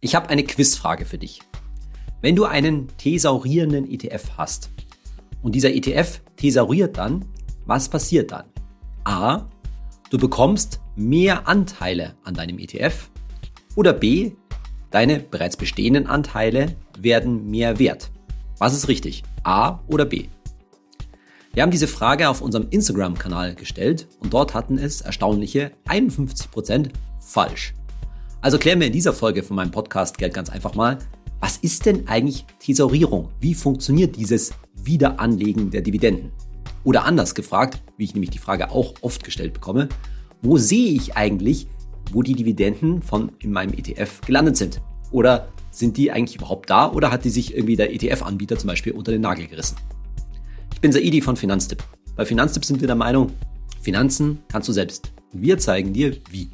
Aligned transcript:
Ich 0.00 0.14
habe 0.14 0.28
eine 0.28 0.44
Quizfrage 0.44 1.04
für 1.04 1.18
dich. 1.18 1.40
Wenn 2.20 2.36
du 2.36 2.44
einen 2.44 2.86
thesaurierenden 2.98 3.90
ETF 3.90 4.30
hast 4.36 4.70
und 5.42 5.56
dieser 5.56 5.74
ETF 5.74 6.20
thesauriert 6.36 6.96
dann, 6.96 7.24
was 7.66 7.88
passiert 7.88 8.30
dann? 8.30 8.44
A. 9.02 9.46
Du 10.10 10.18
bekommst 10.18 10.80
mehr 10.94 11.48
Anteile 11.48 12.14
an 12.22 12.34
deinem 12.34 12.58
ETF 12.60 13.10
oder 13.74 13.92
B. 13.92 14.32
Deine 14.90 15.18
bereits 15.18 15.56
bestehenden 15.56 16.06
Anteile 16.06 16.76
werden 16.96 17.50
mehr 17.50 17.80
wert. 17.80 18.10
Was 18.58 18.74
ist 18.74 18.86
richtig? 18.86 19.24
A 19.42 19.80
oder 19.88 20.04
B? 20.04 20.28
Wir 21.52 21.62
haben 21.64 21.72
diese 21.72 21.88
Frage 21.88 22.28
auf 22.28 22.40
unserem 22.40 22.68
Instagram-Kanal 22.70 23.56
gestellt 23.56 24.06
und 24.20 24.32
dort 24.32 24.54
hatten 24.54 24.78
es 24.78 25.00
erstaunliche 25.00 25.72
51% 25.88 26.90
falsch. 27.20 27.74
Also 28.40 28.56
klären 28.56 28.78
wir 28.78 28.86
in 28.86 28.92
dieser 28.92 29.12
Folge 29.12 29.42
von 29.42 29.56
meinem 29.56 29.72
Podcast 29.72 30.16
Geld 30.16 30.32
ganz 30.32 30.48
einfach 30.48 30.76
mal, 30.76 30.98
was 31.40 31.56
ist 31.56 31.86
denn 31.86 32.06
eigentlich 32.06 32.46
Thesaurierung? 32.60 33.30
Wie 33.40 33.54
funktioniert 33.54 34.14
dieses 34.14 34.52
Wiederanlegen 34.74 35.70
der 35.70 35.82
Dividenden? 35.82 36.30
Oder 36.84 37.04
anders 37.04 37.34
gefragt, 37.34 37.82
wie 37.96 38.04
ich 38.04 38.14
nämlich 38.14 38.30
die 38.30 38.38
Frage 38.38 38.70
auch 38.70 38.94
oft 39.00 39.24
gestellt 39.24 39.54
bekomme, 39.54 39.88
wo 40.40 40.56
sehe 40.56 40.92
ich 40.92 41.16
eigentlich, 41.16 41.66
wo 42.12 42.22
die 42.22 42.34
Dividenden 42.34 43.02
von 43.02 43.32
in 43.40 43.50
meinem 43.50 43.72
ETF 43.72 44.20
gelandet 44.20 44.56
sind? 44.56 44.80
Oder 45.10 45.48
sind 45.72 45.96
die 45.96 46.12
eigentlich 46.12 46.36
überhaupt 46.36 46.70
da 46.70 46.92
oder 46.92 47.10
hat 47.10 47.24
die 47.24 47.30
sich 47.30 47.54
irgendwie 47.54 47.76
der 47.76 47.92
ETF-Anbieter 47.92 48.56
zum 48.56 48.68
Beispiel 48.68 48.92
unter 48.92 49.10
den 49.10 49.22
Nagel 49.22 49.48
gerissen? 49.48 49.76
Ich 50.72 50.80
bin 50.80 50.92
Saidi 50.92 51.20
von 51.20 51.36
Finanztipp. 51.36 51.82
Bei 52.14 52.24
Finanztipp 52.24 52.64
sind 52.64 52.80
wir 52.80 52.86
der 52.86 52.96
Meinung, 52.96 53.32
Finanzen 53.80 54.38
kannst 54.48 54.68
du 54.68 54.72
selbst. 54.72 55.12
Wir 55.32 55.58
zeigen 55.58 55.92
dir, 55.92 56.16
wie. 56.30 56.50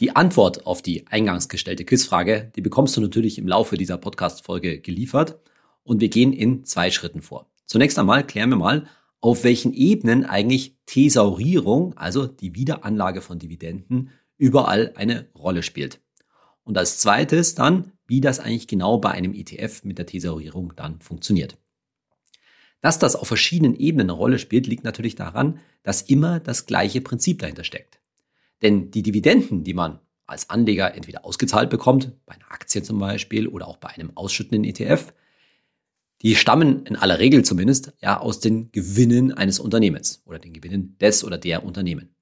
Die 0.00 0.16
Antwort 0.16 0.66
auf 0.66 0.82
die 0.82 1.06
eingangs 1.06 1.48
gestellte 1.48 1.84
Quizfrage, 1.84 2.50
die 2.56 2.60
bekommst 2.60 2.96
du 2.96 3.00
natürlich 3.00 3.38
im 3.38 3.46
Laufe 3.46 3.76
dieser 3.76 3.96
Podcast-Folge 3.96 4.80
geliefert 4.80 5.38
und 5.84 6.00
wir 6.00 6.08
gehen 6.08 6.32
in 6.32 6.64
zwei 6.64 6.90
Schritten 6.90 7.22
vor. 7.22 7.48
Zunächst 7.64 7.96
einmal 7.98 8.26
klären 8.26 8.50
wir 8.50 8.56
mal, 8.56 8.88
auf 9.20 9.44
welchen 9.44 9.72
Ebenen 9.72 10.24
eigentlich 10.24 10.76
Thesaurierung, 10.86 11.96
also 11.96 12.26
die 12.26 12.56
Wiederanlage 12.56 13.20
von 13.20 13.38
Dividenden, 13.38 14.10
überall 14.36 14.92
eine 14.96 15.28
Rolle 15.38 15.62
spielt. 15.62 16.00
Und 16.64 16.76
als 16.76 16.98
zweites 16.98 17.54
dann, 17.54 17.92
wie 18.06 18.20
das 18.20 18.40
eigentlich 18.40 18.66
genau 18.66 18.98
bei 18.98 19.12
einem 19.12 19.32
ETF 19.32 19.84
mit 19.84 19.98
der 19.98 20.06
Thesaurierung 20.06 20.72
dann 20.74 21.00
funktioniert. 21.00 21.56
Dass 22.80 22.98
das 22.98 23.14
auf 23.14 23.28
verschiedenen 23.28 23.76
Ebenen 23.76 24.10
eine 24.10 24.18
Rolle 24.18 24.38
spielt, 24.40 24.66
liegt 24.66 24.84
natürlich 24.84 25.14
daran, 25.14 25.60
dass 25.84 26.02
immer 26.02 26.40
das 26.40 26.66
gleiche 26.66 27.00
Prinzip 27.00 27.38
dahinter 27.38 27.64
steckt. 27.64 28.00
Denn 28.62 28.90
die 28.90 29.02
Dividenden, 29.02 29.64
die 29.64 29.74
man 29.74 30.00
als 30.26 30.50
Anleger 30.50 30.94
entweder 30.94 31.24
ausgezahlt 31.24 31.70
bekommt, 31.70 32.12
bei 32.26 32.34
einer 32.34 32.50
Aktie 32.50 32.82
zum 32.82 32.98
Beispiel 32.98 33.46
oder 33.48 33.68
auch 33.68 33.76
bei 33.76 33.88
einem 33.88 34.16
ausschüttenden 34.16 34.64
ETF, 34.64 35.12
die 36.22 36.36
stammen 36.36 36.86
in 36.86 36.96
aller 36.96 37.18
Regel 37.18 37.44
zumindest 37.44 37.92
ja 38.00 38.18
aus 38.18 38.40
den 38.40 38.72
Gewinnen 38.72 39.32
eines 39.32 39.60
Unternehmens 39.60 40.22
oder 40.24 40.38
den 40.38 40.54
Gewinnen 40.54 40.96
des 40.98 41.24
oder 41.24 41.36
der 41.36 41.64
Unternehmen. 41.64 42.14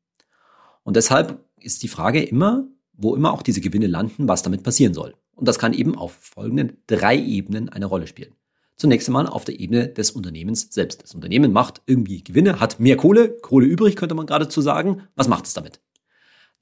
Und 0.83 0.97
deshalb 0.97 1.45
ist 1.61 1.83
die 1.85 1.89
Frage 1.89 2.23
immer, 2.23 2.67
wo 2.93 3.15
immer 3.15 3.33
auch 3.33 3.43
diese 3.43 3.61
Gewinne 3.61 3.87
landen, 3.87 4.27
was 4.27 4.43
damit 4.43 4.65
passieren 4.65 4.95
soll. 4.95 5.15
Und 5.35 5.47
das 5.47 5.59
kann 5.59 5.73
eben 5.73 5.97
auf 5.97 6.13
folgenden 6.15 6.79
drei 6.87 7.17
Ebenen 7.17 7.69
eine 7.69 7.87
Rolle 7.87 8.07
spielen. 8.07 8.35
Zunächst 8.77 9.09
einmal 9.09 9.29
auf 9.29 9.45
der 9.45 9.61
Ebene 9.61 9.89
des 9.89 10.11
Unternehmens 10.11 10.69
selbst. 10.73 11.03
Das 11.03 11.15
Unternehmen 11.15 11.53
macht 11.53 11.83
irgendwie 11.87 12.25
Gewinne, 12.25 12.59
hat 12.59 12.81
mehr 12.81 12.97
Kohle, 12.97 13.29
Kohle 13.41 13.67
übrig, 13.67 13.97
könnte 13.97 14.15
man 14.15 14.27
geradezu 14.27 14.61
sagen. 14.61 15.03
Was 15.15 15.29
macht 15.29 15.47
es 15.47 15.55
damit? 15.55 15.81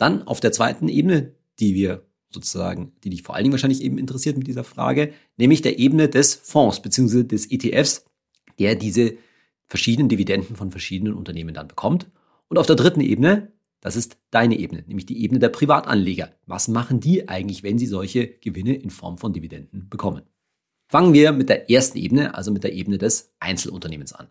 Dann 0.00 0.22
auf 0.22 0.40
der 0.40 0.50
zweiten 0.50 0.88
Ebene, 0.88 1.34
die 1.58 1.74
wir 1.74 2.06
sozusagen, 2.30 2.92
die 3.04 3.10
dich 3.10 3.22
vor 3.22 3.34
allen 3.34 3.44
Dingen 3.44 3.52
wahrscheinlich 3.52 3.82
eben 3.82 3.98
interessiert 3.98 4.38
mit 4.38 4.46
dieser 4.46 4.64
Frage, 4.64 5.12
nämlich 5.36 5.60
der 5.60 5.78
Ebene 5.78 6.08
des 6.08 6.36
Fonds 6.36 6.80
bzw. 6.80 7.24
des 7.24 7.50
ETFs, 7.50 8.06
der 8.58 8.76
diese 8.76 9.12
verschiedenen 9.66 10.08
Dividenden 10.08 10.56
von 10.56 10.70
verschiedenen 10.70 11.12
Unternehmen 11.12 11.52
dann 11.52 11.68
bekommt. 11.68 12.08
Und 12.48 12.56
auf 12.56 12.66
der 12.66 12.76
dritten 12.76 13.02
Ebene, 13.02 13.52
das 13.82 13.94
ist 13.94 14.16
deine 14.30 14.58
Ebene, 14.58 14.84
nämlich 14.86 15.04
die 15.04 15.22
Ebene 15.22 15.38
der 15.38 15.50
Privatanleger. 15.50 16.30
Was 16.46 16.68
machen 16.68 17.00
die 17.00 17.28
eigentlich, 17.28 17.62
wenn 17.62 17.76
sie 17.76 17.86
solche 17.86 18.26
Gewinne 18.26 18.74
in 18.76 18.88
Form 18.88 19.18
von 19.18 19.34
Dividenden 19.34 19.90
bekommen? 19.90 20.22
Fangen 20.88 21.12
wir 21.12 21.32
mit 21.32 21.50
der 21.50 21.70
ersten 21.70 21.98
Ebene, 21.98 22.34
also 22.34 22.50
mit 22.52 22.64
der 22.64 22.72
Ebene 22.72 22.96
des 22.96 23.34
Einzelunternehmens 23.38 24.14
an. 24.14 24.28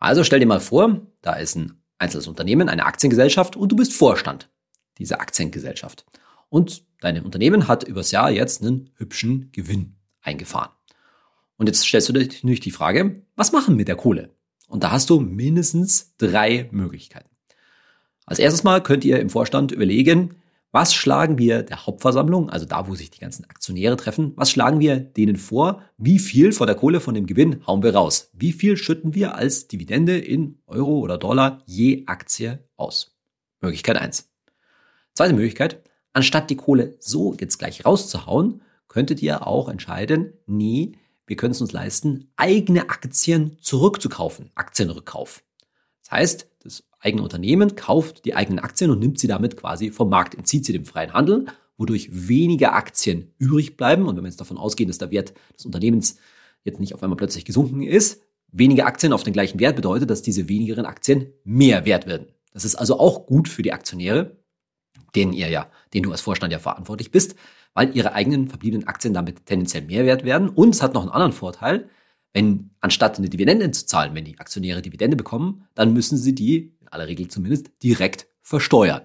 Also 0.00 0.24
stell 0.24 0.40
dir 0.40 0.46
mal 0.46 0.58
vor, 0.58 1.06
da 1.22 1.34
ist 1.34 1.54
ein 1.54 1.80
einzelnes 1.98 2.26
Unternehmen, 2.26 2.68
eine 2.68 2.84
Aktiengesellschaft 2.84 3.54
und 3.54 3.70
du 3.70 3.76
bist 3.76 3.92
Vorstand 3.92 4.50
diese 4.98 5.20
Aktiengesellschaft. 5.20 6.06
Und 6.48 6.84
dein 7.00 7.22
Unternehmen 7.22 7.68
hat 7.68 7.84
übers 7.84 8.10
Jahr 8.10 8.30
jetzt 8.30 8.62
einen 8.62 8.90
hübschen 8.96 9.50
Gewinn 9.52 9.96
eingefahren. 10.22 10.70
Und 11.56 11.66
jetzt 11.66 11.84
stellst 11.84 12.08
du 12.08 12.12
dir 12.12 12.26
natürlich 12.26 12.60
die 12.60 12.70
Frage, 12.70 13.22
was 13.34 13.52
machen 13.52 13.76
mit 13.76 13.88
der 13.88 13.96
Kohle? 13.96 14.34
Und 14.68 14.84
da 14.84 14.90
hast 14.90 15.10
du 15.10 15.20
mindestens 15.20 16.14
drei 16.18 16.68
Möglichkeiten. 16.70 17.30
Als 18.26 18.38
erstes 18.38 18.64
Mal 18.64 18.82
könnt 18.82 19.04
ihr 19.04 19.20
im 19.20 19.30
Vorstand 19.30 19.70
überlegen, 19.70 20.34
was 20.72 20.92
schlagen 20.92 21.38
wir 21.38 21.62
der 21.62 21.86
Hauptversammlung, 21.86 22.50
also 22.50 22.66
da, 22.66 22.86
wo 22.88 22.94
sich 22.94 23.10
die 23.10 23.20
ganzen 23.20 23.44
Aktionäre 23.44 23.96
treffen, 23.96 24.32
was 24.36 24.50
schlagen 24.50 24.80
wir 24.80 24.98
denen 24.98 25.36
vor? 25.36 25.82
Wie 25.96 26.18
viel 26.18 26.52
von 26.52 26.66
der 26.66 26.76
Kohle, 26.76 27.00
von 27.00 27.14
dem 27.14 27.26
Gewinn 27.26 27.66
hauen 27.66 27.82
wir 27.82 27.94
raus? 27.94 28.30
Wie 28.34 28.52
viel 28.52 28.76
schütten 28.76 29.14
wir 29.14 29.36
als 29.36 29.68
Dividende 29.68 30.18
in 30.18 30.58
Euro 30.66 30.98
oder 30.98 31.16
Dollar 31.16 31.62
je 31.64 32.04
Aktie 32.06 32.68
aus? 32.76 33.16
Möglichkeit 33.60 33.96
eins. 33.96 34.28
Zweite 35.16 35.32
Möglichkeit, 35.32 35.82
anstatt 36.12 36.50
die 36.50 36.56
Kohle 36.56 36.94
so 37.00 37.34
jetzt 37.40 37.58
gleich 37.58 37.86
rauszuhauen, 37.86 38.60
könntet 38.86 39.22
ihr 39.22 39.46
auch 39.46 39.70
entscheiden, 39.70 40.34
nee, 40.46 40.92
wir 41.26 41.36
können 41.36 41.52
es 41.52 41.60
uns 41.62 41.72
leisten, 41.72 42.30
eigene 42.36 42.90
Aktien 42.90 43.56
zurückzukaufen, 43.62 44.50
Aktienrückkauf. 44.54 45.42
Das 46.02 46.10
heißt, 46.12 46.50
das 46.62 46.84
eigene 47.00 47.22
Unternehmen 47.22 47.76
kauft 47.76 48.26
die 48.26 48.34
eigenen 48.34 48.58
Aktien 48.58 48.90
und 48.90 48.98
nimmt 48.98 49.18
sie 49.18 49.26
damit 49.26 49.56
quasi 49.56 49.90
vom 49.90 50.10
Markt, 50.10 50.34
entzieht 50.34 50.66
sie 50.66 50.74
dem 50.74 50.84
freien 50.84 51.14
Handel, 51.14 51.46
wodurch 51.78 52.10
weniger 52.12 52.74
Aktien 52.74 53.32
übrig 53.38 53.78
bleiben. 53.78 54.06
Und 54.06 54.16
wenn 54.16 54.24
wir 54.24 54.28
jetzt 54.28 54.40
davon 54.40 54.58
ausgehen, 54.58 54.88
dass 54.88 54.98
der 54.98 55.10
Wert 55.10 55.32
des 55.56 55.64
Unternehmens 55.64 56.18
jetzt 56.62 56.78
nicht 56.78 56.92
auf 56.92 57.02
einmal 57.02 57.16
plötzlich 57.16 57.46
gesunken 57.46 57.82
ist, 57.82 58.22
weniger 58.52 58.84
Aktien 58.84 59.14
auf 59.14 59.22
den 59.22 59.32
gleichen 59.32 59.60
Wert 59.60 59.76
bedeutet, 59.76 60.10
dass 60.10 60.20
diese 60.20 60.50
wenigeren 60.50 60.84
Aktien 60.84 61.32
mehr 61.42 61.86
wert 61.86 62.06
werden. 62.06 62.26
Das 62.52 62.66
ist 62.66 62.74
also 62.74 63.00
auch 63.00 63.26
gut 63.26 63.48
für 63.48 63.62
die 63.62 63.72
Aktionäre, 63.72 64.36
denen 65.14 65.32
ihr 65.32 65.48
ja, 65.48 65.70
den 65.94 66.02
du 66.02 66.12
als 66.12 66.20
Vorstand 66.20 66.52
ja 66.52 66.58
verantwortlich 66.58 67.10
bist, 67.10 67.36
weil 67.74 67.94
ihre 67.96 68.12
eigenen 68.12 68.48
verbliebenen 68.48 68.88
Aktien 68.88 69.14
damit 69.14 69.46
tendenziell 69.46 69.82
mehr 69.82 70.04
wert 70.04 70.24
werden. 70.24 70.48
Und 70.48 70.74
es 70.74 70.82
hat 70.82 70.94
noch 70.94 71.02
einen 71.02 71.10
anderen 71.10 71.32
Vorteil, 71.32 71.88
wenn 72.32 72.70
anstatt 72.80 73.18
eine 73.18 73.30
Dividende 73.30 73.70
zu 73.70 73.86
zahlen, 73.86 74.14
wenn 74.14 74.24
die 74.24 74.38
Aktionäre 74.38 74.82
Dividende 74.82 75.16
bekommen, 75.16 75.66
dann 75.74 75.92
müssen 75.92 76.18
sie 76.18 76.34
die, 76.34 76.76
in 76.80 76.88
aller 76.88 77.06
Regel 77.06 77.28
zumindest, 77.28 77.70
direkt 77.82 78.26
versteuern. 78.42 79.02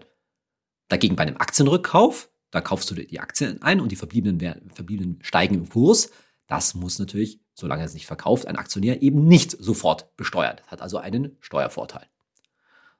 Dagegen 0.90 1.16
bei 1.16 1.24
einem 1.24 1.38
Aktienrückkauf, 1.38 2.30
da 2.50 2.60
kaufst 2.60 2.92
du 2.92 2.96
die 2.96 3.20
Aktien 3.22 3.62
ein 3.62 3.80
und 3.80 3.92
die 3.92 3.96
verbliebenen, 3.96 4.70
verbliebenen 4.74 5.20
steigen 5.22 5.56
im 5.56 5.70
Kurs. 5.70 6.12
Das 6.48 6.76
muss 6.76 7.00
natürlich, 7.00 7.40
solange 7.54 7.86
es 7.86 7.94
nicht 7.94 8.06
verkauft, 8.06 8.46
ein 8.48 8.58
Aktionär 8.58 9.02
eben 9.02 9.26
nicht 9.26 9.52
sofort 9.52 10.16
besteuern. 10.18 10.58
Das 10.58 10.68
hat 10.68 10.82
also 10.82 10.98
einen 10.98 11.38
Steuervorteil. 11.40 12.08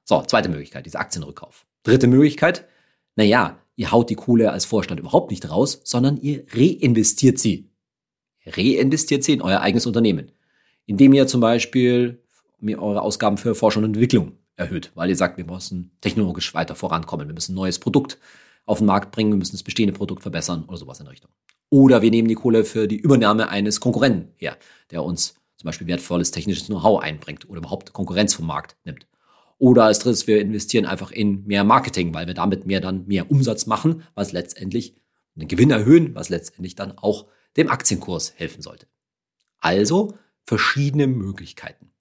So, 0.04 0.22
zweite 0.22 0.48
Möglichkeit, 0.48 0.86
dieser 0.86 1.00
Aktienrückkauf. 1.00 1.66
Dritte 1.82 2.06
Möglichkeit, 2.06 2.66
naja, 3.16 3.58
ihr 3.76 3.92
haut 3.92 4.10
die 4.10 4.14
Kohle 4.14 4.52
als 4.52 4.64
Vorstand 4.64 5.00
überhaupt 5.00 5.30
nicht 5.30 5.48
raus, 5.50 5.80
sondern 5.84 6.20
ihr 6.20 6.44
reinvestiert 6.52 7.38
sie. 7.38 7.70
Reinvestiert 8.46 9.24
sie 9.24 9.34
in 9.34 9.42
euer 9.42 9.60
eigenes 9.60 9.86
Unternehmen. 9.86 10.32
Indem 10.86 11.12
ihr 11.12 11.26
zum 11.26 11.40
Beispiel 11.40 12.22
eure 12.62 13.02
Ausgaben 13.02 13.38
für 13.38 13.54
Forschung 13.54 13.84
und 13.84 13.90
Entwicklung 13.90 14.32
erhöht, 14.56 14.92
weil 14.94 15.08
ihr 15.08 15.16
sagt, 15.16 15.36
wir 15.36 15.44
müssen 15.44 15.92
technologisch 16.00 16.54
weiter 16.54 16.74
vorankommen, 16.74 17.26
wir 17.28 17.34
müssen 17.34 17.52
ein 17.52 17.56
neues 17.56 17.78
Produkt 17.78 18.18
auf 18.64 18.78
den 18.78 18.86
Markt 18.86 19.10
bringen, 19.12 19.32
wir 19.32 19.38
müssen 19.38 19.52
das 19.52 19.62
bestehende 19.62 19.92
Produkt 19.92 20.22
verbessern 20.22 20.64
oder 20.66 20.76
sowas 20.76 21.00
in 21.00 21.06
der 21.06 21.12
Richtung. 21.12 21.30
Oder 21.70 22.02
wir 22.02 22.10
nehmen 22.10 22.28
die 22.28 22.34
Kohle 22.34 22.64
für 22.64 22.86
die 22.86 22.98
Übernahme 22.98 23.48
eines 23.48 23.80
Konkurrenten 23.80 24.32
her, 24.36 24.56
der 24.90 25.02
uns 25.02 25.34
zum 25.56 25.66
Beispiel 25.66 25.86
wertvolles 25.86 26.30
technisches 26.30 26.66
Know-how 26.66 27.00
einbringt 27.00 27.48
oder 27.48 27.58
überhaupt 27.58 27.92
Konkurrenz 27.92 28.34
vom 28.34 28.46
Markt 28.46 28.76
nimmt. 28.84 29.06
Oder 29.62 29.84
als 29.84 30.00
drittes, 30.00 30.26
wir 30.26 30.40
investieren 30.40 30.86
einfach 30.86 31.12
in 31.12 31.44
mehr 31.44 31.62
Marketing, 31.62 32.12
weil 32.12 32.26
wir 32.26 32.34
damit 32.34 32.66
mehr 32.66 32.80
dann 32.80 33.06
mehr 33.06 33.30
Umsatz 33.30 33.66
machen, 33.66 34.02
was 34.16 34.32
letztendlich 34.32 34.96
den 35.36 35.46
Gewinn 35.46 35.70
erhöhen, 35.70 36.16
was 36.16 36.30
letztendlich 36.30 36.74
dann 36.74 36.98
auch 36.98 37.28
dem 37.56 37.70
Aktienkurs 37.70 38.32
helfen 38.34 38.60
sollte. 38.60 38.88
Also 39.60 40.14
verschiedene 40.44 41.06
Möglichkeiten. 41.06 41.92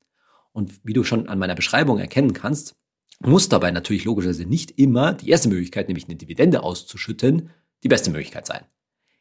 Und 0.54 0.84
wie 0.84 0.94
du 0.94 1.04
schon 1.04 1.30
an 1.30 1.38
meiner 1.38 1.54
Beschreibung 1.54 2.00
erkennen 2.00 2.34
kannst, 2.34 2.78
muss 3.20 3.48
dabei 3.48 3.70
natürlich 3.70 4.06
logischerweise 4.06 4.46
nicht 4.46 4.80
immer 4.80 5.14
die 5.14 5.30
erste 5.30 5.50
Möglichkeit, 5.50 5.88
nämlich 5.88 6.06
eine 6.06 6.16
Dividende 6.16 6.64
auszuschütten, 6.64 7.52
die 7.84 7.90
beste 7.90 8.10
Möglichkeit 8.10 8.48
sein. 8.48 8.66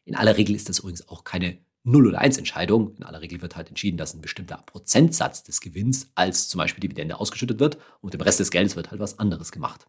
In 0.03 0.15
aller 0.15 0.35
Regel 0.35 0.55
ist 0.55 0.67
das 0.67 0.79
übrigens 0.79 1.07
auch 1.09 1.25
keine 1.25 1.59
0 1.83 2.07
oder 2.07 2.19
1 2.19 2.37
Entscheidung. 2.37 2.95
In 2.95 3.03
aller 3.03 3.21
Regel 3.21 3.41
wird 3.41 3.55
halt 3.55 3.69
entschieden, 3.69 3.97
dass 3.97 4.13
ein 4.13 4.21
bestimmter 4.21 4.57
Prozentsatz 4.65 5.43
des 5.43 5.61
Gewinns 5.61 6.11
als 6.15 6.47
zum 6.47 6.59
Beispiel 6.59 6.81
Dividende 6.81 7.19
ausgeschüttet 7.19 7.59
wird 7.59 7.75
und 8.01 8.05
mit 8.05 8.13
dem 8.13 8.21
Rest 8.21 8.39
des 8.39 8.51
Geldes 8.51 8.75
wird 8.75 8.91
halt 8.91 9.01
was 9.01 9.19
anderes 9.19 9.51
gemacht. 9.51 9.87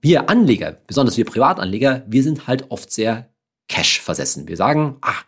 wir 0.00 0.30
Anleger, 0.30 0.78
besonders 0.86 1.16
wir 1.16 1.24
Privatanleger, 1.24 2.04
wir 2.06 2.22
sind 2.22 2.46
halt 2.46 2.70
oft 2.70 2.92
sehr 2.92 3.32
Cash 3.68 4.00
versessen. 4.00 4.48
Wir 4.48 4.56
sagen, 4.56 4.96
ah, 5.02 5.22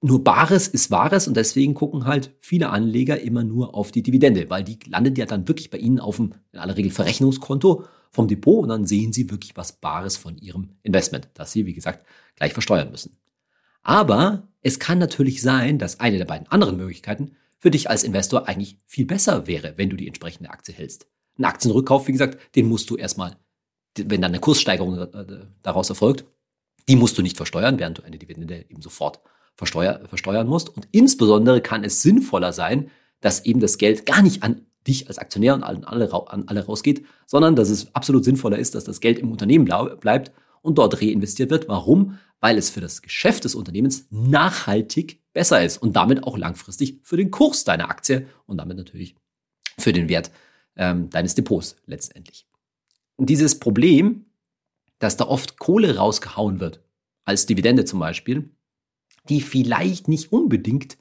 nur 0.00 0.22
Bares 0.22 0.68
ist 0.68 0.90
Wahres 0.90 1.26
und 1.28 1.36
deswegen 1.36 1.74
gucken 1.74 2.04
halt 2.04 2.34
viele 2.40 2.70
Anleger 2.70 3.20
immer 3.20 3.44
nur 3.44 3.74
auf 3.74 3.90
die 3.90 4.02
Dividende, 4.02 4.48
weil 4.48 4.64
die 4.64 4.78
landet 4.86 5.18
ja 5.18 5.26
dann 5.26 5.48
wirklich 5.48 5.70
bei 5.70 5.78
ihnen 5.78 5.98
auf 5.98 6.16
dem 6.16 6.34
in 6.52 6.60
aller 6.60 6.76
Regel 6.76 6.90
Verrechnungskonto 6.92 7.84
vom 8.10 8.28
Depot 8.28 8.62
und 8.62 8.68
dann 8.68 8.86
sehen 8.86 9.12
sie 9.12 9.30
wirklich 9.30 9.56
was 9.56 9.72
Bares 9.72 10.16
von 10.16 10.38
ihrem 10.38 10.70
Investment, 10.82 11.28
das 11.34 11.52
sie, 11.52 11.66
wie 11.66 11.74
gesagt, 11.74 12.06
gleich 12.36 12.52
versteuern 12.52 12.90
müssen. 12.90 13.18
Aber 13.82 14.47
es 14.62 14.78
kann 14.78 14.98
natürlich 14.98 15.42
sein, 15.42 15.78
dass 15.78 16.00
eine 16.00 16.18
der 16.18 16.24
beiden 16.24 16.48
anderen 16.48 16.76
Möglichkeiten 16.76 17.36
für 17.58 17.70
dich 17.70 17.90
als 17.90 18.04
Investor 18.04 18.48
eigentlich 18.48 18.78
viel 18.86 19.06
besser 19.06 19.46
wäre, 19.46 19.74
wenn 19.76 19.90
du 19.90 19.96
die 19.96 20.06
entsprechende 20.06 20.50
Aktie 20.50 20.74
hältst. 20.74 21.06
Ein 21.38 21.44
Aktienrückkauf, 21.44 22.08
wie 22.08 22.12
gesagt, 22.12 22.38
den 22.56 22.68
musst 22.68 22.90
du 22.90 22.96
erstmal, 22.96 23.36
wenn 23.96 24.20
dann 24.20 24.32
eine 24.32 24.40
Kurssteigerung 24.40 24.98
äh, 24.98 25.46
daraus 25.62 25.88
erfolgt, 25.88 26.24
die 26.88 26.96
musst 26.96 27.18
du 27.18 27.22
nicht 27.22 27.36
versteuern, 27.36 27.78
während 27.78 27.98
du 27.98 28.02
eine 28.02 28.18
Dividende 28.18 28.64
eben 28.68 28.82
sofort 28.82 29.20
versteuer, 29.54 30.00
versteuern 30.08 30.46
musst. 30.46 30.74
Und 30.74 30.88
insbesondere 30.92 31.60
kann 31.60 31.84
es 31.84 32.02
sinnvoller 32.02 32.52
sein, 32.52 32.90
dass 33.20 33.44
eben 33.44 33.60
das 33.60 33.78
Geld 33.78 34.06
gar 34.06 34.22
nicht 34.22 34.42
an 34.42 34.66
dich 34.86 35.08
als 35.08 35.18
Aktionär 35.18 35.54
und 35.54 35.64
an 35.64 35.84
alle, 35.84 36.12
an 36.12 36.44
alle 36.46 36.64
rausgeht, 36.64 37.04
sondern 37.26 37.56
dass 37.56 37.68
es 37.68 37.94
absolut 37.94 38.24
sinnvoller 38.24 38.58
ist, 38.58 38.74
dass 38.74 38.84
das 38.84 39.00
Geld 39.00 39.18
im 39.18 39.30
Unternehmen 39.30 39.64
bleibt 40.00 40.32
und 40.62 40.78
dort 40.78 41.00
reinvestiert 41.02 41.50
wird. 41.50 41.68
Warum? 41.68 42.18
Weil 42.40 42.56
es 42.56 42.70
für 42.70 42.80
das 42.80 43.02
Geschäft 43.02 43.44
des 43.44 43.54
Unternehmens 43.54 44.06
nachhaltig 44.10 45.20
besser 45.32 45.64
ist 45.64 45.78
und 45.78 45.96
damit 45.96 46.24
auch 46.24 46.36
langfristig 46.36 47.00
für 47.02 47.16
den 47.16 47.30
Kurs 47.30 47.64
deiner 47.64 47.90
Aktie 47.90 48.28
und 48.46 48.58
damit 48.58 48.76
natürlich 48.76 49.16
für 49.78 49.92
den 49.92 50.08
Wert 50.08 50.30
ähm, 50.76 51.10
deines 51.10 51.34
Depots 51.34 51.76
letztendlich. 51.86 52.46
Und 53.16 53.28
dieses 53.28 53.58
Problem, 53.58 54.26
dass 54.98 55.16
da 55.16 55.26
oft 55.26 55.58
Kohle 55.58 55.96
rausgehauen 55.96 56.60
wird, 56.60 56.80
als 57.24 57.46
Dividende 57.46 57.84
zum 57.84 57.98
Beispiel, 57.98 58.50
die 59.28 59.40
vielleicht 59.40 60.08
nicht 60.08 60.32
unbedingt 60.32 60.96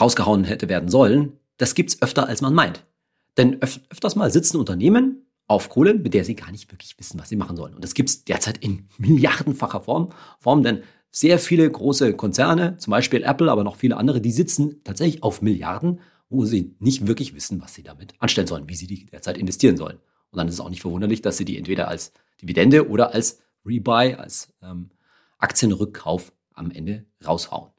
rausgehauen 0.00 0.44
hätte 0.44 0.68
werden 0.68 0.88
sollen, 0.88 1.38
das 1.58 1.74
gibt's 1.74 2.00
öfter, 2.00 2.28
als 2.28 2.40
man 2.40 2.54
meint. 2.54 2.86
Denn 3.36 3.62
öf 3.62 3.80
öfters 3.90 4.16
mal 4.16 4.30
sitzen 4.30 4.56
Unternehmen 4.56 5.17
auf 5.48 5.70
Kohle, 5.70 5.94
mit 5.94 6.14
der 6.14 6.24
sie 6.24 6.36
gar 6.36 6.52
nicht 6.52 6.70
wirklich 6.70 6.96
wissen, 6.98 7.18
was 7.18 7.30
sie 7.30 7.36
machen 7.36 7.56
sollen. 7.56 7.74
Und 7.74 7.82
das 7.82 7.94
gibt's 7.94 8.24
derzeit 8.24 8.58
in 8.58 8.86
milliardenfacher 8.98 9.80
Form, 9.80 10.12
Form, 10.38 10.62
denn 10.62 10.82
sehr 11.10 11.38
viele 11.38 11.68
große 11.68 12.14
Konzerne, 12.14 12.76
zum 12.76 12.92
Beispiel 12.92 13.22
Apple, 13.22 13.50
aber 13.50 13.64
noch 13.64 13.76
viele 13.76 13.96
andere, 13.96 14.20
die 14.20 14.30
sitzen 14.30 14.82
tatsächlich 14.84 15.22
auf 15.22 15.42
Milliarden, 15.42 16.00
wo 16.28 16.44
sie 16.44 16.76
nicht 16.78 17.06
wirklich 17.06 17.34
wissen, 17.34 17.60
was 17.62 17.74
sie 17.74 17.82
damit 17.82 18.12
anstellen 18.18 18.46
sollen, 18.46 18.68
wie 18.68 18.74
sie 18.74 18.86
die 18.86 19.06
derzeit 19.06 19.38
investieren 19.38 19.78
sollen. 19.78 19.96
Und 20.30 20.36
dann 20.36 20.48
ist 20.48 20.54
es 20.54 20.60
auch 20.60 20.68
nicht 20.68 20.82
verwunderlich, 20.82 21.22
dass 21.22 21.38
sie 21.38 21.46
die 21.46 21.56
entweder 21.56 21.88
als 21.88 22.12
Dividende 22.42 22.88
oder 22.88 23.14
als 23.14 23.40
Rebuy, 23.64 24.14
als 24.14 24.52
ähm, 24.62 24.90
Aktienrückkauf 25.38 26.32
am 26.52 26.70
Ende 26.70 27.06
raushauen. 27.26 27.70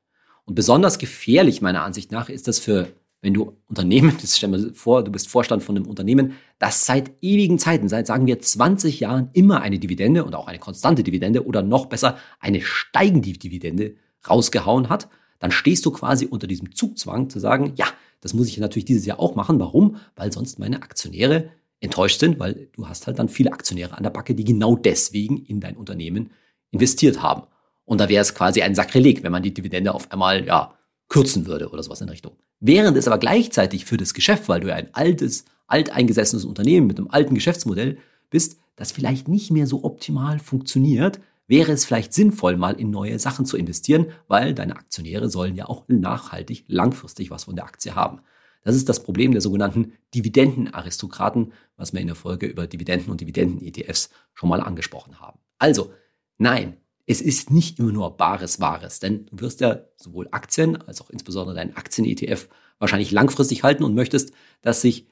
Und 0.46 0.56
besonders 0.56 0.98
gefährlich 0.98 1.62
meiner 1.62 1.84
Ansicht 1.84 2.12
nach 2.12 2.30
ist 2.30 2.48
das 2.48 2.58
für, 2.58 2.88
wenn 3.22 3.34
du 3.34 3.58
Unternehmen, 3.68 4.16
das 4.22 4.38
stell 4.38 4.52
dir 4.52 4.74
vor, 4.74 5.04
du 5.04 5.12
bist 5.12 5.28
Vorstand 5.28 5.64
von 5.64 5.76
einem 5.76 5.88
Unternehmen, 5.88 6.34
das 6.58 6.86
seit 6.86 7.12
ewigen 7.22 7.60
Zeiten, 7.60 7.90
seit 7.90 8.08
sagen 8.08 8.28
wir 8.28 8.40
20 8.40 9.00
Jahren 9.00 9.30
immer 9.34 9.62
eine 9.62 9.80
Dividende 9.80 10.24
und 10.24 10.36
auch 10.36 10.48
eine 10.48 10.60
konstante 10.60 11.04
Dividende 11.04 11.46
oder 11.46 11.62
noch 11.62 11.88
besser 11.88 12.18
eine 12.40 12.62
steigende 12.62 13.34
Dividende 13.34 13.96
rausgehauen 14.30 14.90
hat, 14.90 15.10
dann 15.40 15.52
stehst 15.52 15.86
du 15.86 15.92
quasi 15.92 16.26
unter 16.26 16.48
diesem 16.48 16.76
Zugzwang 16.76 17.30
zu 17.30 17.40
sagen, 17.40 17.74
ja, 17.76 17.88
das 18.22 18.34
muss 18.34 18.48
ich 18.48 18.58
natürlich 18.58 18.86
dieses 18.86 19.06
Jahr 19.06 19.20
auch 19.20 19.36
machen. 19.36 19.60
Warum? 19.60 19.98
Weil 20.16 20.32
sonst 20.34 20.60
meine 20.60 20.82
Aktionäre 20.82 21.50
enttäuscht 21.80 22.20
sind, 22.20 22.40
weil 22.40 22.68
du 22.74 22.88
hast 22.88 23.08
halt 23.08 23.20
dann 23.20 23.30
viele 23.30 23.54
Aktionäre 23.54 23.96
an 23.96 24.04
der 24.04 24.10
Backe, 24.10 24.36
die 24.36 24.44
genau 24.44 24.76
deswegen 24.76 25.38
in 25.46 25.62
dein 25.62 25.78
Unternehmen 25.78 26.32
investiert 26.72 27.22
haben. 27.22 27.44
Und 27.86 28.00
da 28.00 28.10
wäre 28.10 28.22
es 28.22 28.36
quasi 28.36 28.62
ein 28.62 28.76
Sakrileg, 28.76 29.24
wenn 29.24 29.32
man 29.32 29.44
die 29.44 29.54
Dividende 29.54 29.94
auf 29.94 30.12
einmal 30.12 30.46
ja, 30.46 30.74
kürzen 31.10 31.48
würde 31.48 31.70
oder 31.70 31.84
sowas 31.84 32.02
in 32.02 32.10
Richtung. 32.10 32.34
Während 32.60 32.96
es 32.98 33.08
aber 33.08 33.18
gleichzeitig 33.18 33.86
für 33.86 33.98
das 33.98 34.14
Geschäft, 34.14 34.48
weil 34.48 34.62
du 34.62 34.68
ja 34.68 34.76
ein 34.76 34.94
altes, 34.94 35.46
alteingesessenes 35.68 36.46
Unternehmen 36.46 36.88
mit 36.88 36.98
einem 36.98 37.10
alten 37.10 37.36
Geschäftsmodell 37.36 37.98
bist, 38.30 38.58
das 38.76 38.92
vielleicht 38.92 39.28
nicht 39.28 39.52
mehr 39.52 39.68
so 39.68 39.84
optimal 39.84 40.40
funktioniert, 40.40 41.20
wäre 41.48 41.72
es 41.72 41.84
vielleicht 41.84 42.14
sinnvoll, 42.14 42.58
mal 42.58 42.80
in 42.80 42.92
neue 42.92 43.18
Sachen 43.18 43.46
zu 43.46 43.58
investieren, 43.58 44.08
weil 44.28 44.54
deine 44.54 44.76
Aktionäre 44.76 45.30
sollen 45.30 45.56
ja 45.56 45.68
auch 45.68 45.84
nachhaltig, 45.88 46.66
langfristig 46.68 47.32
was 47.32 47.46
von 47.46 47.56
der 47.56 47.66
Aktie 47.66 47.96
haben. 47.96 48.22
Das 48.64 48.76
ist 48.76 48.88
das 48.88 49.04
Problem 49.04 49.32
der 49.32 49.42
sogenannten 49.42 49.94
Dividendenaristokraten, 50.14 51.54
was 51.76 51.94
wir 51.94 52.02
in 52.02 52.08
der 52.08 52.16
Folge 52.16 52.46
über 52.46 52.68
Dividenden 52.68 53.10
und 53.10 53.22
Dividenden-ETFs 53.22 54.10
schon 54.36 54.50
mal 54.50 54.62
angesprochen 54.62 55.20
haben. 55.20 55.40
Also, 55.58 55.92
nein, 56.38 56.78
es 57.10 57.22
ist 57.22 57.50
nicht 57.50 57.80
immer 57.80 57.92
nur 57.92 58.18
bares 58.18 58.60
Wahres, 58.60 59.00
denn 59.00 59.26
du 59.26 59.40
wirst 59.40 59.62
ja 59.62 59.82
sowohl 59.98 60.28
Aktien 60.30 60.80
als 60.80 61.02
auch 61.02 61.10
insbesondere 61.10 61.56
deinen 61.56 61.76
Aktien-ETF 61.76 62.48
wahrscheinlich 62.78 63.10
langfristig 63.10 63.64
halten 63.64 63.84
und 63.84 63.96
möchtest, 63.96 64.32
dass 64.62 64.82
sich 64.82 65.08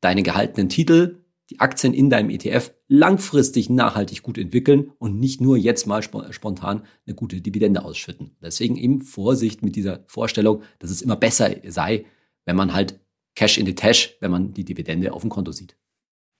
deine 0.00 0.22
gehaltenen 0.22 0.68
Titel, 0.68 1.24
die 1.50 1.58
Aktien 1.58 1.92
in 1.92 2.08
deinem 2.08 2.30
ETF 2.30 2.72
langfristig 2.86 3.68
nachhaltig 3.68 4.22
gut 4.22 4.38
entwickeln 4.38 4.92
und 4.98 5.18
nicht 5.18 5.40
nur 5.40 5.56
jetzt 5.56 5.88
mal 5.88 6.04
spontan 6.04 6.84
eine 7.04 7.16
gute 7.16 7.40
Dividende 7.40 7.84
ausschütten. 7.84 8.36
Deswegen 8.40 8.76
eben 8.76 9.00
Vorsicht 9.00 9.60
mit 9.60 9.74
dieser 9.74 10.04
Vorstellung, 10.06 10.62
dass 10.78 10.92
es 10.92 11.02
immer 11.02 11.16
besser 11.16 11.50
sei, 11.66 12.04
wenn 12.44 12.54
man 12.54 12.74
halt 12.74 13.00
Cash 13.34 13.58
in 13.58 13.66
the 13.66 13.74
Tash, 13.74 14.16
wenn 14.20 14.30
man 14.30 14.54
die 14.54 14.64
Dividende 14.64 15.12
auf 15.12 15.22
dem 15.22 15.30
Konto 15.30 15.50
sieht. 15.50 15.76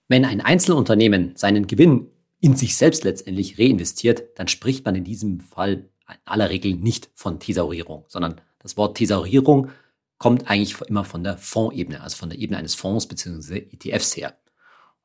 Wenn 0.07 0.23
ein 0.23 0.39
Einzelunternehmen 0.39 1.33
seinen 1.35 1.67
Gewinn 1.67 2.07
in 2.41 2.55
sich 2.55 2.77
selbst 2.77 3.03
letztendlich 3.03 3.59
reinvestiert, 3.59 4.23
dann 4.35 4.47
spricht 4.47 4.85
man 4.85 4.95
in 4.95 5.03
diesem 5.03 5.41
Fall 5.41 5.89
in 6.07 6.15
aller 6.25 6.49
Regel 6.49 6.73
nicht 6.73 7.09
von 7.13 7.39
Thesaurierung, 7.39 8.05
sondern 8.07 8.41
das 8.59 8.77
Wort 8.77 8.97
Thesaurierung 8.97 9.69
kommt 10.17 10.49
eigentlich 10.49 10.79
immer 10.81 11.05
von 11.05 11.23
der 11.23 11.37
Fondsebene, 11.37 12.01
also 12.01 12.17
von 12.17 12.29
der 12.29 12.39
Ebene 12.39 12.57
eines 12.57 12.75
Fonds 12.75 13.07
bzw. 13.07 13.67
ETFs 13.71 14.17
her. 14.17 14.37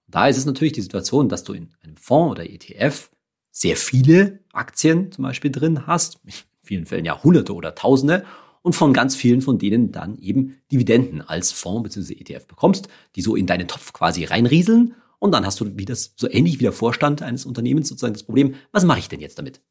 Und 0.06 0.14
da 0.14 0.28
ist 0.28 0.36
es 0.36 0.46
natürlich 0.46 0.72
die 0.72 0.80
Situation, 0.80 1.28
dass 1.28 1.44
du 1.44 1.52
in 1.52 1.70
einem 1.82 1.96
Fonds 1.96 2.32
oder 2.32 2.48
ETF 2.48 3.10
sehr 3.50 3.76
viele 3.76 4.40
Aktien 4.52 5.12
zum 5.12 5.22
Beispiel 5.22 5.52
drin 5.52 5.86
hast, 5.86 6.18
in 6.24 6.32
vielen 6.62 6.86
Fällen 6.86 7.04
ja 7.04 7.22
Hunderte 7.22 7.54
oder 7.54 7.74
Tausende, 7.74 8.24
und 8.62 8.74
von 8.74 8.94
ganz 8.94 9.14
vielen 9.14 9.42
von 9.42 9.58
denen 9.58 9.92
dann 9.92 10.16
eben 10.18 10.58
Dividenden 10.72 11.20
als 11.20 11.52
Fonds 11.52 11.82
bzw. 11.82 12.14
ETF 12.14 12.46
bekommst, 12.46 12.88
die 13.14 13.20
so 13.20 13.36
in 13.36 13.46
deinen 13.46 13.68
Topf 13.68 13.92
quasi 13.92 14.24
reinrieseln 14.24 14.94
und 15.24 15.32
dann 15.32 15.46
hast 15.46 15.58
du 15.58 15.78
wie 15.78 15.86
das, 15.86 16.12
so 16.16 16.28
ähnlich 16.30 16.58
wie 16.58 16.64
der 16.64 16.72
Vorstand 16.72 17.22
eines 17.22 17.46
Unternehmens 17.46 17.88
sozusagen 17.88 18.12
das 18.12 18.24
Problem, 18.24 18.56
was 18.72 18.84
mache 18.84 18.98
ich 18.98 19.08
denn 19.08 19.20
jetzt 19.20 19.38
damit? 19.38 19.62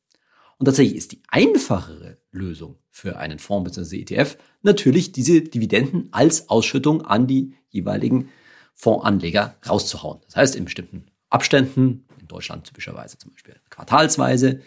Und 0.58 0.66
tatsächlich 0.66 0.98
ist 0.98 1.12
die 1.12 1.22
einfachere 1.28 2.18
Lösung 2.32 2.80
für 2.90 3.18
einen 3.18 3.38
Fonds 3.38 3.70
bzw. 3.70 4.02
ETF 4.02 4.36
natürlich 4.64 5.12
diese 5.12 5.42
Dividenden 5.42 6.08
als 6.12 6.50
Ausschüttung 6.50 7.04
an 7.04 7.28
die 7.28 7.54
jeweiligen 7.70 8.30
Fondsanleger 8.74 9.56
rauszuhauen. 9.70 10.22
Das 10.26 10.38
heißt, 10.38 10.56
in 10.56 10.66
bestimmten 10.66 11.06
Abständen, 11.30 12.06
in 12.20 12.28
Deutschland 12.28 12.66
typischerweise 12.66 13.20
zum 13.20 13.30
Beispiel 13.34 13.54
quartalsweise, 13.70 14.62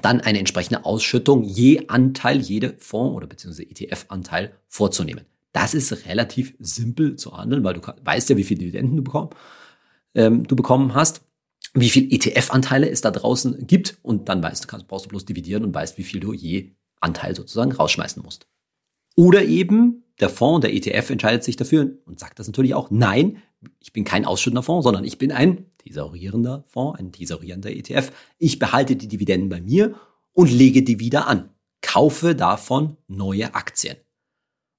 dann 0.00 0.20
eine 0.20 0.38
entsprechende 0.38 0.84
Ausschüttung 0.84 1.42
je 1.42 1.88
Anteil, 1.88 2.40
jede 2.40 2.76
Fonds- 2.78 3.16
oder 3.16 3.26
beziehungsweise 3.26 3.68
ETF-Anteil 3.68 4.54
vorzunehmen. 4.68 5.24
Das 5.50 5.74
ist 5.74 6.06
relativ 6.06 6.54
simpel 6.60 7.16
zu 7.16 7.36
handeln, 7.36 7.64
weil 7.64 7.74
du 7.74 7.80
weißt 7.80 8.30
ja, 8.30 8.36
wie 8.36 8.44
viele 8.44 8.60
Dividenden 8.60 8.98
du 8.98 9.02
bekommst 9.02 9.34
ähm, 10.14 10.46
du 10.46 10.56
bekommen 10.56 10.94
hast, 10.94 11.22
wie 11.74 11.90
viel 11.90 12.12
ETF-Anteile 12.12 12.88
es 12.88 13.00
da 13.00 13.10
draußen 13.10 13.66
gibt 13.66 13.98
und 14.02 14.28
dann 14.28 14.42
weißt 14.42 14.64
du, 14.64 14.68
kannst, 14.68 14.86
brauchst 14.86 15.06
du 15.06 15.08
bloß 15.08 15.24
dividieren 15.24 15.64
und 15.64 15.74
weißt, 15.74 15.98
wie 15.98 16.04
viel 16.04 16.20
du 16.20 16.32
je 16.32 16.72
Anteil 17.00 17.34
sozusagen 17.34 17.72
rausschmeißen 17.72 18.22
musst. 18.22 18.46
Oder 19.16 19.44
eben 19.44 20.04
der 20.20 20.28
Fonds, 20.28 20.62
der 20.62 20.74
ETF 20.74 21.10
entscheidet 21.10 21.44
sich 21.44 21.56
dafür 21.56 21.98
und 22.06 22.20
sagt 22.20 22.38
das 22.38 22.46
natürlich 22.46 22.74
auch, 22.74 22.90
nein, 22.90 23.42
ich 23.80 23.92
bin 23.92 24.04
kein 24.04 24.24
ausschüttender 24.24 24.62
Fonds, 24.62 24.84
sondern 24.84 25.04
ich 25.04 25.18
bin 25.18 25.32
ein 25.32 25.66
tesaurierender 25.78 26.64
Fonds, 26.68 26.98
ein 26.98 27.12
tesaurierender 27.12 27.70
ETF. 27.70 28.12
Ich 28.38 28.58
behalte 28.58 28.96
die 28.96 29.08
Dividenden 29.08 29.48
bei 29.48 29.60
mir 29.60 29.94
und 30.32 30.50
lege 30.50 30.82
die 30.82 31.00
wieder 31.00 31.26
an. 31.26 31.50
Kaufe 31.82 32.34
davon 32.34 32.96
neue 33.08 33.54
Aktien. 33.54 33.96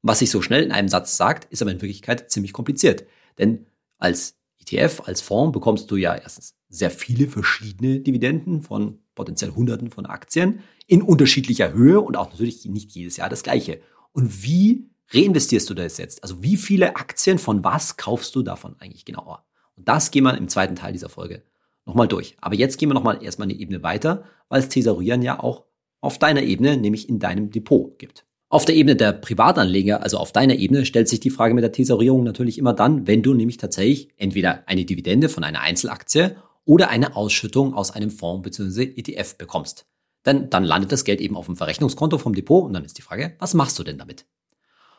Was 0.02 0.20
sich 0.20 0.30
so 0.30 0.42
schnell 0.42 0.64
in 0.64 0.72
einem 0.72 0.88
Satz 0.88 1.18
sagt, 1.18 1.52
ist 1.52 1.62
aber 1.62 1.72
in 1.72 1.82
Wirklichkeit 1.82 2.32
ziemlich 2.32 2.54
kompliziert. 2.54 3.06
Denn 3.38 3.66
als 3.98 4.38
ETF 4.66 5.04
als 5.06 5.22
Fonds 5.22 5.54
bekommst 5.54 5.90
du 5.92 5.96
ja 5.96 6.16
erstens 6.16 6.56
sehr 6.70 6.92
viele 6.92 7.28
verschiedene 7.28 8.00
Dividenden 8.00 8.62
von 8.62 9.00
potenziell 9.14 9.52
Hunderten 9.52 9.90
von 9.92 10.06
Aktien 10.06 10.60
in 10.88 11.02
unterschiedlicher 11.02 11.74
Höhe 11.74 12.02
und 12.02 12.18
auch 12.18 12.32
natürlich 12.32 12.66
nicht 12.66 12.92
jedes 12.92 13.18
Jahr 13.18 13.30
das 13.30 13.44
gleiche. 13.44 13.82
Und 14.12 14.44
wie 14.44 14.90
reinvestierst 15.12 15.70
du 15.70 15.74
das 15.74 15.98
jetzt? 15.98 16.24
Also 16.24 16.42
wie 16.44 16.58
viele 16.58 16.96
Aktien 16.96 17.38
von 17.38 17.64
was 17.64 17.98
kaufst 17.98 18.36
du 18.36 18.42
davon 18.42 18.76
eigentlich 18.80 19.06
genauer? 19.06 19.46
Und 19.76 19.88
das 19.88 20.12
gehen 20.12 20.24
wir 20.24 20.38
im 20.38 20.50
zweiten 20.50 20.76
Teil 20.76 20.94
dieser 20.94 21.10
Folge 21.10 21.44
nochmal 21.86 22.08
durch. 22.08 22.36
Aber 22.42 22.56
jetzt 22.56 22.78
gehen 22.78 22.90
wir 22.90 22.94
nochmal 22.94 23.24
erstmal 23.24 23.48
eine 23.48 23.58
Ebene 23.58 23.84
weiter, 23.84 24.26
weil 24.50 24.60
es 24.60 24.70
Thesaurieren 24.70 25.22
ja 25.22 25.40
auch 25.40 25.66
auf 26.02 26.18
deiner 26.18 26.44
Ebene, 26.44 26.78
nämlich 26.78 27.10
in 27.10 27.20
deinem 27.20 27.52
Depot 27.52 27.98
gibt. 28.00 28.26
Auf 28.56 28.64
der 28.64 28.76
Ebene 28.76 28.96
der 28.96 29.12
Privatanleger, 29.12 30.02
also 30.02 30.18
auf 30.18 30.32
deiner 30.32 30.56
Ebene, 30.56 30.86
stellt 30.86 31.10
sich 31.10 31.20
die 31.20 31.30
Frage 31.30 31.54
mit 31.54 31.66
der 31.66 31.74
Tesorierung 31.74 32.24
natürlich 32.24 32.58
immer 32.58 32.72
dann, 32.72 33.06
wenn 33.06 33.22
du 33.22 33.34
nämlich 33.34 33.58
tatsächlich 33.58 34.08
entweder 34.16 34.64
eine 34.66 34.86
Dividende 34.86 35.28
von 35.28 35.44
einer 35.44 35.60
Einzelaktie 35.60 36.38
oder 36.64 36.88
eine 36.88 37.18
Ausschüttung 37.18 37.74
aus 37.74 37.92
einem 37.92 38.10
Fonds 38.10 38.44
bzw. 38.44 38.94
ETF 38.96 39.36
bekommst. 39.38 39.88
Denn 40.26 40.50
dann 40.50 40.64
landet 40.64 40.94
das 40.94 41.04
Geld 41.04 41.20
eben 41.20 41.36
auf 41.36 41.48
dem 41.48 41.58
Verrechnungskonto 41.58 42.18
vom 42.18 42.34
Depot 42.34 42.64
und 42.64 42.72
dann 42.72 42.86
ist 42.86 42.98
die 42.98 43.02
Frage, 43.02 43.36
was 43.40 43.56
machst 43.56 43.78
du 43.78 43.84
denn 43.84 43.98
damit? 43.98 44.26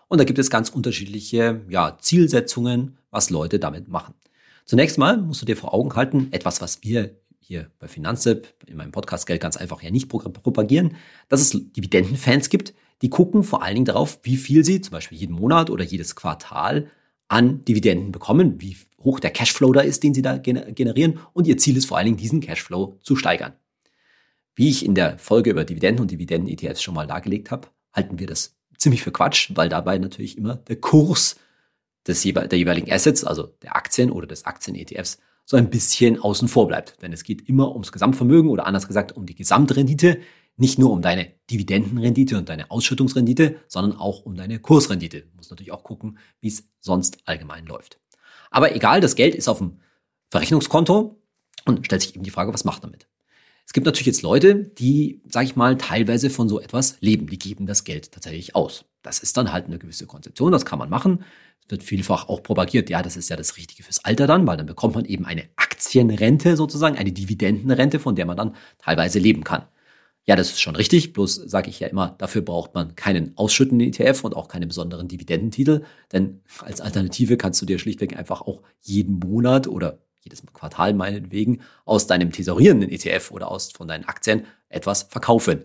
Und 0.08 0.18
da 0.18 0.24
gibt 0.24 0.38
es 0.38 0.50
ganz 0.50 0.68
unterschiedliche 0.68 1.62
ja, 1.70 1.96
Zielsetzungen, 1.98 2.98
was 3.10 3.30
Leute 3.30 3.58
damit 3.58 3.88
machen. 3.88 4.12
Zunächst 4.66 4.98
mal 4.98 5.16
musst 5.16 5.40
du 5.40 5.46
dir 5.46 5.56
vor 5.56 5.72
Augen 5.72 5.96
halten, 5.96 6.28
etwas, 6.30 6.60
was 6.60 6.82
wir 6.82 7.16
hier 7.38 7.70
bei 7.78 7.88
Finanzip 7.88 8.52
in 8.66 8.76
meinem 8.76 8.92
Podcast 8.92 9.26
Geld 9.26 9.40
ganz 9.40 9.56
einfach 9.56 9.82
ja 9.82 9.90
nicht 9.90 10.10
propagieren, 10.10 10.96
dass 11.30 11.40
es 11.40 11.52
Dividendenfans 11.72 12.50
gibt, 12.50 12.74
die 13.02 13.10
gucken 13.10 13.42
vor 13.42 13.62
allen 13.62 13.74
Dingen 13.74 13.84
darauf, 13.84 14.20
wie 14.22 14.36
viel 14.36 14.64
sie 14.64 14.80
zum 14.80 14.92
Beispiel 14.92 15.18
jeden 15.18 15.34
Monat 15.34 15.70
oder 15.70 15.84
jedes 15.84 16.16
Quartal 16.16 16.90
an 17.28 17.64
Dividenden 17.64 18.12
bekommen, 18.12 18.60
wie 18.60 18.76
hoch 19.02 19.20
der 19.20 19.30
Cashflow 19.30 19.72
da 19.72 19.80
ist, 19.80 20.02
den 20.02 20.14
sie 20.14 20.22
da 20.22 20.38
generieren. 20.38 21.20
Und 21.32 21.46
ihr 21.46 21.58
Ziel 21.58 21.76
ist 21.76 21.86
vor 21.86 21.98
allen 21.98 22.06
Dingen, 22.06 22.16
diesen 22.16 22.40
Cashflow 22.40 22.98
zu 23.02 23.16
steigern. 23.16 23.54
Wie 24.54 24.70
ich 24.70 24.84
in 24.84 24.94
der 24.94 25.18
Folge 25.18 25.50
über 25.50 25.64
Dividenden 25.64 26.02
und 26.02 26.10
Dividenden-ETFs 26.10 26.82
schon 26.82 26.94
mal 26.94 27.06
dargelegt 27.06 27.50
habe, 27.50 27.68
halten 27.92 28.18
wir 28.18 28.26
das 28.26 28.56
ziemlich 28.78 29.02
für 29.02 29.12
Quatsch, 29.12 29.50
weil 29.54 29.68
dabei 29.68 29.98
natürlich 29.98 30.38
immer 30.38 30.56
der 30.56 30.76
Kurs 30.76 31.36
des 32.06 32.22
der 32.22 32.58
jeweiligen 32.58 32.90
Assets, 32.90 33.24
also 33.24 33.48
der 33.62 33.76
Aktien 33.76 34.10
oder 34.10 34.26
des 34.26 34.44
Aktien-ETFs, 34.46 35.18
so 35.44 35.56
ein 35.56 35.70
bisschen 35.70 36.20
außen 36.20 36.48
vor 36.48 36.68
bleibt. 36.68 37.02
Denn 37.02 37.12
es 37.12 37.24
geht 37.24 37.48
immer 37.48 37.72
ums 37.72 37.92
Gesamtvermögen 37.92 38.50
oder 38.50 38.66
anders 38.66 38.86
gesagt 38.86 39.12
um 39.12 39.26
die 39.26 39.34
Gesamtrendite, 39.34 40.20
nicht 40.56 40.78
nur 40.78 40.90
um 40.90 41.02
deine 41.02 41.32
Dividendenrendite 41.50 42.38
und 42.38 42.48
deine 42.48 42.70
Ausschüttungsrendite, 42.70 43.56
sondern 43.68 43.98
auch 43.98 44.24
um 44.24 44.34
deine 44.36 44.58
Kursrendite. 44.58 45.22
Du 45.22 45.36
musst 45.36 45.50
natürlich 45.50 45.72
auch 45.72 45.84
gucken, 45.84 46.18
wie 46.40 46.48
es 46.48 46.68
sonst 46.80 47.18
allgemein 47.26 47.66
läuft. 47.66 47.98
Aber 48.50 48.74
egal, 48.74 49.00
das 49.00 49.16
Geld 49.16 49.34
ist 49.34 49.48
auf 49.48 49.58
dem 49.58 49.80
Verrechnungskonto 50.30 51.20
und 51.66 51.84
stellt 51.84 52.02
sich 52.02 52.14
eben 52.14 52.24
die 52.24 52.30
Frage, 52.30 52.52
was 52.54 52.64
macht 52.64 52.84
damit? 52.84 53.06
Es 53.66 53.72
gibt 53.72 53.84
natürlich 53.84 54.06
jetzt 54.06 54.22
Leute, 54.22 54.54
die, 54.54 55.20
sage 55.28 55.46
ich 55.46 55.56
mal, 55.56 55.76
teilweise 55.76 56.30
von 56.30 56.48
so 56.48 56.60
etwas 56.60 56.96
leben. 57.00 57.26
Die 57.26 57.38
geben 57.38 57.66
das 57.66 57.84
Geld 57.84 58.12
tatsächlich 58.12 58.54
aus. 58.54 58.84
Das 59.02 59.18
ist 59.18 59.36
dann 59.36 59.52
halt 59.52 59.66
eine 59.66 59.78
gewisse 59.78 60.06
Konzeption, 60.06 60.52
das 60.52 60.64
kann 60.64 60.78
man 60.78 60.88
machen. 60.88 61.24
Es 61.64 61.70
wird 61.70 61.82
vielfach 61.82 62.28
auch 62.28 62.42
propagiert, 62.42 62.88
ja, 62.90 63.02
das 63.02 63.16
ist 63.16 63.28
ja 63.28 63.36
das 63.36 63.56
Richtige 63.56 63.82
fürs 63.82 64.04
Alter 64.04 64.26
dann, 64.28 64.46
weil 64.46 64.56
dann 64.56 64.66
bekommt 64.66 64.94
man 64.94 65.04
eben 65.04 65.26
eine 65.26 65.48
Aktienrente 65.56 66.56
sozusagen, 66.56 66.96
eine 66.96 67.12
Dividendenrente, 67.12 67.98
von 67.98 68.14
der 68.14 68.26
man 68.26 68.36
dann 68.36 68.54
teilweise 68.78 69.18
leben 69.18 69.42
kann. 69.42 69.64
Ja, 70.28 70.34
das 70.34 70.48
ist 70.48 70.60
schon 70.60 70.74
richtig, 70.74 71.12
bloß 71.12 71.36
sage 71.36 71.70
ich 71.70 71.78
ja 71.78 71.86
immer, 71.86 72.16
dafür 72.18 72.42
braucht 72.42 72.74
man 72.74 72.96
keinen 72.96 73.36
ausschüttenden 73.36 73.88
ETF 73.88 74.24
und 74.24 74.34
auch 74.34 74.48
keine 74.48 74.66
besonderen 74.66 75.06
Dividendentitel, 75.06 75.84
denn 76.12 76.40
als 76.60 76.80
Alternative 76.80 77.36
kannst 77.36 77.62
du 77.62 77.66
dir 77.66 77.78
schlichtweg 77.78 78.16
einfach 78.16 78.42
auch 78.42 78.62
jeden 78.82 79.20
Monat 79.20 79.68
oder 79.68 80.00
jedes 80.20 80.42
Quartal 80.52 80.94
meinetwegen 80.94 81.60
aus 81.84 82.08
deinem 82.08 82.32
tesorierenden 82.32 82.90
ETF 82.90 83.30
oder 83.30 83.48
aus 83.48 83.70
von 83.70 83.86
deinen 83.86 84.04
Aktien 84.04 84.46
etwas 84.68 85.04
verkaufen. 85.04 85.64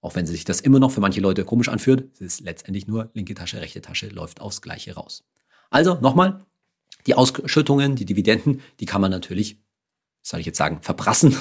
Auch 0.00 0.14
wenn 0.14 0.26
sich 0.26 0.44
das 0.44 0.60
immer 0.60 0.78
noch 0.78 0.92
für 0.92 1.00
manche 1.00 1.20
Leute 1.20 1.44
komisch 1.44 1.68
anfühlt, 1.68 2.12
es 2.14 2.20
ist 2.20 2.40
letztendlich 2.42 2.86
nur 2.86 3.10
linke 3.14 3.34
Tasche, 3.34 3.60
rechte 3.60 3.80
Tasche, 3.80 4.08
läuft 4.10 4.40
aufs 4.40 4.62
Gleiche 4.62 4.94
raus. 4.94 5.24
Also 5.70 5.96
nochmal, 6.00 6.46
die 7.08 7.14
Ausschüttungen, 7.14 7.96
die 7.96 8.04
Dividenden, 8.04 8.60
die 8.78 8.86
kann 8.86 9.00
man 9.00 9.10
natürlich 9.10 9.58
soll 10.22 10.40
ich 10.40 10.46
jetzt 10.46 10.58
sagen, 10.58 10.78
verprassen. 10.82 11.36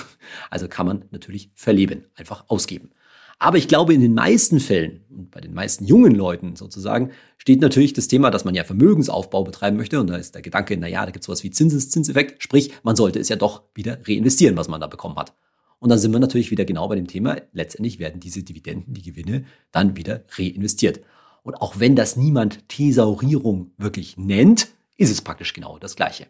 Also 0.49 0.67
kann 0.67 0.85
man 0.85 1.05
natürlich 1.11 1.51
verleben, 1.55 2.05
einfach 2.15 2.45
ausgeben. 2.47 2.91
Aber 3.39 3.57
ich 3.57 3.67
glaube, 3.67 3.93
in 3.93 4.01
den 4.01 4.15
meisten 4.15 4.59
Fällen 4.59 5.05
und 5.09 5.29
bei 5.29 5.39
den 5.39 5.53
meisten 5.53 5.85
jungen 5.85 6.15
Leuten 6.15 6.55
sozusagen 6.55 7.11
steht 7.37 7.61
natürlich 7.61 7.93
das 7.93 8.07
Thema, 8.07 8.31
dass 8.31 8.45
man 8.45 8.55
ja 8.55 8.63
Vermögensaufbau 8.63 9.43
betreiben 9.43 9.77
möchte. 9.77 9.99
Und 9.99 10.07
da 10.07 10.15
ist 10.15 10.33
der 10.33 10.41
Gedanke, 10.41 10.75
na 10.77 10.87
ja, 10.87 11.05
da 11.05 11.11
gibt 11.11 11.21
es 11.21 11.27
sowas 11.27 11.43
wie 11.43 11.51
Zinseszinseffekt. 11.51 12.41
Sprich, 12.41 12.71
man 12.81 12.95
sollte 12.95 13.19
es 13.19 13.29
ja 13.29 13.35
doch 13.35 13.63
wieder 13.75 13.99
reinvestieren, 14.07 14.57
was 14.57 14.67
man 14.67 14.81
da 14.81 14.87
bekommen 14.87 15.17
hat. 15.17 15.33
Und 15.79 15.89
dann 15.89 15.99
sind 15.99 16.11
wir 16.11 16.19
natürlich 16.19 16.49
wieder 16.49 16.65
genau 16.65 16.87
bei 16.87 16.95
dem 16.95 17.07
Thema. 17.07 17.37
Letztendlich 17.53 17.99
werden 17.99 18.19
diese 18.19 18.41
Dividenden, 18.41 18.95
die 18.95 19.03
Gewinne, 19.03 19.45
dann 19.71 19.95
wieder 19.95 20.23
reinvestiert. 20.35 21.01
Und 21.43 21.55
auch 21.55 21.79
wenn 21.79 21.95
das 21.95 22.15
niemand 22.15 22.67
Thesaurierung 22.69 23.71
wirklich 23.77 24.17
nennt, 24.17 24.69
ist 24.97 25.11
es 25.11 25.21
praktisch 25.21 25.53
genau 25.53 25.77
das 25.77 25.95
Gleiche. 25.95 26.25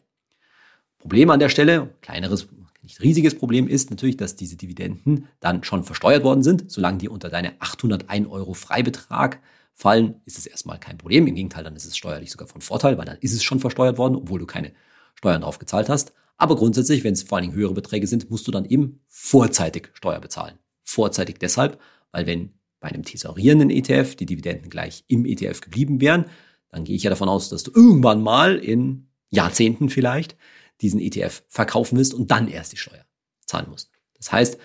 Problem 1.08 1.30
an 1.30 1.40
der 1.40 1.48
Stelle, 1.48 1.96
kleineres, 2.02 2.50
nicht 2.84 3.02
riesiges 3.02 3.34
Problem 3.34 3.70
ist 3.70 3.92
natürlich, 3.92 4.18
dass 4.18 4.36
diese 4.36 4.58
Dividenden 4.58 5.30
dann 5.40 5.64
schon 5.64 5.86
versteuert 5.86 6.26
worden 6.26 6.44
sind. 6.44 6.70
Solange 6.70 6.98
die 6.98 7.08
unter 7.08 7.30
deine 7.30 7.54
801 7.62 8.28
Euro 8.28 8.54
Freibetrag 8.54 9.40
fallen, 9.72 10.16
ist 10.26 10.38
es 10.38 10.46
erstmal 10.46 10.82
kein 10.82 10.98
Problem. 10.98 11.26
Im 11.28 11.36
Gegenteil, 11.36 11.64
dann 11.64 11.78
ist 11.78 11.86
es 11.86 11.96
steuerlich 11.96 12.30
sogar 12.30 12.50
von 12.50 12.60
Vorteil, 12.60 12.98
weil 12.98 13.06
dann 13.06 13.20
ist 13.22 13.32
es 13.32 13.42
schon 13.42 13.62
versteuert 13.62 13.98
worden, 13.98 14.18
obwohl 14.18 14.40
du 14.40 14.46
keine 14.46 14.74
Steuern 15.16 15.44
drauf 15.44 15.60
gezahlt 15.60 15.88
hast. 15.88 16.12
Aber 16.36 16.58
grundsätzlich, 16.58 17.06
wenn 17.06 17.14
es 17.14 17.24
vor 17.24 17.38
allen 17.38 17.48
Dingen 17.48 17.58
höhere 17.58 17.74
Beträge 17.74 18.06
sind, 18.06 18.30
musst 18.30 18.46
du 18.46 18.52
dann 18.52 18.66
eben 18.66 19.00
vorzeitig 19.08 19.90
Steuer 19.94 20.20
bezahlen. 20.20 20.60
Vorzeitig 20.84 21.38
deshalb, 21.40 21.80
weil 22.12 22.26
wenn 22.26 22.52
bei 22.82 22.90
einem 22.90 23.04
tesorierenden 23.04 23.70
ETF 23.70 24.16
die 24.18 24.26
Dividenden 24.26 24.70
gleich 24.70 25.06
im 25.08 25.26
ETF 25.26 25.62
geblieben 25.62 26.02
wären, 26.02 26.26
dann 26.70 26.84
gehe 26.84 26.98
ich 26.98 27.04
ja 27.04 27.10
davon 27.10 27.30
aus, 27.30 27.48
dass 27.48 27.64
du 27.64 27.72
irgendwann 27.74 28.22
mal 28.22 28.58
in 28.58 29.08
Jahrzehnten 29.30 29.90
vielleicht 29.90 30.36
diesen 30.82 31.00
ETF 31.00 31.44
verkaufen 31.48 31.98
willst 31.98 32.14
und 32.14 32.32
dann 32.32 32.48
erst 32.48 32.72
die 32.72 32.78
Steuer 32.78 33.06
zahlen 33.46 33.70
musst. 33.70 33.90
Das 34.16 34.32
heißt, 34.32 34.60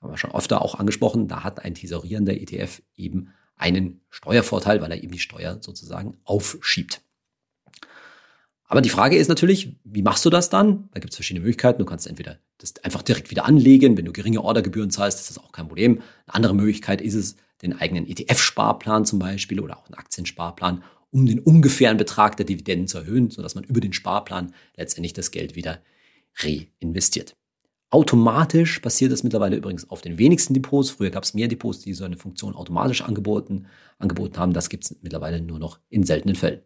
haben 0.00 0.12
wir 0.12 0.18
schon 0.18 0.34
öfter 0.34 0.62
auch 0.62 0.78
angesprochen, 0.78 1.28
da 1.28 1.44
hat 1.44 1.64
ein 1.64 1.74
tesorierender 1.74 2.34
ETF 2.34 2.82
eben 2.96 3.32
einen 3.56 4.00
Steuervorteil, 4.10 4.80
weil 4.80 4.90
er 4.90 5.02
eben 5.02 5.12
die 5.12 5.18
Steuer 5.18 5.58
sozusagen 5.60 6.18
aufschiebt. 6.24 7.00
Aber 8.64 8.80
die 8.80 8.88
Frage 8.88 9.16
ist 9.16 9.28
natürlich, 9.28 9.76
wie 9.84 10.02
machst 10.02 10.24
du 10.24 10.30
das 10.30 10.48
dann? 10.48 10.88
Da 10.92 11.00
gibt 11.00 11.12
es 11.12 11.16
verschiedene 11.16 11.44
Möglichkeiten. 11.44 11.78
Du 11.78 11.84
kannst 11.84 12.06
entweder 12.06 12.38
das 12.56 12.74
einfach 12.82 13.02
direkt 13.02 13.30
wieder 13.30 13.44
anlegen. 13.44 13.98
Wenn 13.98 14.06
du 14.06 14.12
geringe 14.12 14.40
Ordergebühren 14.40 14.90
zahlst, 14.90 15.20
ist 15.20 15.28
das 15.28 15.38
auch 15.38 15.52
kein 15.52 15.68
Problem. 15.68 16.00
Eine 16.26 16.34
andere 16.34 16.54
Möglichkeit 16.54 17.02
ist 17.02 17.14
es, 17.14 17.36
den 17.60 17.78
eigenen 17.78 18.08
ETF-Sparplan 18.08 19.04
zum 19.04 19.18
Beispiel 19.18 19.60
oder 19.60 19.78
auch 19.78 19.86
einen 19.86 19.94
Aktiensparplan 19.94 20.82
um 21.12 21.26
den 21.26 21.38
ungefähren 21.38 21.98
Betrag 21.98 22.36
der 22.36 22.46
Dividenden 22.46 22.88
zu 22.88 22.98
erhöhen, 22.98 23.30
sodass 23.30 23.54
man 23.54 23.64
über 23.64 23.80
den 23.80 23.92
Sparplan 23.92 24.52
letztendlich 24.76 25.12
das 25.12 25.30
Geld 25.30 25.54
wieder 25.54 25.80
reinvestiert. 26.38 27.36
Automatisch 27.90 28.80
passiert 28.80 29.12
das 29.12 29.22
mittlerweile 29.22 29.56
übrigens 29.56 29.88
auf 29.90 30.00
den 30.00 30.16
wenigsten 30.16 30.54
Depots. 30.54 30.90
Früher 30.90 31.10
gab 31.10 31.24
es 31.24 31.34
mehr 31.34 31.48
Depots, 31.48 31.80
die 31.80 31.92
so 31.92 32.04
eine 32.04 32.16
Funktion 32.16 32.54
automatisch 32.54 33.02
angeboten, 33.02 33.66
angeboten 33.98 34.38
haben. 34.38 34.54
Das 34.54 34.70
gibt 34.70 34.84
es 34.84 34.96
mittlerweile 35.02 35.42
nur 35.42 35.58
noch 35.58 35.78
in 35.90 36.02
seltenen 36.02 36.34
Fällen. 36.34 36.62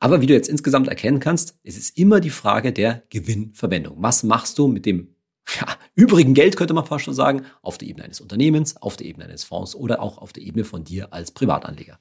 Aber 0.00 0.20
wie 0.20 0.26
du 0.26 0.34
jetzt 0.34 0.48
insgesamt 0.48 0.88
erkennen 0.88 1.20
kannst, 1.20 1.56
es 1.62 1.76
ist 1.76 1.96
immer 1.96 2.18
die 2.18 2.30
Frage 2.30 2.72
der 2.72 3.04
Gewinnverwendung. 3.10 3.96
Was 3.98 4.24
machst 4.24 4.58
du 4.58 4.66
mit 4.66 4.84
dem 4.84 5.14
ja, 5.60 5.66
übrigen 5.94 6.34
Geld, 6.34 6.56
könnte 6.56 6.74
man 6.74 6.84
fast 6.84 7.04
schon 7.04 7.14
sagen, 7.14 7.42
auf 7.62 7.78
der 7.78 7.88
Ebene 7.88 8.04
eines 8.04 8.20
Unternehmens, 8.20 8.76
auf 8.76 8.96
der 8.96 9.06
Ebene 9.06 9.26
eines 9.26 9.44
Fonds 9.44 9.76
oder 9.76 10.02
auch 10.02 10.18
auf 10.18 10.32
der 10.32 10.42
Ebene 10.42 10.64
von 10.64 10.82
dir 10.82 11.12
als 11.12 11.30
Privatanleger? 11.30 12.00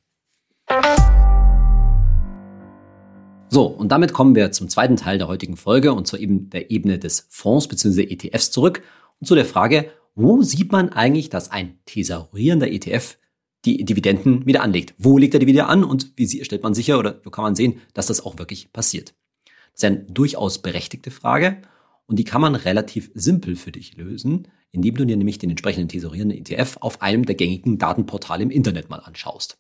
So, 3.49 3.65
und 3.65 3.91
damit 3.93 4.11
kommen 4.11 4.35
wir 4.35 4.51
zum 4.51 4.67
zweiten 4.67 4.97
Teil 4.97 5.17
der 5.17 5.29
heutigen 5.29 5.55
Folge 5.55 5.93
und 5.93 6.05
zur 6.05 6.19
eben 6.19 6.49
der 6.49 6.69
Ebene 6.69 6.99
des 6.99 7.27
Fonds 7.29 7.67
bzw. 7.67 8.03
ETFs 8.03 8.51
zurück 8.51 8.83
und 9.19 9.27
zu 9.27 9.35
der 9.35 9.45
Frage, 9.45 9.89
wo 10.15 10.41
sieht 10.41 10.71
man 10.71 10.89
eigentlich, 10.89 11.29
dass 11.29 11.49
ein 11.49 11.79
tesorierender 11.85 12.69
ETF 12.69 13.17
die 13.63 13.85
Dividenden 13.85 14.45
wieder 14.45 14.63
anlegt? 14.63 14.95
Wo 14.97 15.17
legt 15.17 15.33
er 15.33 15.39
die 15.39 15.47
wieder 15.47 15.69
an 15.69 15.83
und 15.83 16.11
wie 16.17 16.27
stellt 16.43 16.63
man 16.63 16.73
sicher 16.73 16.99
oder 16.99 17.21
wo 17.23 17.29
kann 17.29 17.43
man 17.43 17.55
sehen, 17.55 17.79
dass 17.93 18.07
das 18.07 18.19
auch 18.25 18.37
wirklich 18.37 18.73
passiert? 18.73 19.13
Das 19.45 19.83
ist 19.83 19.85
eine 19.85 19.97
durchaus 19.99 20.61
berechtigte 20.61 21.11
Frage 21.11 21.61
und 22.05 22.19
die 22.19 22.25
kann 22.25 22.41
man 22.41 22.55
relativ 22.55 23.11
simpel 23.13 23.55
für 23.55 23.71
dich 23.71 23.95
lösen, 23.95 24.49
indem 24.71 24.95
du 24.95 25.05
dir 25.05 25.15
nämlich 25.15 25.37
den 25.37 25.51
entsprechenden 25.51 25.87
tesorierenden 25.87 26.39
ETF 26.39 26.77
auf 26.81 27.01
einem 27.01 27.25
der 27.25 27.35
gängigen 27.35 27.77
Datenportale 27.77 28.43
im 28.43 28.49
Internet 28.49 28.89
mal 28.89 28.99
anschaust. 28.99 29.57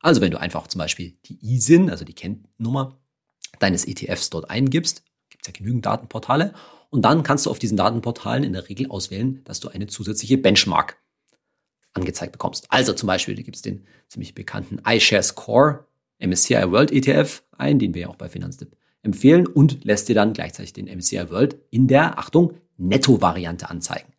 Also 0.00 0.20
wenn 0.20 0.30
du 0.30 0.40
einfach 0.40 0.66
zum 0.68 0.78
Beispiel 0.78 1.14
die 1.26 1.38
ISIN, 1.42 1.90
also 1.90 2.04
die 2.04 2.14
Kennnummer 2.14 2.98
deines 3.58 3.86
ETFs 3.86 4.30
dort 4.30 4.50
eingibst, 4.50 5.02
gibt 5.30 5.46
es 5.46 5.52
ja 5.52 5.58
genügend 5.58 5.86
Datenportale, 5.86 6.54
und 6.90 7.02
dann 7.02 7.22
kannst 7.22 7.46
du 7.46 7.50
auf 7.50 7.58
diesen 7.58 7.76
Datenportalen 7.76 8.44
in 8.44 8.54
der 8.54 8.68
Regel 8.68 8.90
auswählen, 8.90 9.42
dass 9.44 9.60
du 9.60 9.68
eine 9.68 9.86
zusätzliche 9.86 10.38
Benchmark 10.38 10.96
angezeigt 11.92 12.32
bekommst. 12.32 12.66
Also 12.70 12.92
zum 12.92 13.06
Beispiel, 13.06 13.34
du 13.34 13.42
gibst 13.42 13.66
den 13.66 13.84
ziemlich 14.08 14.34
bekannten 14.34 14.80
iShares 14.86 15.34
Core 15.34 15.86
MSCI 16.18 16.70
World 16.70 16.90
ETF 16.90 17.42
ein, 17.56 17.78
den 17.78 17.94
wir 17.94 18.02
ja 18.02 18.08
auch 18.08 18.16
bei 18.16 18.28
Finanztipp 18.28 18.76
empfehlen 19.02 19.46
und 19.46 19.84
lässt 19.84 20.08
dir 20.08 20.14
dann 20.14 20.32
gleichzeitig 20.32 20.72
den 20.72 20.86
MSCI 20.86 21.30
World 21.30 21.56
in 21.70 21.88
der, 21.88 22.18
Achtung, 22.18 22.54
Netto-Variante 22.76 23.68
anzeigen. 23.68 24.12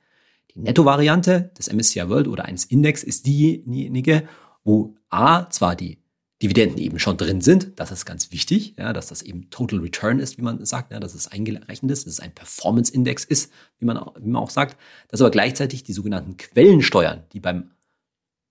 Die 0.53 0.59
Netto-Variante 0.59 1.51
des 1.57 1.71
MSCI 1.71 2.09
World 2.09 2.27
oder 2.27 2.45
eines 2.45 2.65
Index 2.65 3.03
ist 3.03 3.25
diejenige, 3.25 4.27
wo 4.63 4.95
A, 5.09 5.49
zwar 5.49 5.75
die 5.75 5.99
Dividenden 6.41 6.77
eben 6.77 6.99
schon 6.99 7.17
drin 7.17 7.41
sind. 7.41 7.73
Das 7.75 7.91
ist 7.91 8.05
ganz 8.05 8.31
wichtig, 8.31 8.75
ja, 8.77 8.93
dass 8.93 9.07
das 9.07 9.21
eben 9.21 9.49
Total 9.49 9.79
Return 9.79 10.19
ist, 10.19 10.37
wie 10.37 10.41
man 10.41 10.63
sagt, 10.65 10.91
ja, 10.91 10.99
dass 10.99 11.13
es 11.13 11.27
eingerechnet 11.27 11.91
ist, 11.91 12.05
dass 12.05 12.13
es 12.13 12.19
ein 12.19 12.33
Performance 12.33 12.93
Index 12.93 13.25
ist, 13.25 13.51
wie 13.77 13.85
man, 13.85 13.97
wie 14.19 14.29
man 14.29 14.41
auch 14.41 14.49
sagt, 14.49 14.77
dass 15.09 15.21
aber 15.21 15.31
gleichzeitig 15.31 15.83
die 15.83 15.93
sogenannten 15.93 16.37
Quellensteuern, 16.37 17.23
die 17.33 17.39
beim 17.39 17.71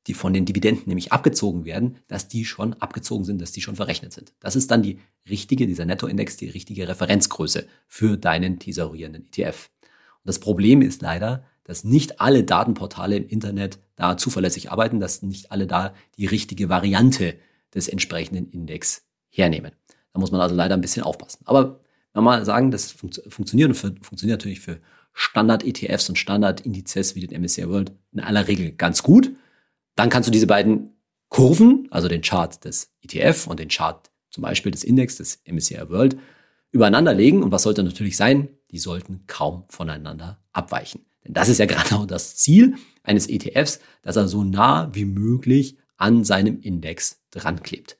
die 0.07 0.15
von 0.15 0.33
den 0.33 0.47
Dividenden 0.47 0.85
nämlich 0.87 1.13
abgezogen 1.13 1.67
werden, 1.67 1.99
dass 2.09 2.29
die 2.29 2.47
schon 2.47 2.73
abgezogen 2.75 3.25
sind, 3.25 3.43
dass 3.43 3.53
die 3.53 3.61
schon 3.61 3.77
verrechnet 3.77 4.13
sind. 4.15 4.33
Das 4.41 4.57
ist 4.57 4.71
dann 4.71 4.83
die 4.83 4.99
richtige, 5.29 5.67
dieser 5.67 5.85
Nettoindex, 5.85 6.39
die 6.39 6.49
richtige 6.49 6.89
Referenzgröße 6.89 7.67
für 7.87 8.17
deinen 8.17 8.59
tesorierenden 8.59 9.27
ETF. 9.27 9.69
Und 9.83 10.25
das 10.25 10.39
Problem 10.39 10.81
ist 10.81 11.03
leider, 11.03 11.45
dass 11.65 11.85
nicht 11.85 12.23
alle 12.23 12.43
Datenportale 12.43 13.17
im 13.17 13.29
Internet 13.29 13.79
da 13.97 14.17
zuverlässig 14.17 14.73
arbeiten, 14.73 14.99
dass 14.99 15.21
nicht 15.21 15.53
alle 15.53 15.67
da 15.67 15.95
die 16.17 16.25
richtige 16.25 16.71
Variante 16.71 17.35
des 17.75 17.89
entsprechenden 17.89 18.51
Index 18.51 19.07
hernehmen. 19.29 19.73
Da 20.13 20.21
muss 20.21 20.31
man 20.31 20.41
also 20.41 20.55
leider 20.55 20.75
ein 20.75 20.81
bisschen 20.81 21.03
aufpassen. 21.03 21.43
Aber 21.45 21.81
wenn 22.13 22.23
wir 22.23 22.23
mal 22.23 22.45
sagen, 22.45 22.71
das 22.71 22.93
funktioniert 22.93 23.69
und 23.69 24.05
funktioniert 24.05 24.41
natürlich 24.41 24.61
für 24.61 24.81
Standard-ETFs 25.13 26.09
und 26.09 26.17
Standard-Indizes 26.17 27.15
wie 27.15 27.27
den 27.27 27.41
MSCI 27.43 27.69
World 27.69 27.93
in 28.13 28.21
aller 28.21 28.47
Regel 28.47 28.73
ganz 28.73 29.03
gut. 29.03 29.33
Dann 29.97 30.11
kannst 30.11 30.29
du 30.29 30.31
diese 30.31 30.47
beiden 30.47 30.97
Kurven, 31.29 31.89
also 31.91 32.09
den 32.09 32.23
Chart 32.23 32.65
des 32.65 32.95
ETF 33.03 33.49
und 33.49 33.59
den 33.59 33.69
Chart 33.69 34.11
zum 34.31 34.43
Beispiel 34.43 34.73
des 34.73 34.85
Index 34.85 35.17
des 35.17 35.43
MSCI 35.45 35.89
World, 35.89 36.17
übereinander 36.71 37.15
legen. 37.15 37.43
Und 37.43 37.51
was 37.51 37.65
sollte 37.65 37.83
natürlich 37.83 38.17
sein? 38.17 38.49
Die 38.71 38.79
sollten 38.79 39.25
kaum 39.27 39.65
voneinander 39.69 40.39
abweichen. 40.53 41.05
Denn 41.25 41.35
das 41.35 41.49
ist 41.49 41.59
ja 41.59 41.67
genau 41.67 42.07
das 42.07 42.37
Ziel 42.37 42.77
eines 43.03 43.29
ETFs, 43.29 43.81
dass 44.03 44.17
er 44.17 44.29
so 44.29 44.45
nah 44.45 44.95
wie 44.95 45.05
möglich 45.05 45.79
an 45.99 46.25
seinem 46.25 46.61
Index 46.61 47.21
dran 47.31 47.63
klebt. 47.63 47.99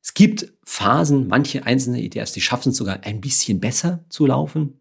Es 0.00 0.14
gibt 0.14 0.52
Phasen, 0.64 1.26
manche 1.28 1.64
einzelne 1.66 2.02
ETFs, 2.02 2.32
die 2.32 2.40
schaffen 2.40 2.70
es 2.70 2.76
sogar 2.76 3.00
ein 3.04 3.20
bisschen 3.20 3.58
besser 3.58 4.04
zu 4.08 4.26
laufen 4.26 4.80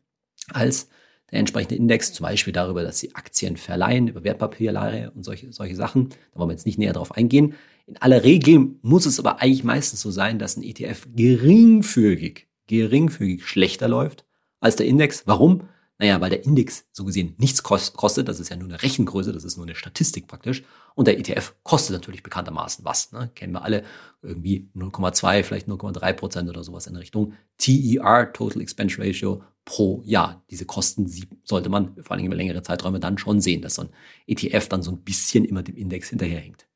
als 0.49 0.89
der 1.31 1.39
entsprechende 1.39 1.75
Index, 1.75 2.13
zum 2.13 2.25
Beispiel 2.25 2.53
darüber, 2.53 2.83
dass 2.83 2.99
sie 2.99 3.15
Aktien 3.15 3.57
verleihen, 3.57 4.07
über 4.07 4.23
Wertpapierleihe 4.23 5.11
und 5.11 5.23
solche, 5.23 5.51
solche 5.51 5.75
Sachen. 5.75 6.09
Da 6.09 6.39
wollen 6.39 6.49
wir 6.49 6.53
jetzt 6.53 6.65
nicht 6.65 6.77
näher 6.77 6.93
drauf 6.93 7.13
eingehen. 7.13 7.55
In 7.87 7.97
aller 7.97 8.23
Regel 8.23 8.75
muss 8.81 9.05
es 9.05 9.19
aber 9.19 9.41
eigentlich 9.41 9.63
meistens 9.63 10.01
so 10.01 10.11
sein, 10.11 10.39
dass 10.39 10.57
ein 10.57 10.63
ETF 10.63 11.07
geringfügig, 11.15 12.47
geringfügig 12.67 13.45
schlechter 13.45 13.87
läuft 13.87 14.25
als 14.59 14.75
der 14.75 14.85
Index. 14.85 15.25
Warum? 15.25 15.67
Naja, 15.99 16.19
weil 16.19 16.31
der 16.31 16.43
Index 16.43 16.85
so 16.91 17.05
gesehen 17.05 17.35
nichts 17.37 17.61
kostet, 17.61 18.27
das 18.27 18.39
ist 18.39 18.49
ja 18.49 18.55
nur 18.55 18.67
eine 18.67 18.81
Rechengröße, 18.81 19.31
das 19.31 19.43
ist 19.43 19.57
nur 19.57 19.65
eine 19.65 19.75
Statistik 19.75 20.27
praktisch. 20.27 20.63
Und 20.95 21.07
der 21.07 21.19
ETF 21.19 21.53
kostet 21.63 21.93
natürlich 21.93 22.23
bekanntermaßen 22.23 22.83
was. 22.83 23.11
Ne? 23.11 23.29
Kennen 23.35 23.53
wir 23.53 23.63
alle 23.63 23.83
irgendwie 24.21 24.69
0,2, 24.75 25.43
vielleicht 25.43 25.67
0,3 25.67 26.13
Prozent 26.13 26.49
oder 26.49 26.63
sowas 26.63 26.87
in 26.87 26.95
Richtung 26.95 27.33
TER, 27.57 28.33
Total 28.33 28.61
Expense 28.61 28.99
Ratio, 28.99 29.43
pro 29.65 30.01
Jahr. 30.03 30.43
Diese 30.49 30.65
Kosten 30.65 31.09
sollte 31.43 31.69
man 31.69 31.95
vor 32.01 32.15
allem 32.15 32.25
über 32.25 32.35
längere 32.35 32.63
Zeiträume 32.63 32.99
dann 32.99 33.17
schon 33.17 33.39
sehen, 33.39 33.61
dass 33.61 33.75
so 33.75 33.83
ein 33.83 33.89
ETF 34.27 34.67
dann 34.67 34.83
so 34.83 34.91
ein 34.91 35.03
bisschen 35.03 35.45
immer 35.45 35.63
dem 35.63 35.75
Index 35.75 36.09
hinterherhängt. 36.09 36.67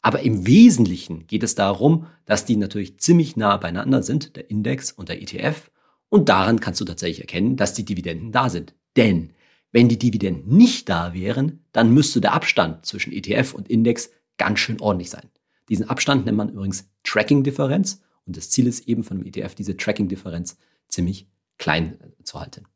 Aber 0.00 0.20
im 0.20 0.46
Wesentlichen 0.46 1.26
geht 1.26 1.42
es 1.42 1.54
darum, 1.54 2.06
dass 2.24 2.44
die 2.44 2.56
natürlich 2.56 2.98
ziemlich 2.98 3.36
nah 3.36 3.56
beieinander 3.56 4.02
sind, 4.02 4.36
der 4.36 4.50
Index 4.50 4.92
und 4.92 5.08
der 5.08 5.20
ETF. 5.20 5.70
Und 6.12 6.28
daran 6.28 6.60
kannst 6.60 6.78
du 6.78 6.84
tatsächlich 6.84 7.20
erkennen, 7.20 7.56
dass 7.56 7.72
die 7.72 7.86
Dividenden 7.86 8.32
da 8.32 8.50
sind. 8.50 8.74
Denn 8.98 9.32
wenn 9.70 9.88
die 9.88 9.98
Dividenden 9.98 10.54
nicht 10.54 10.90
da 10.90 11.14
wären, 11.14 11.64
dann 11.72 11.94
müsste 11.94 12.20
der 12.20 12.34
Abstand 12.34 12.84
zwischen 12.84 13.14
ETF 13.14 13.54
und 13.54 13.70
Index 13.70 14.10
ganz 14.36 14.58
schön 14.58 14.78
ordentlich 14.78 15.08
sein. 15.08 15.30
Diesen 15.70 15.88
Abstand 15.88 16.26
nennt 16.26 16.36
man 16.36 16.50
übrigens 16.50 16.86
Tracking-Differenz 17.04 18.02
und 18.26 18.36
das 18.36 18.50
Ziel 18.50 18.66
ist 18.66 18.86
eben 18.88 19.04
von 19.04 19.16
dem 19.16 19.26
ETF, 19.26 19.54
diese 19.54 19.74
Tracking-Differenz 19.74 20.58
ziemlich 20.86 21.30
klein 21.56 21.96
zu 22.24 22.38
halten. 22.38 22.66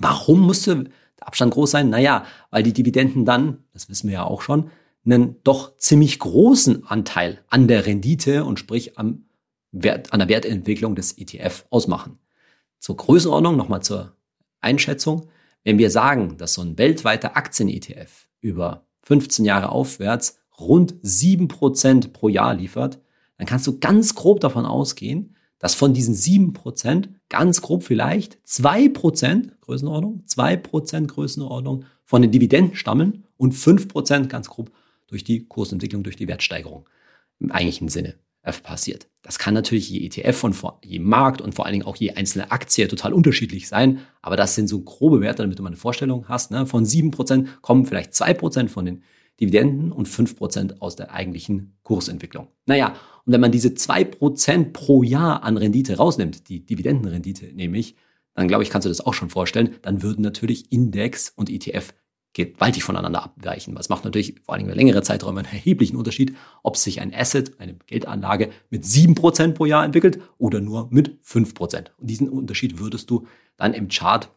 Warum 0.00 0.40
musste 0.40 0.90
der 1.20 1.28
Abstand 1.28 1.54
groß 1.54 1.70
sein? 1.70 1.90
Naja, 1.90 2.26
weil 2.50 2.64
die 2.64 2.72
Dividenden 2.72 3.24
dann, 3.24 3.62
das 3.72 3.88
wissen 3.88 4.08
wir 4.08 4.14
ja 4.14 4.24
auch 4.24 4.42
schon, 4.42 4.72
einen 5.04 5.36
doch 5.44 5.76
ziemlich 5.76 6.18
großen 6.18 6.84
Anteil 6.88 7.44
an 7.46 7.68
der 7.68 7.86
Rendite 7.86 8.44
und 8.44 8.58
sprich 8.58 8.98
am 8.98 9.26
Wert, 9.70 10.12
an 10.12 10.18
der 10.18 10.28
Wertentwicklung 10.28 10.96
des 10.96 11.16
ETF 11.16 11.66
ausmachen. 11.70 12.18
Zur 12.78 12.96
Größenordnung 12.96 13.56
nochmal 13.56 13.82
zur 13.82 14.16
Einschätzung. 14.60 15.28
Wenn 15.62 15.78
wir 15.78 15.90
sagen, 15.90 16.36
dass 16.36 16.54
so 16.54 16.62
ein 16.62 16.76
weltweiter 16.78 17.36
Aktien-ETF 17.36 18.28
über 18.40 18.86
15 19.02 19.44
Jahre 19.44 19.70
aufwärts 19.70 20.38
rund 20.58 20.94
7% 21.02 22.12
pro 22.12 22.28
Jahr 22.28 22.54
liefert, 22.54 23.00
dann 23.38 23.46
kannst 23.46 23.66
du 23.66 23.78
ganz 23.78 24.14
grob 24.14 24.40
davon 24.40 24.66
ausgehen, 24.66 25.36
dass 25.58 25.74
von 25.74 25.94
diesen 25.94 26.14
7% 26.14 27.08
ganz 27.28 27.62
grob 27.62 27.84
vielleicht 27.84 28.38
2% 28.46 29.50
Größenordnung, 29.60 30.24
2% 30.28 31.06
Größenordnung 31.06 31.84
von 32.04 32.22
den 32.22 32.30
Dividenden 32.30 32.76
stammen 32.76 33.24
und 33.36 33.54
5% 33.54 34.26
ganz 34.26 34.48
grob 34.48 34.70
durch 35.06 35.24
die 35.24 35.46
Kursentwicklung, 35.46 36.02
durch 36.02 36.16
die 36.16 36.28
Wertsteigerung 36.28 36.88
im 37.40 37.50
eigentlichen 37.50 37.88
Sinne 37.88 38.14
passiert. 38.62 39.08
Das 39.22 39.38
kann 39.38 39.54
natürlich 39.54 39.88
je 39.88 40.04
ETF 40.06 40.44
und 40.44 40.56
je 40.84 40.98
Markt 40.98 41.40
und 41.40 41.54
vor 41.54 41.64
allen 41.64 41.72
Dingen 41.72 41.86
auch 41.86 41.96
je 41.96 42.12
einzelne 42.12 42.50
Aktie 42.50 42.86
total 42.88 43.12
unterschiedlich 43.12 43.68
sein, 43.68 44.00
aber 44.20 44.36
das 44.36 44.54
sind 44.54 44.68
so 44.68 44.80
grobe 44.80 45.20
Werte, 45.20 45.42
damit 45.42 45.58
du 45.58 45.62
mal 45.62 45.68
eine 45.68 45.76
Vorstellung 45.76 46.28
hast. 46.28 46.50
Ne? 46.50 46.66
Von 46.66 46.84
7% 46.84 47.46
kommen 47.62 47.86
vielleicht 47.86 48.12
2% 48.12 48.68
von 48.68 48.84
den 48.84 49.02
Dividenden 49.40 49.90
und 49.90 50.08
5% 50.08 50.80
aus 50.80 50.94
der 50.94 51.12
eigentlichen 51.12 51.76
Kursentwicklung. 51.82 52.48
Naja, 52.66 52.94
und 53.24 53.32
wenn 53.32 53.40
man 53.40 53.50
diese 53.50 53.68
2% 53.70 54.72
pro 54.72 55.02
Jahr 55.02 55.42
an 55.42 55.56
Rendite 55.56 55.96
rausnimmt, 55.96 56.48
die 56.48 56.64
Dividendenrendite 56.64 57.46
nämlich, 57.46 57.96
dann 58.34 58.48
glaube 58.48 58.62
ich, 58.62 58.70
kannst 58.70 58.84
du 58.84 58.90
das 58.90 59.00
auch 59.00 59.14
schon 59.14 59.30
vorstellen, 59.30 59.76
dann 59.82 60.02
würden 60.02 60.22
natürlich 60.22 60.70
Index 60.70 61.32
und 61.34 61.50
ETF 61.50 61.94
gewaltig 62.34 62.84
voneinander 62.84 63.22
abweichen. 63.22 63.74
Was 63.76 63.88
macht 63.88 64.04
natürlich 64.04 64.34
vor 64.44 64.54
allem 64.54 64.66
über 64.66 64.74
längere 64.74 65.02
Zeiträume 65.02 65.40
einen 65.40 65.52
erheblichen 65.52 65.96
Unterschied, 65.96 66.36
ob 66.62 66.76
sich 66.76 67.00
ein 67.00 67.14
Asset, 67.14 67.58
eine 67.60 67.76
Geldanlage 67.86 68.50
mit 68.70 68.84
7% 68.84 69.52
pro 69.52 69.64
Jahr 69.64 69.84
entwickelt 69.84 70.20
oder 70.36 70.60
nur 70.60 70.88
mit 70.90 71.18
5%. 71.24 71.92
Und 71.96 72.10
diesen 72.10 72.28
Unterschied 72.28 72.78
würdest 72.78 73.08
du 73.08 73.26
dann 73.56 73.72
im 73.72 73.88
Chart 73.88 74.30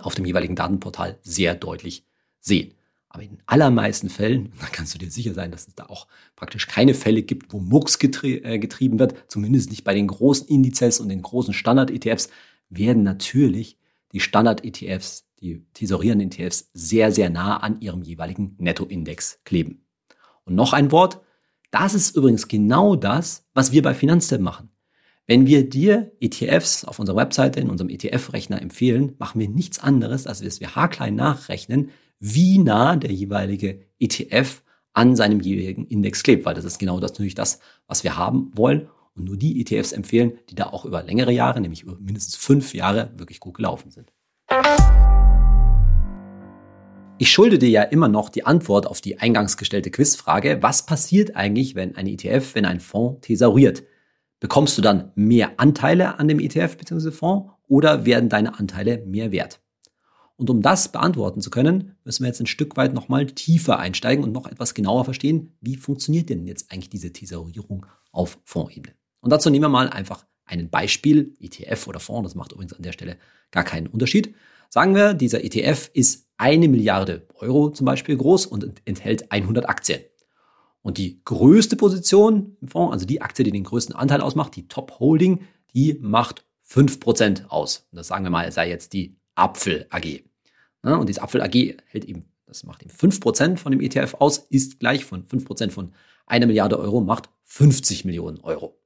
auf 0.00 0.14
dem 0.14 0.24
jeweiligen 0.24 0.56
Datenportal 0.56 1.18
sehr 1.22 1.54
deutlich 1.54 2.04
sehen. 2.40 2.74
Aber 3.10 3.22
in 3.22 3.28
den 3.28 3.42
allermeisten 3.44 4.08
Fällen, 4.08 4.52
da 4.60 4.66
kannst 4.72 4.94
du 4.94 4.98
dir 4.98 5.10
sicher 5.10 5.34
sein, 5.34 5.50
dass 5.50 5.68
es 5.68 5.74
da 5.74 5.86
auch 5.86 6.06
praktisch 6.34 6.66
keine 6.66 6.94
Fälle 6.94 7.22
gibt, 7.22 7.52
wo 7.52 7.60
Mux 7.60 7.98
getrie 7.98 8.38
äh, 8.38 8.58
getrieben 8.58 8.98
wird, 8.98 9.14
zumindest 9.28 9.68
nicht 9.70 9.84
bei 9.84 9.94
den 9.94 10.06
großen 10.06 10.48
Indizes 10.48 10.98
und 10.98 11.10
den 11.10 11.20
großen 11.20 11.52
Standard-ETFs, 11.52 12.30
werden 12.70 13.02
natürlich 13.02 13.76
die 14.12 14.20
Standard-ETFs, 14.20 15.26
die 15.42 15.66
tesorierenden 15.74 16.30
ETFs, 16.30 16.70
sehr, 16.72 17.12
sehr 17.12 17.28
nah 17.28 17.58
an 17.58 17.80
ihrem 17.80 18.02
jeweiligen 18.02 18.54
Nettoindex 18.58 19.40
kleben. 19.44 19.84
Und 20.44 20.54
noch 20.54 20.72
ein 20.72 20.92
Wort, 20.92 21.20
das 21.70 21.94
ist 21.94 22.16
übrigens 22.16 22.48
genau 22.48 22.96
das, 22.96 23.46
was 23.54 23.72
wir 23.72 23.82
bei 23.82 23.94
Finanztip 23.94 24.40
machen. 24.40 24.70
Wenn 25.26 25.46
wir 25.46 25.68
dir 25.68 26.12
ETFs 26.20 26.84
auf 26.84 26.98
unserer 26.98 27.16
Webseite 27.16 27.60
in 27.60 27.70
unserem 27.70 27.90
ETF-Rechner 27.90 28.60
empfehlen, 28.60 29.14
machen 29.18 29.40
wir 29.40 29.48
nichts 29.48 29.78
anderes, 29.78 30.26
als 30.26 30.40
dass 30.40 30.60
wir 30.60 30.74
haarklein 30.74 31.14
nachrechnen, 31.14 31.90
wie 32.18 32.58
nah 32.58 32.96
der 32.96 33.12
jeweilige 33.12 33.86
ETF 33.98 34.62
an 34.92 35.16
seinem 35.16 35.40
jeweiligen 35.40 35.86
Index 35.86 36.22
klebt, 36.22 36.44
weil 36.44 36.54
das 36.54 36.64
ist 36.64 36.78
genau 36.78 37.00
das 37.00 37.12
natürlich 37.12 37.34
das, 37.34 37.60
was 37.86 38.04
wir 38.04 38.16
haben 38.16 38.50
wollen 38.54 38.88
und 39.14 39.24
nur 39.24 39.36
die 39.36 39.60
ETFs 39.60 39.92
empfehlen, 39.92 40.38
die 40.50 40.54
da 40.54 40.66
auch 40.66 40.84
über 40.84 41.02
längere 41.02 41.32
Jahre, 41.32 41.60
nämlich 41.60 41.82
über 41.82 41.96
mindestens 41.98 42.36
fünf 42.36 42.74
Jahre, 42.74 43.12
wirklich 43.16 43.40
gut 43.40 43.54
gelaufen 43.54 43.90
sind. 43.90 44.12
Ich 47.18 47.30
schulde 47.30 47.58
dir 47.58 47.68
ja 47.68 47.82
immer 47.82 48.08
noch 48.08 48.30
die 48.30 48.46
Antwort 48.46 48.86
auf 48.86 49.00
die 49.00 49.20
eingangs 49.20 49.56
gestellte 49.56 49.90
Quizfrage, 49.90 50.58
was 50.62 50.86
passiert 50.86 51.36
eigentlich, 51.36 51.74
wenn 51.74 51.94
ein 51.94 52.06
ETF, 52.06 52.54
wenn 52.54 52.64
ein 52.64 52.80
Fonds 52.80 53.20
thesauriert? 53.26 53.84
Bekommst 54.40 54.76
du 54.76 54.82
dann 54.82 55.12
mehr 55.14 55.52
Anteile 55.58 56.18
an 56.18 56.26
dem 56.26 56.40
ETF 56.40 56.76
bzw. 56.76 57.12
Fonds 57.12 57.52
oder 57.68 58.04
werden 58.06 58.28
deine 58.28 58.58
Anteile 58.58 59.04
mehr 59.06 59.30
wert? 59.30 59.60
Und 60.36 60.50
um 60.50 60.62
das 60.62 60.90
beantworten 60.90 61.40
zu 61.40 61.50
können, 61.50 61.94
müssen 62.02 62.24
wir 62.24 62.28
jetzt 62.28 62.40
ein 62.40 62.46
Stück 62.46 62.76
weit 62.76 62.94
nochmal 62.94 63.26
tiefer 63.26 63.78
einsteigen 63.78 64.24
und 64.24 64.32
noch 64.32 64.46
etwas 64.46 64.74
genauer 64.74 65.04
verstehen, 65.04 65.56
wie 65.60 65.76
funktioniert 65.76 66.30
denn 66.30 66.44
jetzt 66.46 66.72
eigentlich 66.72 66.90
diese 66.90 67.12
Tesorierung 67.12 67.86
auf 68.10 68.40
Fondsebene. 68.44 68.96
Und 69.20 69.30
dazu 69.30 69.50
nehmen 69.50 69.64
wir 69.64 69.68
mal 69.68 69.88
einfach 69.88 70.26
ein 70.44 70.70
Beispiel, 70.70 71.36
ETF 71.38 71.86
oder 71.86 72.00
Fonds, 72.00 72.30
das 72.30 72.34
macht 72.34 72.50
übrigens 72.50 72.72
an 72.72 72.82
der 72.82 72.92
Stelle 72.92 73.18
gar 73.52 73.62
keinen 73.62 73.86
Unterschied. 73.86 74.34
Sagen 74.68 74.94
wir, 74.94 75.14
dieser 75.14 75.44
ETF 75.44 75.90
ist 75.92 76.26
eine 76.42 76.66
Milliarde 76.66 77.28
Euro 77.36 77.70
zum 77.70 77.84
Beispiel 77.84 78.16
groß 78.16 78.46
und 78.46 78.82
enthält 78.84 79.30
100 79.30 79.68
Aktien. 79.68 80.00
Und 80.82 80.98
die 80.98 81.22
größte 81.24 81.76
Position 81.76 82.56
im 82.60 82.66
Fonds, 82.66 82.92
also 82.92 83.06
die 83.06 83.22
Aktie, 83.22 83.44
die 83.44 83.52
den 83.52 83.62
größten 83.62 83.94
Anteil 83.94 84.20
ausmacht, 84.20 84.56
die 84.56 84.66
Top 84.66 84.98
Holding, 84.98 85.46
die 85.72 85.96
macht 86.00 86.44
5% 86.68 87.46
aus. 87.46 87.86
Und 87.92 87.96
das 87.98 88.08
sagen 88.08 88.24
wir 88.24 88.30
mal, 88.30 88.50
sei 88.50 88.68
jetzt 88.68 88.92
die 88.92 89.16
Apfel 89.36 89.86
AG. 89.90 90.24
Ja, 90.84 90.96
und 90.96 91.08
diese 91.08 91.22
Apfel 91.22 91.42
AG 91.42 91.76
hält 91.86 92.06
eben, 92.06 92.24
das 92.46 92.64
macht 92.64 92.82
eben 92.82 92.90
5% 92.90 93.56
von 93.58 93.70
dem 93.70 93.80
ETF 93.80 94.14
aus, 94.18 94.38
ist 94.38 94.80
gleich 94.80 95.04
von 95.04 95.24
5% 95.24 95.70
von 95.70 95.92
einer 96.26 96.46
Milliarde 96.46 96.76
Euro, 96.76 97.00
macht 97.02 97.30
50 97.44 98.04
Millionen 98.04 98.40
Euro. 98.40 98.80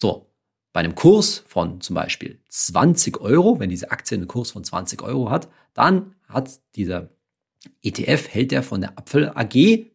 So, 0.00 0.32
bei 0.72 0.80
einem 0.80 0.94
Kurs 0.94 1.44
von 1.46 1.82
zum 1.82 1.94
Beispiel 1.94 2.40
20 2.48 3.20
Euro, 3.20 3.60
wenn 3.60 3.68
diese 3.68 3.90
Aktie 3.90 4.16
einen 4.16 4.26
Kurs 4.26 4.52
von 4.52 4.64
20 4.64 5.02
Euro 5.02 5.28
hat, 5.28 5.50
dann 5.74 6.14
hat 6.28 6.60
dieser 6.76 7.10
ETF, 7.82 8.28
hält 8.28 8.50
der 8.50 8.62
von 8.62 8.80
der 8.80 8.98
Apfel 8.98 9.30
AG 9.30 9.86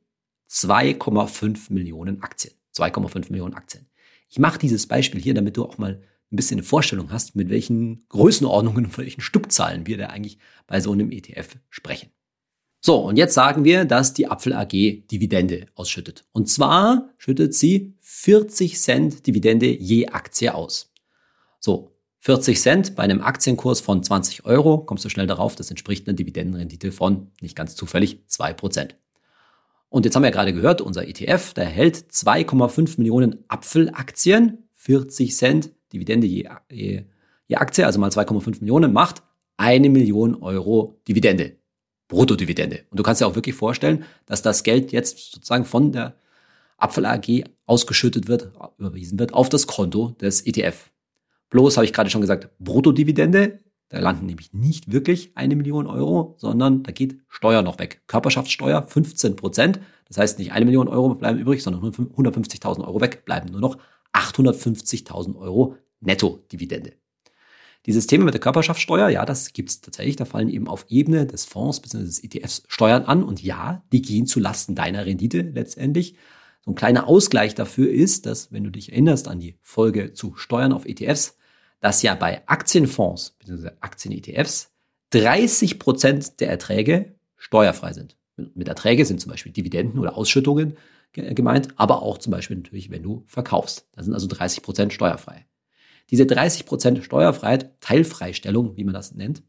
2,5 0.49 1.73
Millionen 1.73 2.21
Aktien. 2.21 2.53
2,5 2.75 3.31
Millionen 3.31 3.53
Aktien. 3.53 3.87
Ich 4.29 4.39
mache 4.39 4.59
dieses 4.59 4.87
Beispiel 4.87 5.21
hier, 5.21 5.33
damit 5.33 5.57
du 5.57 5.65
auch 5.65 5.77
mal 5.77 6.01
ein 6.31 6.35
bisschen 6.35 6.59
eine 6.59 6.67
Vorstellung 6.67 7.11
hast, 7.11 7.35
mit 7.35 7.49
welchen 7.49 8.07
Größenordnungen 8.09 8.85
und 8.85 8.97
welchen 8.97 9.21
Stückzahlen 9.21 9.87
wir 9.87 9.97
da 9.97 10.07
eigentlich 10.07 10.37
bei 10.67 10.79
so 10.81 10.91
einem 10.91 11.11
ETF 11.11 11.57
sprechen. 11.69 12.09
So, 12.79 12.97
und 12.97 13.17
jetzt 13.17 13.33
sagen 13.33 13.63
wir, 13.63 13.85
dass 13.85 14.13
die 14.13 14.27
Apfel 14.27 14.53
AG 14.53 14.69
Dividende 14.69 15.67
ausschüttet. 15.75 16.25
Und 16.31 16.47
zwar 16.47 17.09
schüttet 17.17 17.53
sie 17.55 17.95
40 18.01 18.79
Cent 18.79 19.27
Dividende 19.27 19.67
je 19.67 20.07
Aktie 20.07 20.53
aus. 20.53 20.93
So, 21.59 21.96
40 22.19 22.59
Cent 22.59 22.95
bei 22.95 23.03
einem 23.03 23.21
Aktienkurs 23.21 23.79
von 23.79 24.03
20 24.03 24.45
Euro, 24.45 24.79
kommst 24.79 25.05
du 25.05 25.09
schnell 25.09 25.27
darauf, 25.27 25.55
das 25.55 25.69
entspricht 25.69 26.07
einer 26.07 26.15
Dividendenrendite 26.15 26.91
von, 26.91 27.31
nicht 27.41 27.55
ganz 27.55 27.75
zufällig, 27.75 28.23
2%. 28.29 28.89
Und 29.89 30.05
jetzt 30.05 30.15
haben 30.15 30.23
wir 30.23 30.29
ja 30.29 30.33
gerade 30.33 30.53
gehört, 30.53 30.81
unser 30.81 31.07
ETF, 31.07 31.53
der 31.53 31.65
hält 31.65 31.95
2,5 32.11 32.95
Millionen 32.97 33.45
Apfelaktien, 33.47 34.69
40 34.73 35.35
Cent 35.35 35.71
Dividende 35.93 36.27
je, 36.27 36.49
je, 36.69 37.05
je 37.47 37.55
Aktie, 37.55 37.85
also 37.85 37.99
mal 37.99 38.09
2,5 38.09 38.59
Millionen, 38.59 38.91
macht 38.91 39.23
eine 39.55 39.89
Million 39.89 40.35
Euro 40.41 40.99
Dividende. 41.07 41.57
Bruttodividende. 42.07 42.85
Und 42.89 42.99
du 42.99 43.03
kannst 43.03 43.21
dir 43.21 43.27
auch 43.27 43.35
wirklich 43.35 43.55
vorstellen, 43.55 44.05
dass 44.25 44.41
das 44.41 44.63
Geld 44.63 44.91
jetzt 44.91 45.33
sozusagen 45.33 45.65
von 45.65 45.91
der 45.91 46.15
Apfel 46.77 47.05
AG 47.05 47.43
ausgeschüttet 47.65 48.27
wird, 48.27 48.51
überwiesen 48.77 49.19
wird 49.19 49.33
auf 49.33 49.49
das 49.49 49.67
Konto 49.67 50.15
des 50.21 50.45
ETF. 50.45 50.89
Bloß 51.49 51.77
habe 51.77 51.85
ich 51.85 51.93
gerade 51.93 52.09
schon 52.09 52.21
gesagt, 52.21 52.49
Bruttodividende, 52.59 53.59
da 53.89 53.99
landen 53.99 54.25
nämlich 54.25 54.53
nicht 54.53 54.91
wirklich 54.91 55.31
eine 55.35 55.55
Million 55.55 55.87
Euro, 55.87 56.35
sondern 56.37 56.83
da 56.83 56.91
geht 56.91 57.19
Steuer 57.29 57.61
noch 57.61 57.79
weg. 57.79 58.01
Körperschaftssteuer 58.07 58.85
15 58.85 59.35
Prozent. 59.37 59.79
Das 60.07 60.17
heißt, 60.17 60.39
nicht 60.39 60.51
eine 60.51 60.65
Million 60.65 60.89
Euro 60.89 61.15
bleiben 61.15 61.39
übrig, 61.39 61.63
sondern 61.63 61.83
150.000 61.83 62.85
Euro 62.85 62.99
weg, 62.99 63.23
bleiben 63.23 63.49
nur 63.49 63.61
noch 63.61 63.77
850.000 64.13 65.37
Euro 65.37 65.75
Netto-Dividende. 66.01 66.93
Dieses 67.85 68.07
Thema 68.07 68.25
mit 68.25 68.33
der 68.33 68.41
Körperschaftssteuer, 68.41 69.07
ja, 69.07 69.25
das 69.25 69.53
gibt 69.53 69.69
es 69.69 69.79
tatsächlich. 69.79 70.17
Da 70.17 70.25
fallen 70.25 70.49
eben 70.49 70.67
auf 70.67 70.85
Ebene 70.89 71.25
des 71.25 71.45
Fonds 71.45 71.79
bzw. 71.79 72.03
des 72.03 72.21
ETFs 72.21 72.63
Steuern 72.67 73.03
an. 73.03 73.23
Und 73.23 73.41
ja, 73.41 73.83
die 73.93 74.01
gehen 74.01 74.25
zu 74.25 74.41
Lasten 74.41 74.75
deiner 74.75 75.05
Rendite 75.05 75.39
letztendlich. 75.39 76.17
So 76.65 76.71
ein 76.71 76.75
kleiner 76.75 77.07
Ausgleich 77.07 77.55
dafür 77.55 77.89
ist, 77.89 78.25
dass, 78.25 78.51
wenn 78.51 78.65
du 78.65 78.71
dich 78.71 78.91
erinnerst 78.91 79.29
an 79.29 79.39
die 79.39 79.57
Folge 79.61 80.11
zu 80.11 80.35
Steuern 80.35 80.73
auf 80.73 80.85
ETFs, 80.85 81.36
dass 81.79 82.01
ja 82.01 82.15
bei 82.15 82.47
Aktienfonds 82.47 83.35
bzw. 83.39 83.71
Aktien-ETFs 83.79 84.71
30 85.11 85.79
Prozent 85.79 86.39
der 86.39 86.49
Erträge 86.49 87.15
steuerfrei 87.37 87.93
sind. 87.93 88.17
Mit 88.35 88.67
Erträge 88.67 89.05
sind 89.05 89.21
zum 89.21 89.31
Beispiel 89.31 89.51
Dividenden 89.51 89.99
oder 89.99 90.17
Ausschüttungen 90.17 90.77
gemeint, 91.13 91.69
aber 91.77 92.03
auch 92.03 92.17
zum 92.17 92.31
Beispiel 92.31 92.57
natürlich, 92.57 92.91
wenn 92.91 93.03
du 93.03 93.23
verkaufst. 93.27 93.87
Da 93.93 94.03
sind 94.03 94.13
also 94.13 94.27
30 94.27 94.61
Prozent 94.61 94.93
steuerfrei. 94.93 95.45
Diese 96.09 96.23
30% 96.23 97.01
Steuerfreiheit, 97.01 97.81
Teilfreistellung, 97.81 98.77
wie 98.77 98.83
man 98.83 98.93
das 98.93 99.13
nennt, 99.13 99.43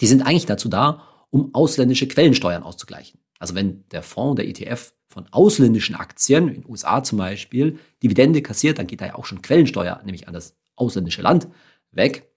die 0.00 0.06
sind 0.06 0.22
eigentlich 0.22 0.46
dazu 0.46 0.68
da, 0.68 1.02
um 1.30 1.54
ausländische 1.54 2.08
Quellensteuern 2.08 2.62
auszugleichen. 2.62 3.20
Also 3.38 3.54
wenn 3.54 3.84
der 3.90 4.02
Fonds, 4.02 4.36
der 4.36 4.48
ETF 4.48 4.94
von 5.06 5.26
ausländischen 5.30 5.94
Aktien, 5.94 6.48
in 6.48 6.54
den 6.62 6.70
USA 6.70 7.02
zum 7.02 7.18
Beispiel, 7.18 7.78
Dividende 8.02 8.42
kassiert, 8.42 8.78
dann 8.78 8.86
geht 8.86 9.00
da 9.00 9.06
ja 9.06 9.14
auch 9.14 9.24
schon 9.24 9.42
Quellensteuer, 9.42 10.00
nämlich 10.04 10.28
an 10.28 10.34
das 10.34 10.56
ausländische 10.76 11.22
Land, 11.22 11.48
weg. 11.90 12.30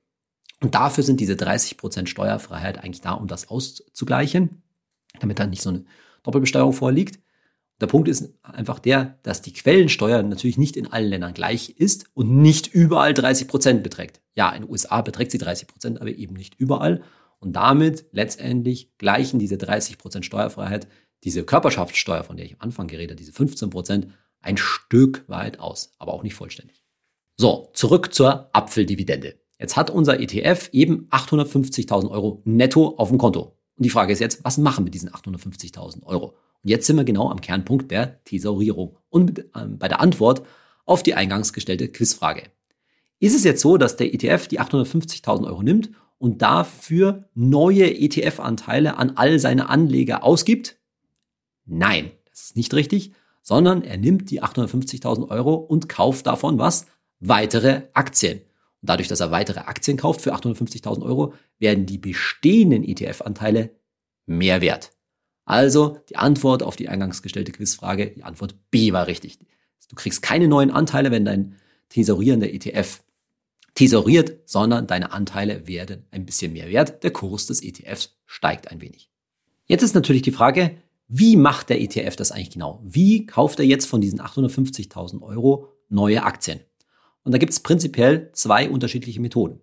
Und 0.62 0.76
dafür 0.76 1.04
sind 1.04 1.20
diese 1.20 1.34
30% 1.34 2.08
Steuerfreiheit 2.08 2.84
eigentlich 2.84 3.02
da, 3.02 3.14
um 3.14 3.28
das 3.28 3.50
auszugleichen, 3.50 4.64
damit 5.20 5.40
dann 5.40 5.50
nicht 5.50 5.62
so 5.62 5.70
eine 5.70 5.86
Doppelbesteuerung 6.24 6.74
vorliegt. 6.74 7.20
Der 7.80 7.88
Punkt 7.88 8.10
ist 8.10 8.34
einfach 8.44 8.80
der, 8.80 9.20
dass 9.24 9.42
die 9.42 9.54
Quellensteuer 9.54 10.22
natürlich 10.22 10.58
nicht 10.58 10.76
in 10.76 10.92
allen 10.92 11.10
Ländern 11.10 11.34
gleich 11.34 11.70
ist 11.70 12.06
und 12.14 12.42
nicht 12.42 12.68
überall 12.68 13.14
30 13.14 13.48
Prozent 13.48 13.84
beträgt. 13.84 14.22
Ja, 14.36 14.50
in 14.52 14.64
den 14.64 14.72
USA 14.72 15.02
beträgt 15.02 15.32
sie 15.32 15.38
30 15.38 15.68
Prozent, 15.68 16.02
aber 16.02 16.10
eben 16.10 16.36
nicht 16.36 16.56
überall. 16.56 17.04
Und 17.40 17.54
damit 17.54 18.06
letztendlich 18.12 18.98
gleichen 18.98 19.40
diese 19.40 19.58
30 19.58 19.98
Prozent 19.98 20.26
Steuerfreiheit, 20.26 20.88
diese 21.24 21.44
Körperschaftssteuer, 21.44 22.24
von 22.24 22.36
der 22.36 22.46
ich 22.46 22.54
am 22.54 22.62
Anfang 22.62 22.88
geredet, 22.88 23.20
diese 23.20 23.32
15 23.32 23.70
Prozent, 23.70 24.08
ein 24.42 24.58
Stück 24.58 25.24
weit 25.28 25.60
aus, 25.60 25.94
aber 26.00 26.14
auch 26.14 26.24
nicht 26.24 26.36
vollständig. 26.36 26.79
So, 27.42 27.70
zurück 27.72 28.14
zur 28.14 28.50
Apfeldividende. 28.52 29.40
Jetzt 29.58 29.78
hat 29.78 29.90
unser 29.90 30.20
ETF 30.20 30.68
eben 30.74 31.08
850.000 31.10 32.12
Euro 32.12 32.42
netto 32.44 32.96
auf 32.98 33.08
dem 33.08 33.18
Konto. 33.18 33.56
Und 33.78 33.86
die 33.86 33.90
Frage 33.90 34.12
ist 34.12 34.20
jetzt, 34.20 34.44
was 34.44 34.58
machen 34.58 34.80
wir 34.80 34.84
mit 34.88 34.94
diesen 34.94 35.10
850.000 35.10 36.04
Euro? 36.04 36.36
Und 36.62 36.70
jetzt 36.70 36.86
sind 36.86 36.98
wir 36.98 37.06
genau 37.06 37.30
am 37.32 37.40
Kernpunkt 37.40 37.92
der 37.92 38.22
Thesaurierung 38.26 38.98
und 39.08 39.46
ähm, 39.56 39.78
bei 39.78 39.88
der 39.88 40.02
Antwort 40.02 40.46
auf 40.84 41.02
die 41.02 41.14
eingangs 41.14 41.54
gestellte 41.54 41.88
Quizfrage. 41.88 42.44
Ist 43.22 43.38
es 43.38 43.46
jetzt 43.46 43.62
so, 43.62 43.78
dass 43.78 43.96
der 43.96 44.14
ETF 44.14 44.50
die 44.50 44.60
850.000 44.60 45.48
Euro 45.48 45.64
nimmt 45.64 45.92
und 46.18 46.42
dafür 46.42 47.30
neue 47.36 47.90
ETF-Anteile 48.02 48.98
an 48.98 49.14
all 49.16 49.40
seine 49.40 49.70
Anleger 49.70 50.26
ausgibt? 50.26 50.78
Nein, 51.66 52.12
das 52.30 52.42
ist 52.42 52.58
nicht 52.58 52.74
richtig, 52.74 53.14
sondern 53.42 53.82
er 53.82 53.96
nimmt 53.96 54.30
die 54.30 54.44
850.000 54.44 55.30
Euro 55.30 55.54
und 55.54 55.88
kauft 55.88 56.28
davon 56.28 56.60
was? 56.60 56.86
Weitere 57.20 57.84
Aktien. 57.94 58.40
Und 58.82 58.90
dadurch, 58.90 59.08
dass 59.08 59.20
er 59.20 59.32
weitere 59.32 59.60
Aktien 59.62 59.98
kauft 59.98 60.22
für 60.22 60.34
850.000 60.34 61.04
Euro, 61.04 61.34
werden 61.60 61.86
die 61.86 61.98
bestehenden 61.98 62.84
ETF-Anteile 62.84 63.72
mehr 64.26 64.62
wert. 64.62 64.92
Also 65.46 66.00
die 66.10 66.16
Antwort 66.16 66.64
auf 66.64 66.76
die 66.76 66.90
eingangs 66.90 67.22
gestellte 67.22 67.52
Quizfrage, 67.52 68.12
die 68.12 68.24
Antwort 68.24 68.56
B 68.72 68.94
war 68.94 69.08
richtig. 69.08 69.40
Du 69.90 69.96
kriegst 69.96 70.22
keine 70.22 70.48
neuen 70.48 70.72
Anteile, 70.72 71.12
wenn 71.12 71.26
dein 71.26 71.56
thesaurierender 71.90 72.54
ETF 72.54 73.02
thesauriert, 73.74 74.38
sondern 74.46 74.88
deine 74.88 75.12
Anteile 75.12 75.68
werden 75.68 76.06
ein 76.12 76.26
bisschen 76.26 76.54
mehr 76.54 76.70
wert. 76.70 77.04
Der 77.04 77.12
Kurs 77.12 77.48
des 77.48 77.64
ETFs 77.64 78.18
steigt 78.26 78.72
ein 78.72 78.82
wenig. 78.82 79.10
Jetzt 79.66 79.84
ist 79.84 79.96
natürlich 79.96 80.22
die 80.22 80.32
Frage, 80.32 80.76
wie 81.08 81.36
macht 81.36 81.70
der 81.70 81.82
ETF 81.82 82.16
das 82.16 82.32
eigentlich 82.32 82.52
genau? 82.52 82.82
Wie 82.84 83.26
kauft 83.26 83.60
er 83.60 83.66
jetzt 83.66 83.88
von 83.88 84.00
diesen 84.00 84.22
850.000 84.22 85.22
Euro 85.24 85.70
neue 85.90 86.24
Aktien? 86.24 86.60
Und 87.30 87.34
da 87.34 87.38
gibt 87.38 87.54
es 87.54 87.60
prinzipiell 87.60 88.32
zwei 88.34 88.72
unterschiedliche 88.72 89.22
Methoden. 89.22 89.62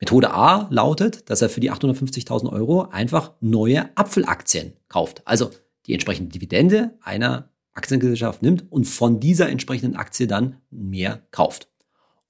Methode 0.00 0.32
A 0.32 0.68
lautet, 0.70 1.28
dass 1.28 1.42
er 1.42 1.50
für 1.50 1.60
die 1.60 1.70
850.000 1.70 2.50
Euro 2.50 2.84
einfach 2.84 3.34
neue 3.42 3.94
Apfelaktien 3.94 4.72
kauft. 4.88 5.20
Also 5.26 5.50
die 5.84 5.92
entsprechende 5.92 6.30
Dividende 6.30 6.96
einer 7.02 7.50
Aktiengesellschaft 7.74 8.40
nimmt 8.40 8.72
und 8.72 8.86
von 8.86 9.20
dieser 9.20 9.50
entsprechenden 9.50 9.96
Aktie 9.96 10.26
dann 10.26 10.62
mehr 10.70 11.20
kauft. 11.30 11.68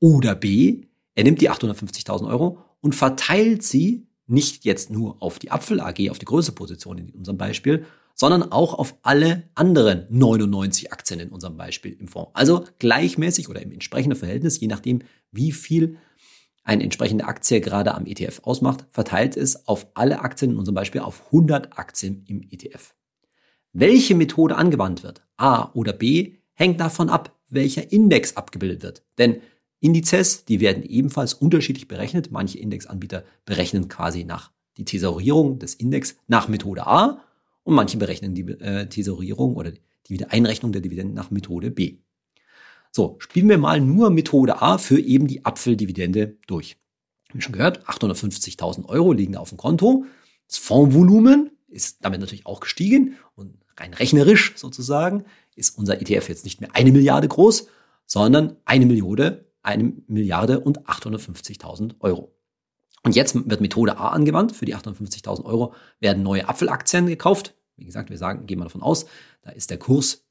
Oder 0.00 0.34
B, 0.34 0.88
er 1.14 1.22
nimmt 1.22 1.40
die 1.40 1.52
850.000 1.52 2.26
Euro 2.26 2.58
und 2.80 2.96
verteilt 2.96 3.62
sie 3.62 4.08
nicht 4.26 4.64
jetzt 4.64 4.90
nur 4.90 5.22
auf 5.22 5.38
die 5.38 5.52
Apfel 5.52 5.78
AG, 5.78 6.10
auf 6.10 6.18
die 6.18 6.26
größte 6.26 6.50
Position 6.50 6.98
in 6.98 7.10
unserem 7.10 7.38
Beispiel, 7.38 7.84
sondern 8.18 8.50
auch 8.50 8.74
auf 8.74 8.96
alle 9.02 9.44
anderen 9.54 10.06
99 10.10 10.92
Aktien 10.92 11.20
in 11.20 11.28
unserem 11.30 11.56
Beispiel 11.56 11.92
im 11.92 12.08
Fonds. 12.08 12.32
Also 12.34 12.64
gleichmäßig 12.78 13.48
oder 13.48 13.62
im 13.62 13.72
entsprechenden 13.72 14.18
Verhältnis, 14.18 14.58
je 14.60 14.66
nachdem, 14.66 15.02
wie 15.30 15.52
viel 15.52 15.98
eine 16.64 16.82
entsprechende 16.82 17.24
Aktie 17.24 17.60
gerade 17.60 17.94
am 17.94 18.06
ETF 18.06 18.40
ausmacht, 18.42 18.84
verteilt 18.90 19.36
es 19.36 19.66
auf 19.68 19.86
alle 19.94 20.20
Aktien, 20.20 20.50
in 20.50 20.58
unserem 20.58 20.74
Beispiel 20.74 21.00
auf 21.00 21.26
100 21.26 21.78
Aktien 21.78 22.24
im 22.26 22.42
ETF. 22.42 22.94
Welche 23.72 24.14
Methode 24.14 24.56
angewandt 24.56 25.02
wird, 25.02 25.22
A 25.36 25.70
oder 25.72 25.92
B, 25.92 26.34
hängt 26.54 26.80
davon 26.80 27.08
ab, 27.08 27.38
welcher 27.48 27.92
Index 27.92 28.36
abgebildet 28.36 28.82
wird. 28.82 29.04
Denn 29.16 29.40
Indizes, 29.80 30.44
die 30.44 30.60
werden 30.60 30.82
ebenfalls 30.82 31.34
unterschiedlich 31.34 31.86
berechnet. 31.86 32.32
Manche 32.32 32.58
Indexanbieter 32.58 33.24
berechnen 33.46 33.88
quasi 33.88 34.24
nach 34.24 34.50
die 34.76 34.84
Tesorierung 34.84 35.60
des 35.60 35.74
Index 35.74 36.16
nach 36.26 36.48
Methode 36.48 36.86
A 36.86 37.22
und 37.68 37.74
manche 37.74 37.98
berechnen 37.98 38.34
die 38.34 38.48
äh, 38.48 38.88
Tesorierung 38.88 39.54
oder 39.54 39.72
die 40.06 40.24
Einrechnung 40.24 40.72
der 40.72 40.80
Dividenden 40.80 41.14
nach 41.14 41.30
Methode 41.30 41.70
B. 41.70 41.98
So, 42.90 43.16
spielen 43.18 43.46
wir 43.50 43.58
mal 43.58 43.78
nur 43.78 44.08
Methode 44.08 44.62
A 44.62 44.78
für 44.78 44.98
eben 44.98 45.26
die 45.26 45.44
Apfeldividende 45.44 46.38
durch. 46.46 46.78
Wie 47.30 47.42
schon 47.42 47.52
gehört, 47.52 47.86
850.000 47.86 48.86
Euro 48.86 49.12
liegen 49.12 49.36
auf 49.36 49.50
dem 49.50 49.58
Konto. 49.58 50.06
Das 50.46 50.56
Fondsvolumen 50.56 51.50
ist 51.68 51.98
damit 52.00 52.20
natürlich 52.20 52.46
auch 52.46 52.60
gestiegen 52.60 53.16
und 53.34 53.58
rein 53.76 53.92
rechnerisch 53.92 54.54
sozusagen 54.56 55.24
ist 55.54 55.76
unser 55.76 56.00
ETF 56.00 56.30
jetzt 56.30 56.44
nicht 56.44 56.62
mehr 56.62 56.74
eine 56.74 56.90
Milliarde 56.90 57.28
groß, 57.28 57.66
sondern 58.06 58.56
eine 58.64 58.86
Milliarde, 58.86 59.44
eine 59.62 59.92
Milliarde 60.06 60.60
und 60.60 60.86
850.000 60.86 61.96
Euro. 62.00 62.34
Und 63.02 63.14
jetzt 63.14 63.34
wird 63.34 63.60
Methode 63.60 63.98
A 63.98 64.08
angewandt. 64.08 64.52
Für 64.52 64.64
die 64.64 64.74
850.000 64.74 65.44
Euro 65.44 65.74
werden 66.00 66.22
neue 66.22 66.48
Apfelaktien 66.48 67.06
gekauft. 67.06 67.54
Wie 67.78 67.84
gesagt, 67.84 68.10
wir 68.10 68.18
sagen, 68.18 68.46
gehen 68.46 68.58
wir 68.58 68.64
davon 68.64 68.82
aus, 68.82 69.06
da 69.42 69.50
ist 69.50 69.70
der 69.70 69.78
Kurs 69.78 70.24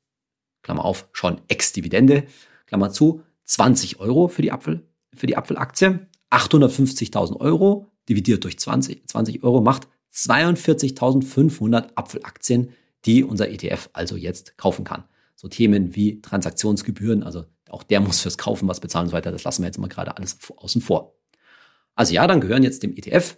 Klammer 0.61 0.85
auf, 0.85 1.07
schon 1.13 1.41
Ex-Dividende, 1.47 2.25
Klammer 2.65 2.91
zu, 2.91 3.21
20 3.45 3.99
Euro 3.99 4.27
für 4.27 4.41
die 4.41 4.51
Apfel, 4.51 4.85
für 5.13 5.27
die 5.27 5.37
Apfelaktie, 5.37 5.99
850.000 6.29 7.39
Euro 7.39 7.87
dividiert 8.09 8.43
durch 8.43 8.59
20, 8.59 9.07
20 9.07 9.43
Euro 9.43 9.61
macht 9.61 9.87
42.500 10.13 11.93
Apfelaktien, 11.95 12.73
die 13.05 13.23
unser 13.23 13.49
ETF 13.49 13.89
also 13.93 14.17
jetzt 14.17 14.57
kaufen 14.57 14.83
kann. 14.83 15.05
So 15.35 15.47
Themen 15.47 15.95
wie 15.95 16.21
Transaktionsgebühren, 16.21 17.23
also 17.23 17.45
auch 17.69 17.83
der 17.83 18.01
muss 18.01 18.19
fürs 18.21 18.37
Kaufen 18.37 18.67
was 18.67 18.79
bezahlen 18.79 19.05
und 19.05 19.11
so 19.11 19.15
weiter. 19.15 19.31
Das 19.31 19.43
lassen 19.43 19.61
wir 19.61 19.67
jetzt 19.67 19.77
mal 19.77 19.87
gerade 19.87 20.17
alles 20.17 20.37
außen 20.55 20.81
vor. 20.81 21.15
Also 21.95 22.13
ja, 22.13 22.27
dann 22.27 22.41
gehören 22.41 22.63
jetzt 22.63 22.83
dem 22.83 22.95
ETF 22.95 23.37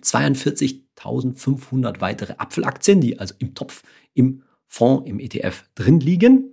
42.500 0.00 2.00
weitere 2.00 2.34
Apfelaktien, 2.38 3.00
die 3.00 3.18
also 3.18 3.34
im 3.38 3.54
Topf, 3.54 3.82
im 4.12 4.42
Fonds, 4.66 5.08
im 5.08 5.20
ETF 5.20 5.64
drin 5.74 6.00
liegen. 6.00 6.50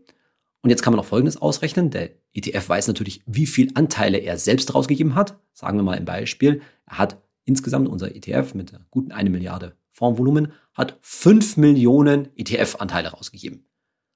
Und 0.61 0.69
jetzt 0.69 0.83
kann 0.83 0.93
man 0.93 0.97
noch 0.97 1.05
Folgendes 1.05 1.37
ausrechnen. 1.37 1.89
Der 1.89 2.11
ETF 2.33 2.69
weiß 2.69 2.87
natürlich, 2.87 3.21
wie 3.25 3.47
viel 3.47 3.71
Anteile 3.73 4.19
er 4.19 4.37
selbst 4.37 4.73
rausgegeben 4.73 5.15
hat. 5.15 5.39
Sagen 5.53 5.77
wir 5.77 5.83
mal 5.83 5.97
im 5.97 6.05
Beispiel, 6.05 6.61
er 6.85 6.99
hat 6.99 7.21
insgesamt 7.45 7.89
unser 7.89 8.15
ETF 8.15 8.53
mit 8.53 8.73
guten 8.91 9.11
eine 9.11 9.29
Milliarde 9.29 9.75
Fondsvolumen, 9.91 10.53
hat 10.73 10.97
5 11.01 11.57
Millionen 11.57 12.29
ETF-Anteile 12.37 13.09
rausgegeben. 13.09 13.65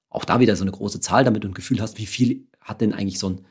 Auch 0.10 0.24
da 0.24 0.40
wieder 0.40 0.56
so 0.56 0.64
eine 0.64 0.72
große 0.72 1.02
Zahl, 1.02 1.24
damit 1.24 1.44
du 1.44 1.50
ein 1.50 1.54
Gefühl 1.54 1.82
hast, 1.82 1.98
wie 1.98 2.06
viel 2.06 2.48
hat 2.62 2.82
denn 2.82 2.94
eigentlich 2.94 3.20
so 3.20 3.30
ein, 3.30 3.46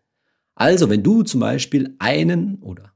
Also 0.54 0.88
wenn 0.90 1.02
du 1.02 1.22
zum 1.22 1.40
Beispiel 1.40 1.96
einen 1.98 2.62
oder 2.62 2.92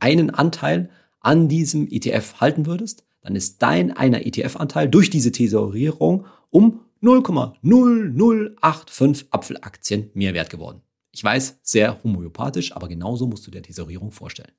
einen 0.00 0.30
Anteil 0.30 0.90
an 1.20 1.48
diesem 1.48 1.86
ETF 1.88 2.40
halten 2.40 2.66
würdest, 2.66 3.04
dann 3.22 3.36
ist 3.36 3.62
dein 3.62 3.96
einer 3.96 4.26
ETF-Anteil 4.26 4.88
durch 4.88 5.08
diese 5.08 5.30
Tesorierung 5.32 6.26
um 6.50 6.80
0,0085 7.02 9.26
Apfelaktien 9.30 10.10
mehr 10.14 10.34
wert 10.34 10.50
geworden. 10.50 10.82
Ich 11.12 11.24
weiß, 11.24 11.60
sehr 11.62 12.02
homöopathisch, 12.02 12.74
aber 12.74 12.88
genauso 12.88 13.26
musst 13.26 13.46
du 13.46 13.50
dir 13.50 13.62
Tesorierung 13.62 14.10
vorstellen. 14.10 14.52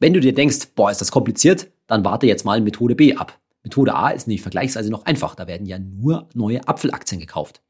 Wenn 0.00 0.14
du 0.14 0.20
dir 0.20 0.32
denkst, 0.32 0.68
boah, 0.74 0.90
ist 0.90 1.00
das 1.00 1.10
kompliziert, 1.10 1.70
dann 1.86 2.04
warte 2.04 2.26
jetzt 2.26 2.44
mal 2.44 2.60
Methode 2.60 2.94
B 2.94 3.14
ab. 3.14 3.38
Methode 3.64 3.94
A 3.94 4.10
ist 4.10 4.26
nämlich 4.26 4.42
vergleichsweise 4.42 4.90
noch 4.90 5.04
einfach, 5.04 5.34
da 5.34 5.46
werden 5.46 5.66
ja 5.66 5.78
nur 5.78 6.28
neue 6.34 6.66
Apfelaktien 6.68 7.20
gekauft. 7.20 7.62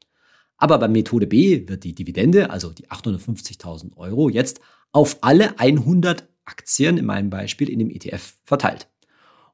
Aber 0.57 0.77
bei 0.77 0.87
Methode 0.87 1.25
B 1.25 1.67
wird 1.67 1.83
die 1.83 1.95
Dividende, 1.95 2.49
also 2.51 2.71
die 2.71 2.87
850.000 2.89 3.97
Euro, 3.97 4.29
jetzt 4.29 4.59
auf 4.91 5.17
alle 5.21 5.57
100 5.59 6.27
Aktien 6.45 6.97
in 6.97 7.05
meinem 7.05 7.29
Beispiel 7.29 7.69
in 7.69 7.79
dem 7.79 7.89
ETF 7.89 8.35
verteilt. 8.43 8.87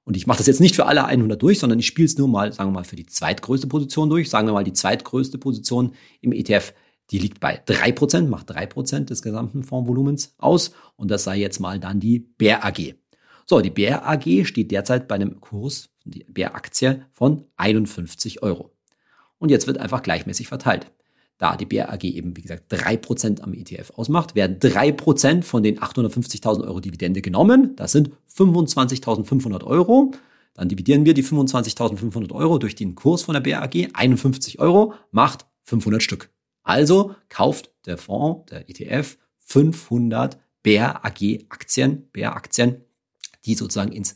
Und 0.03 0.15
ich 0.17 0.27
mache 0.27 0.37
das 0.37 0.47
jetzt 0.47 0.61
nicht 0.61 0.75
für 0.75 0.85
alle 0.85 1.05
100 1.05 1.41
durch, 1.41 1.59
sondern 1.59 1.79
ich 1.79 1.87
spiele 1.87 2.05
es 2.05 2.17
nur 2.17 2.27
mal, 2.27 2.53
sagen 2.53 2.69
wir 2.69 2.75
mal, 2.75 2.83
für 2.83 2.95
die 2.95 3.07
zweitgrößte 3.07 3.67
Position 3.67 4.09
durch. 4.09 4.29
Sagen 4.29 4.47
wir 4.47 4.53
mal, 4.53 4.63
die 4.63 4.73
zweitgrößte 4.73 5.37
Position 5.37 5.93
im 6.21 6.31
ETF, 6.31 6.73
die 7.11 7.19
liegt 7.19 7.39
bei 7.39 7.61
3%, 7.65 8.27
macht 8.27 8.51
3% 8.51 9.05
des 9.05 9.21
gesamten 9.21 9.63
Fondsvolumens 9.63 10.33
aus. 10.37 10.71
Und 10.95 11.11
das 11.11 11.23
sei 11.23 11.37
jetzt 11.37 11.59
mal 11.59 11.79
dann 11.79 11.99
die 11.99 12.19
Bär 12.19 12.65
AG. 12.65 12.95
So, 13.45 13.61
die 13.61 13.69
Bär 13.69 14.07
AG 14.07 14.45
steht 14.45 14.71
derzeit 14.71 15.07
bei 15.07 15.15
einem 15.15 15.39
Kurs, 15.39 15.89
die 16.03 16.23
Bär 16.23 16.55
Aktie 16.55 17.05
von 17.13 17.45
51 17.57 18.41
Euro. 18.41 18.71
Und 19.37 19.49
jetzt 19.49 19.67
wird 19.67 19.77
einfach 19.77 20.01
gleichmäßig 20.01 20.47
verteilt. 20.47 20.91
Da 21.37 21.57
die 21.57 21.65
Bär 21.65 21.91
AG 21.91 22.03
eben, 22.03 22.35
wie 22.37 22.41
gesagt, 22.41 22.71
3% 22.73 23.41
am 23.41 23.53
ETF 23.53 23.91
ausmacht, 23.95 24.35
werden 24.35 24.57
3% 24.59 25.43
von 25.43 25.63
den 25.63 25.79
850.000 25.79 26.65
Euro 26.65 26.79
Dividende 26.79 27.21
genommen. 27.21 27.75
Das 27.75 27.91
sind 27.91 28.11
25.500 28.33 29.63
Euro. 29.65 30.11
Dann 30.53 30.69
dividieren 30.69 31.05
wir 31.05 31.13
die 31.13 31.23
25.500 31.23 32.31
Euro 32.31 32.57
durch 32.57 32.75
den 32.75 32.95
Kurs 32.95 33.23
von 33.23 33.33
der 33.33 33.41
Bär 33.41 33.61
AG. 33.61 33.89
51 33.93 34.59
Euro 34.59 34.93
macht 35.11 35.45
500 35.63 36.01
Stück. 36.01 36.29
Also 36.65 37.15
kauft 37.29 37.71
der 37.85 37.97
Fonds, 37.97 38.47
der 38.51 38.69
ETF, 38.69 39.17
500 39.39 40.37
Bär 40.63 41.05
AG 41.05 41.45
Aktien, 41.49 42.09
Bär 42.11 42.35
Aktien, 42.35 42.81
die 43.45 43.53
sozusagen 43.53 43.91
ins 43.91 44.15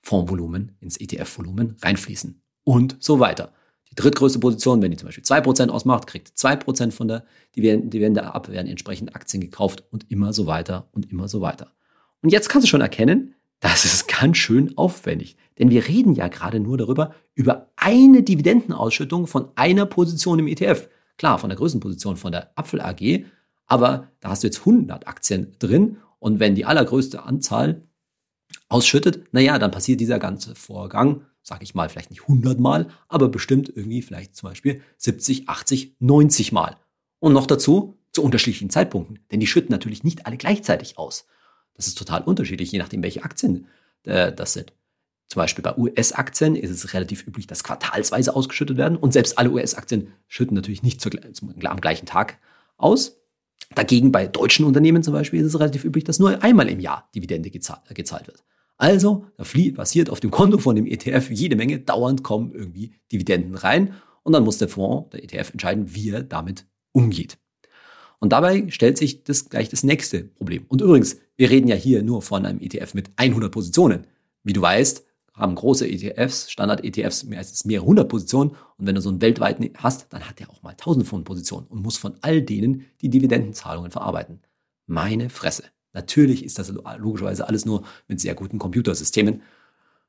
Fondsvolumen, 0.00 0.76
ins 0.80 0.96
ETF-Volumen 0.96 1.76
reinfließen 1.80 2.42
und 2.64 2.96
so 2.98 3.20
weiter. 3.20 3.52
Die 3.90 3.94
drittgrößte 3.94 4.38
Position, 4.38 4.80
wenn 4.80 4.90
die 4.90 4.96
zum 4.96 5.06
Beispiel 5.06 5.22
2% 5.22 5.68
ausmacht, 5.68 6.06
kriegt 6.06 6.30
2% 6.30 6.92
von 6.92 7.08
der 7.08 7.24
Dividende 7.54 8.24
ab, 8.34 8.48
werden 8.48 8.68
entsprechend 8.68 9.14
Aktien 9.14 9.42
gekauft 9.42 9.84
und 9.90 10.10
immer 10.10 10.32
so 10.32 10.46
weiter 10.46 10.88
und 10.92 11.12
immer 11.12 11.28
so 11.28 11.42
weiter. 11.42 11.72
Und 12.22 12.30
jetzt 12.30 12.48
kannst 12.48 12.66
du 12.66 12.70
schon 12.70 12.80
erkennen, 12.80 13.34
das 13.60 13.84
ist 13.84 14.08
ganz 14.20 14.38
schön 14.38 14.76
aufwendig. 14.78 15.36
Denn 15.58 15.68
wir 15.68 15.86
reden 15.86 16.14
ja 16.14 16.28
gerade 16.28 16.58
nur 16.58 16.78
darüber, 16.78 17.14
über 17.34 17.70
eine 17.76 18.22
Dividendenausschüttung 18.22 19.26
von 19.26 19.50
einer 19.56 19.84
Position 19.84 20.38
im 20.38 20.48
ETF. 20.48 20.88
Klar, 21.18 21.38
von 21.38 21.50
der 21.50 21.58
größten 21.58 21.80
Position 21.80 22.16
von 22.16 22.32
der 22.32 22.56
Apfel 22.58 22.80
AG, 22.80 23.24
aber 23.66 24.08
da 24.20 24.30
hast 24.30 24.42
du 24.42 24.48
jetzt 24.48 24.60
100 24.60 25.06
Aktien 25.06 25.56
drin 25.58 25.98
und 26.18 26.40
wenn 26.40 26.54
die 26.54 26.64
allergrößte 26.64 27.22
Anzahl 27.22 27.82
ausschüttet, 28.68 29.32
naja, 29.32 29.58
dann 29.58 29.70
passiert 29.70 30.00
dieser 30.00 30.18
ganze 30.18 30.54
Vorgang 30.54 31.22
sage 31.42 31.64
ich 31.64 31.74
mal, 31.74 31.88
vielleicht 31.88 32.10
nicht 32.10 32.22
100 32.22 32.58
Mal, 32.58 32.88
aber 33.08 33.28
bestimmt 33.28 33.68
irgendwie 33.68 34.02
vielleicht 34.02 34.36
zum 34.36 34.48
Beispiel 34.48 34.80
70, 34.96 35.48
80, 35.48 35.96
90 35.98 36.52
Mal. 36.52 36.76
Und 37.18 37.32
noch 37.32 37.46
dazu 37.46 37.98
zu 38.12 38.22
unterschiedlichen 38.22 38.70
Zeitpunkten, 38.70 39.20
denn 39.30 39.40
die 39.40 39.46
schütten 39.46 39.70
natürlich 39.70 40.04
nicht 40.04 40.26
alle 40.26 40.36
gleichzeitig 40.36 40.98
aus. 40.98 41.26
Das 41.74 41.86
ist 41.86 41.98
total 41.98 42.22
unterschiedlich, 42.22 42.70
je 42.70 42.78
nachdem, 42.78 43.02
welche 43.02 43.24
Aktien 43.24 43.66
äh, 44.04 44.32
das 44.32 44.52
sind. 44.52 44.72
Zum 45.32 45.40
Beispiel 45.40 45.62
bei 45.62 45.78
US-Aktien 45.78 46.56
ist 46.56 46.68
es 46.68 46.92
relativ 46.92 47.26
üblich, 47.26 47.46
dass 47.46 47.64
quartalsweise 47.64 48.36
ausgeschüttet 48.36 48.76
werden. 48.76 48.98
Und 48.98 49.14
selbst 49.14 49.38
alle 49.38 49.50
US-Aktien 49.50 50.08
schütten 50.28 50.54
natürlich 50.54 50.82
nicht 50.82 51.02
am 51.64 51.80
gleichen 51.80 52.04
Tag 52.04 52.38
aus. 52.76 53.18
Dagegen 53.74 54.12
bei 54.12 54.26
deutschen 54.26 54.66
Unternehmen 54.66 55.02
zum 55.02 55.14
Beispiel 55.14 55.40
ist 55.40 55.46
es 55.46 55.58
relativ 55.58 55.84
üblich, 55.84 56.04
dass 56.04 56.18
nur 56.18 56.42
einmal 56.42 56.68
im 56.68 56.80
Jahr 56.80 57.08
Dividende 57.14 57.48
gezahlt, 57.48 57.80
gezahlt 57.94 58.26
wird. 58.26 58.44
Also, 58.76 59.24
da 59.38 59.44
passiert 59.74 60.10
auf 60.10 60.20
dem 60.20 60.30
Konto 60.30 60.58
von 60.58 60.76
dem 60.76 60.84
ETF 60.84 61.30
jede 61.30 61.56
Menge, 61.56 61.78
dauernd 61.78 62.22
kommen 62.22 62.52
irgendwie 62.52 62.92
Dividenden 63.10 63.54
rein 63.54 63.94
und 64.24 64.34
dann 64.34 64.44
muss 64.44 64.58
der 64.58 64.68
Fonds, 64.68 65.08
der 65.12 65.24
ETF 65.24 65.52
entscheiden, 65.52 65.94
wie 65.94 66.10
er 66.10 66.24
damit 66.24 66.66
umgeht. 66.92 67.38
Und 68.18 68.34
dabei 68.34 68.68
stellt 68.68 68.98
sich 68.98 69.24
das 69.24 69.48
gleich 69.48 69.70
das 69.70 69.82
nächste 69.82 70.24
Problem. 70.24 70.66
Und 70.68 70.82
übrigens, 70.82 71.16
wir 71.36 71.48
reden 71.48 71.68
ja 71.68 71.76
hier 71.76 72.02
nur 72.02 72.20
von 72.20 72.44
einem 72.44 72.60
ETF 72.60 72.92
mit 72.92 73.10
100 73.16 73.50
Positionen. 73.50 74.06
Wie 74.44 74.52
du 74.52 74.60
weißt, 74.60 75.06
haben 75.34 75.54
große 75.54 75.88
ETFs, 75.88 76.50
Standard-ETFs 76.50 77.24
meistens 77.24 77.64
mehrere 77.64 77.86
hundert 77.86 78.08
Positionen. 78.08 78.50
Und 78.50 78.86
wenn 78.86 78.94
du 78.94 79.00
so 79.00 79.08
einen 79.08 79.20
weltweiten 79.22 79.70
hast, 79.76 80.12
dann 80.12 80.28
hat 80.28 80.40
der 80.40 80.50
auch 80.50 80.62
mal 80.62 80.74
tausend 80.74 81.06
von 81.06 81.24
Positionen 81.24 81.66
und 81.68 81.82
muss 81.82 81.96
von 81.96 82.14
all 82.20 82.42
denen 82.42 82.86
die 83.00 83.08
Dividendenzahlungen 83.08 83.90
verarbeiten. 83.90 84.40
Meine 84.86 85.30
Fresse. 85.30 85.64
Natürlich 85.94 86.44
ist 86.44 86.58
das 86.58 86.72
logischerweise 86.98 87.48
alles 87.48 87.64
nur 87.64 87.84
mit 88.08 88.20
sehr 88.20 88.34
guten 88.34 88.58
Computersystemen 88.58 89.42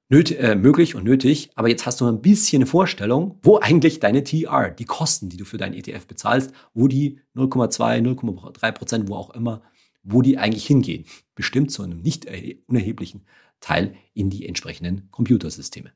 äh, 0.09 0.55
möglich 0.55 0.95
und 0.95 1.05
nötig. 1.05 1.51
Aber 1.55 1.69
jetzt 1.69 1.85
hast 1.85 2.01
du 2.01 2.05
ein 2.05 2.21
bisschen 2.21 2.61
eine 2.61 2.65
Vorstellung, 2.67 3.39
wo 3.41 3.59
eigentlich 3.59 3.99
deine 3.99 4.23
TR, 4.23 4.69
die 4.69 4.85
Kosten, 4.85 5.29
die 5.29 5.37
du 5.37 5.45
für 5.45 5.57
deinen 5.57 5.73
ETF 5.73 6.05
bezahlst, 6.05 6.51
wo 6.73 6.87
die 6.87 7.19
0,2, 7.35 8.01
0,3 8.01 8.71
Prozent, 8.71 9.09
wo 9.09 9.15
auch 9.15 9.31
immer, 9.31 9.61
wo 10.03 10.21
die 10.21 10.37
eigentlich 10.37 10.67
hingehen. 10.67 11.05
Bestimmt 11.35 11.71
zu 11.71 11.83
einem 11.83 12.01
nicht 12.01 12.27
unerheblichen 12.67 13.25
Teil 13.63 13.95
in 14.13 14.29
die 14.29 14.47
entsprechenden 14.47 15.07
Computersysteme. 15.09 15.91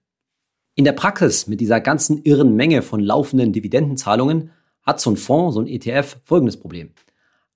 In 0.75 0.86
der 0.86 0.93
Praxis 0.93 1.47
mit 1.47 1.60
dieser 1.60 1.82
ganzen 1.82 2.23
irren 2.23 2.56
Menge 2.56 2.82
von 2.82 2.99
laufenden 2.99 3.51
Dividendenzahlungen 3.51 4.51
hat 4.84 5.01
so 5.01 5.12
ein 5.12 5.17
Fonds, 5.17 5.56
so 5.56 5.62
ein 5.62 5.67
ETF 5.67 6.17
folgendes 6.23 6.58
Problem. 6.58 6.91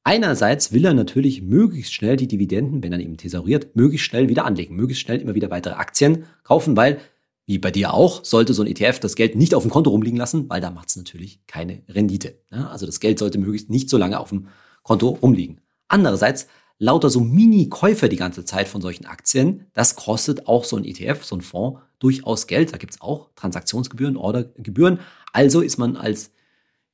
Einerseits 0.04 0.74
will 0.74 0.86
er 0.86 0.96
natürlich 0.96 1.44
möglichst 1.44 1.94
schnell 1.94 2.18
die 2.18 2.28
Dividenden, 2.28 2.82
wenn 2.84 2.92
er 2.92 3.00
eben 3.00 3.18
thesauriert, 3.18 3.76
möglichst 3.76 4.08
schnell 4.08 4.28
wieder 4.30 4.46
anlegen, 4.46 4.76
möglichst 4.76 5.04
schnell 5.04 5.22
immer 5.22 5.36
wieder 5.36 5.52
weitere 5.52 5.76
Aktien 5.76 6.26
kaufen, 6.44 6.76
weil, 6.76 7.00
wie 7.46 7.60
bei 7.60 7.70
dir 7.70 7.94
auch, 7.94 8.26
sollte 8.26 8.56
so 8.56 8.64
ein 8.64 8.68
ETF 8.68 9.00
das 9.00 9.16
Geld 9.16 9.36
nicht 9.36 9.54
auf 9.54 9.64
dem 9.64 9.72
Konto 9.72 9.92
rumliegen 9.92 10.18
lassen, 10.18 10.50
weil 10.50 10.60
da 10.60 10.72
macht 10.72 10.90
es 10.90 10.96
natürlich 10.96 11.46
keine 11.46 11.84
Rendite. 11.88 12.40
Also 12.50 12.88
das 12.88 13.00
Geld 13.00 13.20
sollte 13.20 13.38
möglichst 13.38 13.70
nicht 13.70 13.90
so 13.90 13.98
lange 14.00 14.20
auf 14.20 14.30
dem 14.30 14.48
Konto 14.82 15.10
rumliegen. 15.10 15.62
Andererseits, 15.88 16.48
lauter 16.82 17.12
so 17.12 17.20
Mini-Käufer 17.20 18.10
die 18.10 18.16
ganze 18.16 18.44
Zeit 18.44 18.68
von 18.68 18.82
solchen 18.82 19.06
Aktien, 19.06 19.68
das 19.74 19.96
kostet 19.96 20.48
auch 20.48 20.64
so 20.64 20.78
ein 20.78 20.84
ETF, 20.84 21.24
so 21.24 21.36
ein 21.36 21.42
Fonds, 21.42 21.80
durchaus 22.00 22.48
Geld. 22.48 22.74
Da 22.74 22.78
gibt's 22.78 23.02
auch 23.02 23.30
Transaktionsgebühren, 23.36 24.18
Ordergebühren. 24.18 25.00
Also 25.32 25.62
ist 25.62 25.78
man 25.78 25.96
als 25.96 26.32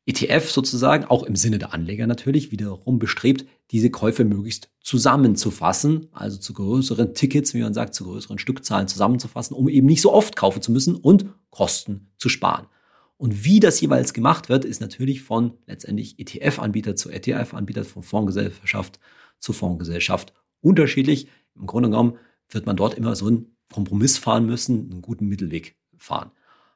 ETF 0.06 0.52
sozusagen, 0.52 1.06
auch 1.06 1.24
im 1.24 1.38
Sinne 1.38 1.58
der 1.58 1.74
Anleger 1.74 2.06
natürlich, 2.06 2.52
wiederum 2.52 3.00
bestrebt, 3.00 3.46
diese 3.72 3.90
Käufe 3.90 4.26
möglichst 4.26 4.70
zusammenzufassen, 4.82 6.08
also 6.12 6.38
zu 6.38 6.52
größeren 6.54 7.14
Tickets, 7.14 7.54
wie 7.54 7.62
man 7.62 7.74
sagt, 7.74 7.94
zu 7.94 8.04
größeren 8.04 8.40
Stückzahlen 8.40 8.90
zusammenzufassen, 8.90 9.56
um 9.56 9.70
eben 9.70 9.88
nicht 9.88 10.02
so 10.02 10.12
oft 10.12 10.36
kaufen 10.36 10.62
zu 10.62 10.74
müssen 10.74 10.96
und 10.96 11.28
Kosten 11.50 12.10
zu 12.18 12.28
sparen. 12.28 12.68
Und 13.16 13.46
wie 13.46 13.62
das 13.62 13.80
jeweils 13.80 14.14
gemacht 14.14 14.50
wird, 14.50 14.66
ist 14.66 14.82
natürlich 14.82 15.22
von 15.22 15.54
letztendlich 15.66 16.20
ETF-Anbieter 16.20 16.98
zu 16.98 17.10
ETF-Anbieter, 17.10 17.86
von 17.86 18.04
Fondsgesellschaft 18.04 19.00
zu 19.40 19.54
Fondsgesellschaft 19.54 20.34
unterschiedlich. 20.62 21.28
Im 21.56 21.68
Grunde 21.68 21.90
genommen 21.90 22.18
wird 22.50 22.66
man 22.66 22.78
dort 22.78 22.94
immer 22.96 23.16
so 23.16 23.28
einen 23.28 23.58
Kompromiss 23.74 24.18
fahren 24.18 24.46
müssen, 24.46 24.92
einen 24.92 25.02
guten 25.02 25.28
Mittelweg 25.28 25.76
fahren. 25.98 26.32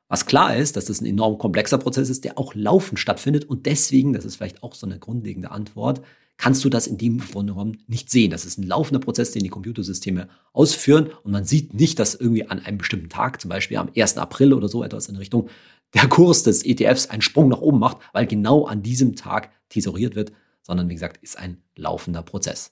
Was 0.08 0.26
klar 0.26 0.58
ist, 0.58 0.76
dass 0.76 0.86
das 0.86 1.00
ein 1.00 1.06
enorm 1.06 1.38
komplexer 1.38 1.78
Prozess 1.78 2.10
ist, 2.10 2.26
der 2.26 2.38
auch 2.38 2.54
laufend 2.54 3.00
stattfindet 3.00 3.46
und 3.46 3.66
deswegen, 3.66 4.12
das 4.12 4.26
ist 4.26 4.36
vielleicht 4.36 4.62
auch 4.62 4.76
so 4.76 4.86
eine 4.86 5.00
grundlegende 5.00 5.52
Antwort, 5.52 6.02
kannst 6.36 6.66
du 6.66 6.70
das 6.70 6.88
in 6.88 6.98
dem 6.98 7.20
Grunde 7.20 7.54
genommen 7.54 7.84
nicht 7.88 8.10
sehen. 8.10 8.32
Das 8.32 8.46
ist 8.46 8.58
ein 8.58 8.68
laufender 8.68 9.00
Prozess, 9.00 9.32
den 9.32 9.44
die 9.44 9.50
Computersysteme 9.50 10.28
ausführen 10.52 11.12
und 11.24 11.32
man 11.32 11.46
sieht 11.46 11.74
nicht, 11.74 11.98
dass 11.98 12.16
irgendwie 12.16 12.46
an 12.50 12.60
einem 12.60 12.78
bestimmten 12.78 13.08
Tag, 13.08 13.40
zum 13.40 13.48
Beispiel 13.48 13.78
am 13.78 13.90
1. 13.96 14.18
April 14.18 14.54
oder 14.54 14.68
so 14.68 14.84
etwas 14.84 15.08
in 15.08 15.16
Richtung, 15.16 15.50
der 15.94 16.08
Kurs 16.08 16.44
des 16.44 16.66
ETFs 16.66 17.10
einen 17.10 17.22
Sprung 17.22 17.48
nach 17.48 17.62
oben 17.62 17.80
macht, 17.80 17.98
weil 18.12 18.26
genau 18.26 18.66
an 18.66 18.82
diesem 18.82 19.16
Tag 19.16 19.52
tesoriert 19.70 20.16
wird, 20.16 20.32
sondern 20.72 20.88
wie 20.88 20.94
gesagt, 20.94 21.22
ist 21.22 21.38
ein 21.38 21.58
laufender 21.76 22.24
Prozess. 22.24 22.72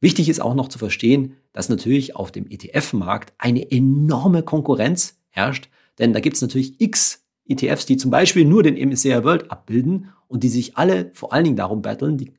Wichtig 0.00 0.28
ist 0.28 0.40
auch 0.40 0.54
noch 0.54 0.68
zu 0.68 0.78
verstehen, 0.78 1.34
dass 1.52 1.68
natürlich 1.68 2.14
auf 2.14 2.30
dem 2.30 2.48
ETF-Markt 2.48 3.32
eine 3.38 3.72
enorme 3.72 4.44
Konkurrenz 4.44 5.18
herrscht, 5.30 5.68
denn 5.98 6.12
da 6.12 6.20
gibt 6.20 6.36
es 6.36 6.42
natürlich 6.42 6.80
x 6.80 7.24
ETFs, 7.48 7.86
die 7.86 7.96
zum 7.96 8.12
Beispiel 8.12 8.44
nur 8.44 8.62
den 8.62 8.76
MSCI 8.76 9.24
World 9.24 9.50
abbilden 9.50 10.10
und 10.28 10.44
die 10.44 10.48
sich 10.48 10.76
alle 10.76 11.10
vor 11.12 11.32
allen 11.32 11.42
Dingen 11.42 11.56
darum 11.56 11.82
battlen, 11.82 12.18
die, 12.18 12.34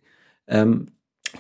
ähm, 0.48 0.86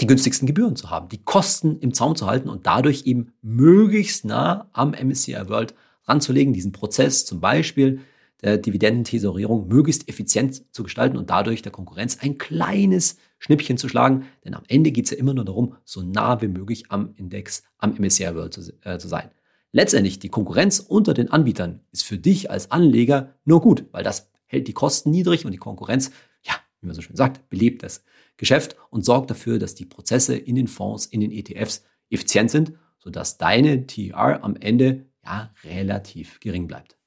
die 0.02 0.08
günstigsten 0.08 0.48
Gebühren 0.48 0.76
zu 0.76 0.90
haben, 0.90 1.08
die 1.08 1.24
Kosten 1.24 1.80
im 1.80 1.94
Zaum 1.94 2.18
zu 2.18 2.28
halten 2.28 2.50
und 2.50 2.68
dadurch 2.68 3.06
eben 3.06 3.32
möglichst 3.42 4.26
nah 4.26 4.70
am 4.74 4.92
MSCI 4.92 5.48
World 5.48 5.76
ranzulegen, 6.04 6.54
diesen 6.54 6.74
Prozess 6.74 7.26
zum 7.26 7.40
Beispiel 7.40 8.02
der 8.44 8.58
Dividendentesorierung 8.58 9.70
möglichst 9.70 10.10
effizient 10.10 10.62
zu 10.74 10.84
gestalten 10.84 11.16
und 11.16 11.30
dadurch 11.30 11.62
der 11.62 11.72
Konkurrenz 11.72 12.18
ein 12.20 12.38
kleines 12.38 13.16
Schnippchen 13.40 13.78
zu 13.78 13.90
schlagen. 13.90 14.26
Denn 14.44 14.54
am 14.54 14.64
Ende 14.68 14.92
geht 14.92 15.06
es 15.06 15.12
ja 15.12 15.18
immer 15.18 15.34
nur 15.34 15.46
darum, 15.46 15.76
so 15.84 16.02
nah 16.02 16.42
wie 16.42 16.48
möglich 16.48 16.86
am 16.90 17.14
Index, 17.16 17.64
am 17.78 17.96
MSCI 17.96 18.36
World 18.36 18.54
zu, 18.54 18.74
äh, 18.82 18.98
zu 18.98 19.08
sein. 19.08 19.32
Letztendlich, 19.72 20.20
die 20.20 20.30
Konkurrenz 20.30 20.80
unter 20.80 21.14
den 21.14 21.30
Anbietern 21.30 21.82
ist 21.92 22.06
für 22.06 22.18
dich 22.18 22.50
als 22.50 22.72
Anleger 22.72 23.36
nur 23.44 23.62
gut, 23.62 23.86
weil 23.92 24.04
das 24.04 24.32
hält 24.46 24.68
die 24.68 24.74
Kosten 24.74 25.12
niedrig 25.12 25.46
und 25.46 25.52
die 25.52 25.58
Konkurrenz, 25.58 26.12
ja, 26.44 26.54
wie 26.80 26.88
man 26.88 26.96
so 26.96 27.02
schön 27.02 27.18
sagt, 27.18 27.50
belebt 27.50 27.84
das 27.84 28.04
Geschäft 28.38 28.78
und 28.90 29.04
sorgt 29.04 29.30
dafür, 29.30 29.60
dass 29.60 29.76
die 29.76 29.86
Prozesse 29.86 30.36
in 30.36 30.56
den 30.56 30.68
Fonds, 30.68 31.06
in 31.06 31.20
den 31.20 31.32
ETFs 31.32 31.84
effizient 32.10 32.52
sind, 32.52 32.74
sodass 33.00 33.38
deine 33.38 33.86
TR 33.86 34.44
am 34.44 34.56
Ende 34.56 35.06
ja 35.26 35.52
relativ 35.64 36.40
gering 36.40 36.68
bleibt. 36.68 36.98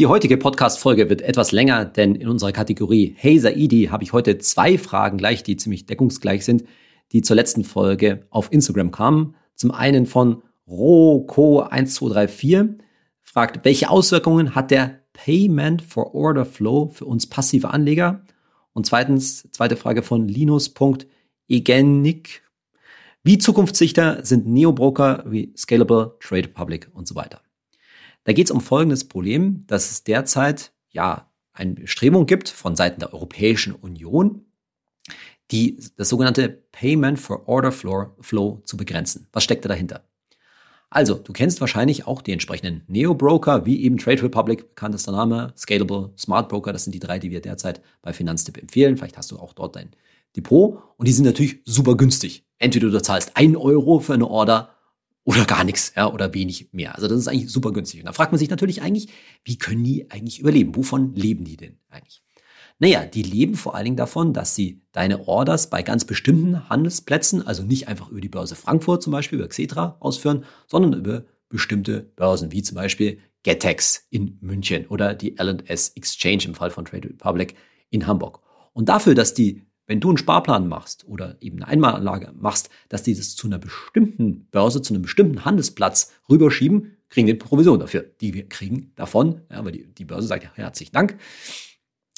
Die 0.00 0.06
heutige 0.06 0.38
Podcast-Folge 0.38 1.10
wird 1.10 1.20
etwas 1.20 1.52
länger, 1.52 1.84
denn 1.84 2.14
in 2.14 2.26
unserer 2.26 2.52
Kategorie 2.52 3.14
Hey 3.18 3.38
Saidi 3.38 3.88
habe 3.90 4.02
ich 4.02 4.14
heute 4.14 4.38
zwei 4.38 4.78
Fragen 4.78 5.18
gleich, 5.18 5.42
die 5.42 5.58
ziemlich 5.58 5.84
deckungsgleich 5.84 6.42
sind, 6.42 6.64
die 7.12 7.20
zur 7.20 7.36
letzten 7.36 7.64
Folge 7.64 8.26
auf 8.30 8.50
Instagram 8.50 8.92
kamen. 8.92 9.34
Zum 9.56 9.72
einen 9.72 10.06
von 10.06 10.42
Roko1234 10.66 12.78
fragt, 13.20 13.66
welche 13.66 13.90
Auswirkungen 13.90 14.54
hat 14.54 14.70
der 14.70 15.00
Payment 15.12 15.82
for 15.82 16.14
Order 16.14 16.46
Flow 16.46 16.88
für 16.88 17.04
uns 17.04 17.26
passive 17.26 17.68
Anleger? 17.68 18.24
Und 18.72 18.86
zweitens, 18.86 19.50
zweite 19.52 19.76
Frage 19.76 20.02
von 20.02 20.26
Linus.egenik. 20.26 22.42
Wie 23.22 23.36
zukunftssicher 23.36 24.24
sind 24.24 24.46
Neo-Broker 24.46 25.24
wie 25.26 25.52
Scalable, 25.58 26.16
Trade 26.20 26.48
Public 26.48 26.88
und 26.94 27.06
so 27.06 27.16
weiter? 27.16 27.42
Da 28.24 28.32
geht 28.32 28.46
es 28.46 28.50
um 28.50 28.60
folgendes 28.60 29.06
Problem, 29.08 29.64
dass 29.66 29.90
es 29.90 30.04
derzeit 30.04 30.72
ja 30.90 31.30
eine 31.52 31.74
Bestrebung 31.74 32.26
gibt 32.26 32.48
von 32.48 32.76
Seiten 32.76 33.00
der 33.00 33.12
Europäischen 33.12 33.74
Union, 33.74 34.46
die 35.50 35.82
das 35.96 36.08
sogenannte 36.08 36.48
Payment 36.48 37.18
for 37.18 37.48
Order 37.48 37.72
Flow, 37.72 38.14
Flow 38.20 38.62
zu 38.64 38.76
begrenzen. 38.76 39.26
Was 39.32 39.44
steckt 39.44 39.64
da 39.64 39.68
dahinter? 39.68 40.04
Also, 40.92 41.14
du 41.14 41.32
kennst 41.32 41.60
wahrscheinlich 41.60 42.08
auch 42.08 42.20
die 42.20 42.32
entsprechenden 42.32 42.82
Neo-Broker, 42.88 43.64
wie 43.64 43.82
eben 43.82 43.96
Trade 43.96 44.24
Republic, 44.24 44.70
bekanntester 44.70 45.12
Name, 45.12 45.52
Scalable, 45.56 46.12
Smart 46.18 46.48
Broker, 46.48 46.72
das 46.72 46.82
sind 46.82 46.92
die 46.92 46.98
drei, 46.98 47.20
die 47.20 47.30
wir 47.30 47.40
derzeit 47.40 47.80
bei 48.02 48.12
Finanztipp 48.12 48.58
empfehlen. 48.58 48.96
Vielleicht 48.96 49.16
hast 49.16 49.30
du 49.30 49.38
auch 49.38 49.52
dort 49.52 49.76
dein 49.76 49.90
Depot 50.36 50.82
und 50.96 51.06
die 51.06 51.12
sind 51.12 51.24
natürlich 51.24 51.60
super 51.64 51.96
günstig. 51.96 52.44
Entweder 52.58 52.90
du 52.90 53.00
zahlst 53.00 53.36
einen 53.36 53.56
Euro 53.56 54.00
für 54.00 54.14
eine 54.14 54.28
Order 54.28 54.74
oder 55.24 55.44
gar 55.44 55.64
nichts, 55.64 55.92
ja, 55.96 56.10
oder 56.10 56.34
wenig 56.34 56.70
mehr. 56.72 56.94
Also 56.94 57.08
das 57.08 57.18
ist 57.18 57.28
eigentlich 57.28 57.50
super 57.50 57.72
günstig. 57.72 58.00
Und 58.00 58.06
da 58.06 58.12
fragt 58.12 58.32
man 58.32 58.38
sich 58.38 58.50
natürlich 58.50 58.82
eigentlich, 58.82 59.08
wie 59.44 59.58
können 59.58 59.84
die 59.84 60.10
eigentlich 60.10 60.40
überleben? 60.40 60.74
Wovon 60.74 61.14
leben 61.14 61.44
die 61.44 61.56
denn 61.56 61.78
eigentlich? 61.88 62.22
Naja, 62.78 63.04
die 63.04 63.22
leben 63.22 63.56
vor 63.56 63.74
allen 63.74 63.84
Dingen 63.84 63.96
davon, 63.96 64.32
dass 64.32 64.54
sie 64.54 64.80
deine 64.92 65.28
Orders 65.28 65.68
bei 65.68 65.82
ganz 65.82 66.06
bestimmten 66.06 66.70
Handelsplätzen, 66.70 67.46
also 67.46 67.62
nicht 67.62 67.88
einfach 67.88 68.08
über 68.08 68.22
die 68.22 68.30
Börse 68.30 68.56
Frankfurt 68.56 69.02
zum 69.02 69.12
Beispiel, 69.12 69.38
über 69.38 69.48
Xetra 69.48 69.98
ausführen, 70.00 70.44
sondern 70.66 70.94
über 70.94 71.24
bestimmte 71.50 72.00
Börsen, 72.00 72.52
wie 72.52 72.62
zum 72.62 72.76
Beispiel 72.76 73.18
Getex 73.42 74.06
in 74.08 74.38
München 74.40 74.86
oder 74.86 75.14
die 75.14 75.36
L&S 75.36 75.90
Exchange 75.90 76.44
im 76.46 76.54
Fall 76.54 76.70
von 76.70 76.86
Trade 76.86 77.10
Republic 77.10 77.54
in 77.90 78.06
Hamburg. 78.06 78.40
Und 78.72 78.88
dafür, 78.88 79.14
dass 79.14 79.34
die 79.34 79.66
wenn 79.90 79.98
du 79.98 80.10
einen 80.10 80.18
Sparplan 80.18 80.68
machst 80.68 81.04
oder 81.08 81.36
eben 81.40 81.56
eine 81.56 81.66
Einmalanlage 81.66 82.32
machst, 82.38 82.70
dass 82.88 83.02
die 83.02 83.12
das 83.12 83.34
zu 83.34 83.48
einer 83.48 83.58
bestimmten 83.58 84.46
Börse, 84.52 84.82
zu 84.82 84.94
einem 84.94 85.02
bestimmten 85.02 85.44
Handelsplatz 85.44 86.12
rüberschieben, 86.28 86.96
kriegen 87.08 87.26
die 87.26 87.34
Provision 87.34 87.80
dafür. 87.80 88.08
Die 88.20 88.32
wir 88.32 88.48
kriegen 88.48 88.92
davon, 88.94 89.40
ja, 89.50 89.64
weil 89.64 89.72
die, 89.72 89.92
die 89.92 90.04
Börse 90.04 90.28
sagt, 90.28 90.44
ja, 90.44 90.50
herzlichen 90.54 90.92
Dank 90.92 91.18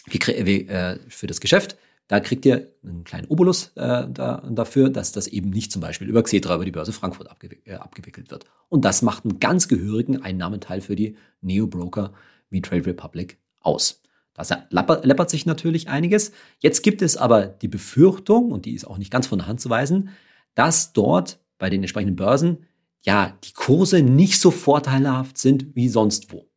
wir, 0.04 0.46
wir, 0.46 0.68
äh, 0.68 0.98
für 1.08 1.26
das 1.26 1.40
Geschäft. 1.40 1.78
Da 2.08 2.20
kriegt 2.20 2.44
ihr 2.44 2.74
einen 2.84 3.04
kleinen 3.04 3.28
Obolus 3.28 3.72
äh, 3.76 4.06
da, 4.06 4.46
dafür, 4.50 4.90
dass 4.90 5.12
das 5.12 5.26
eben 5.26 5.48
nicht 5.48 5.72
zum 5.72 5.80
Beispiel 5.80 6.10
über 6.10 6.22
Xetra, 6.22 6.56
über 6.56 6.66
die 6.66 6.72
Börse 6.72 6.92
Frankfurt 6.92 7.30
abgewickelt, 7.30 7.66
äh, 7.66 7.76
abgewickelt 7.76 8.30
wird. 8.30 8.44
Und 8.68 8.84
das 8.84 9.00
macht 9.00 9.24
einen 9.24 9.40
ganz 9.40 9.68
gehörigen 9.68 10.20
Einnahmeteil 10.20 10.82
für 10.82 10.94
die 10.94 11.16
Neo-Broker 11.40 12.12
wie 12.50 12.60
Trade 12.60 12.84
Republic 12.84 13.38
aus. 13.60 14.02
Da 14.34 14.44
läppert 14.72 15.30
sich 15.30 15.46
natürlich 15.46 15.88
einiges. 15.88 16.32
Jetzt 16.58 16.82
gibt 16.82 17.02
es 17.02 17.16
aber 17.16 17.46
die 17.46 17.68
Befürchtung, 17.68 18.50
und 18.50 18.64
die 18.64 18.74
ist 18.74 18.86
auch 18.86 18.98
nicht 18.98 19.10
ganz 19.10 19.26
von 19.26 19.38
der 19.38 19.46
Hand 19.46 19.60
zu 19.60 19.68
weisen, 19.70 20.10
dass 20.54 20.92
dort 20.92 21.40
bei 21.58 21.70
den 21.70 21.82
entsprechenden 21.82 22.16
Börsen 22.16 22.66
ja 23.02 23.36
die 23.44 23.52
Kurse 23.52 24.02
nicht 24.02 24.40
so 24.40 24.50
vorteilhaft 24.50 25.38
sind 25.38 25.74
wie 25.74 25.88
sonst 25.88 26.32
wo. 26.32 26.48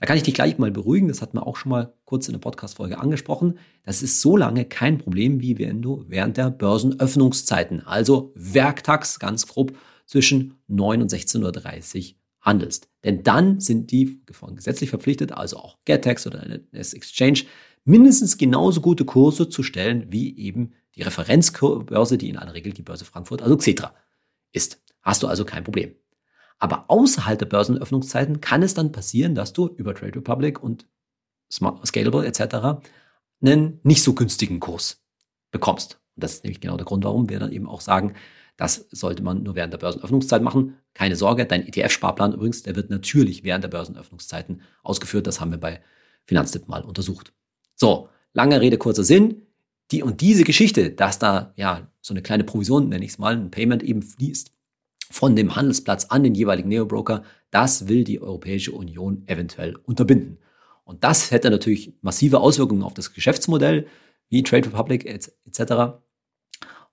Da 0.00 0.06
kann 0.06 0.16
ich 0.16 0.22
dich 0.22 0.34
gleich 0.34 0.58
mal 0.58 0.70
beruhigen, 0.70 1.08
das 1.08 1.22
hat 1.22 1.34
man 1.34 1.42
auch 1.42 1.56
schon 1.56 1.70
mal 1.70 1.92
kurz 2.04 2.28
in 2.28 2.32
der 2.32 2.38
Podcast-Folge 2.38 2.98
angesprochen. 2.98 3.58
Das 3.84 4.02
ist 4.02 4.20
so 4.20 4.36
lange 4.36 4.64
kein 4.64 4.98
Problem, 4.98 5.40
wie 5.40 5.58
wenn 5.58 5.82
du 5.82 6.04
während 6.06 6.36
der 6.36 6.50
Börsenöffnungszeiten, 6.50 7.84
also 7.84 8.32
werktags 8.36 9.18
ganz 9.18 9.48
grob 9.48 9.76
zwischen 10.06 10.54
9 10.68 11.02
und 11.02 11.12
16.30 11.12 12.10
Uhr 12.10 12.14
handelst. 12.48 12.88
Denn 13.04 13.22
dann 13.22 13.60
sind 13.60 13.90
die 13.92 14.22
gesetzlich 14.54 14.90
verpflichtet, 14.90 15.32
also 15.32 15.58
auch 15.58 15.78
GetTex 15.84 16.26
oder 16.26 16.42
NS 16.42 16.94
Exchange, 16.94 17.40
mindestens 17.84 18.38
genauso 18.38 18.80
gute 18.80 19.04
Kurse 19.04 19.48
zu 19.48 19.62
stellen 19.62 20.06
wie 20.10 20.36
eben 20.38 20.72
die 20.96 21.02
Referenzbörse, 21.02 22.18
die 22.18 22.28
in 22.28 22.38
aller 22.38 22.54
Regel 22.54 22.72
die 22.72 22.82
Börse 22.82 23.04
Frankfurt, 23.04 23.42
also 23.42 23.56
Xetra, 23.56 23.94
ist. 24.52 24.82
Hast 25.02 25.22
du 25.22 25.28
also 25.28 25.44
kein 25.44 25.62
Problem. 25.62 25.94
Aber 26.58 26.86
außerhalb 26.88 27.38
der 27.38 27.46
Börsenöffnungszeiten 27.46 28.40
kann 28.40 28.62
es 28.62 28.74
dann 28.74 28.90
passieren, 28.90 29.34
dass 29.34 29.52
du 29.52 29.68
über 29.68 29.94
Trade 29.94 30.16
Republic 30.16 30.60
und 30.62 30.86
Smart, 31.52 31.86
Scalable 31.86 32.26
etc. 32.26 32.82
einen 33.40 33.80
nicht 33.84 34.02
so 34.02 34.14
günstigen 34.14 34.58
Kurs 34.58 35.04
bekommst. 35.50 36.00
Und 36.16 36.24
das 36.24 36.34
ist 36.34 36.44
nämlich 36.44 36.60
genau 36.60 36.76
der 36.76 36.86
Grund, 36.86 37.04
warum 37.04 37.28
wir 37.28 37.38
dann 37.38 37.52
eben 37.52 37.68
auch 37.68 37.80
sagen, 37.80 38.14
das 38.58 38.88
sollte 38.90 39.22
man 39.22 39.44
nur 39.44 39.54
während 39.54 39.72
der 39.72 39.78
Börsenöffnungszeit 39.78 40.42
machen. 40.42 40.74
Keine 40.92 41.14
Sorge, 41.14 41.46
dein 41.46 41.64
ETF-Sparplan 41.66 42.34
übrigens, 42.34 42.64
der 42.64 42.74
wird 42.74 42.90
natürlich 42.90 43.44
während 43.44 43.62
der 43.62 43.68
Börsenöffnungszeiten 43.68 44.62
ausgeführt. 44.82 45.28
Das 45.28 45.40
haben 45.40 45.52
wir 45.52 45.58
bei 45.58 45.80
Finanztipp 46.26 46.66
mal 46.66 46.82
untersucht. 46.82 47.32
So, 47.76 48.08
lange 48.32 48.60
Rede, 48.60 48.76
kurzer 48.76 49.04
Sinn. 49.04 49.42
Die 49.92 50.02
und 50.02 50.20
diese 50.20 50.42
Geschichte, 50.42 50.90
dass 50.90 51.20
da 51.20 51.52
ja 51.54 51.88
so 52.00 52.12
eine 52.12 52.20
kleine 52.20 52.42
Provision, 52.42 52.88
nenne 52.88 53.04
ich 53.04 53.12
es 53.12 53.18
mal, 53.18 53.36
ein 53.36 53.52
Payment 53.52 53.84
eben 53.84 54.02
fließt 54.02 54.50
von 55.08 55.36
dem 55.36 55.54
Handelsplatz 55.54 56.06
an 56.06 56.24
den 56.24 56.34
jeweiligen 56.34 56.68
Neobroker, 56.68 57.22
das 57.52 57.86
will 57.86 58.02
die 58.02 58.20
Europäische 58.20 58.72
Union 58.72 59.22
eventuell 59.26 59.76
unterbinden. 59.76 60.38
Und 60.82 61.04
das 61.04 61.30
hätte 61.30 61.48
natürlich 61.48 61.94
massive 62.02 62.40
Auswirkungen 62.40 62.82
auf 62.82 62.92
das 62.92 63.14
Geschäftsmodell, 63.14 63.86
wie 64.28 64.42
Trade 64.42 64.66
Republic 64.66 65.06
etc 65.06 66.00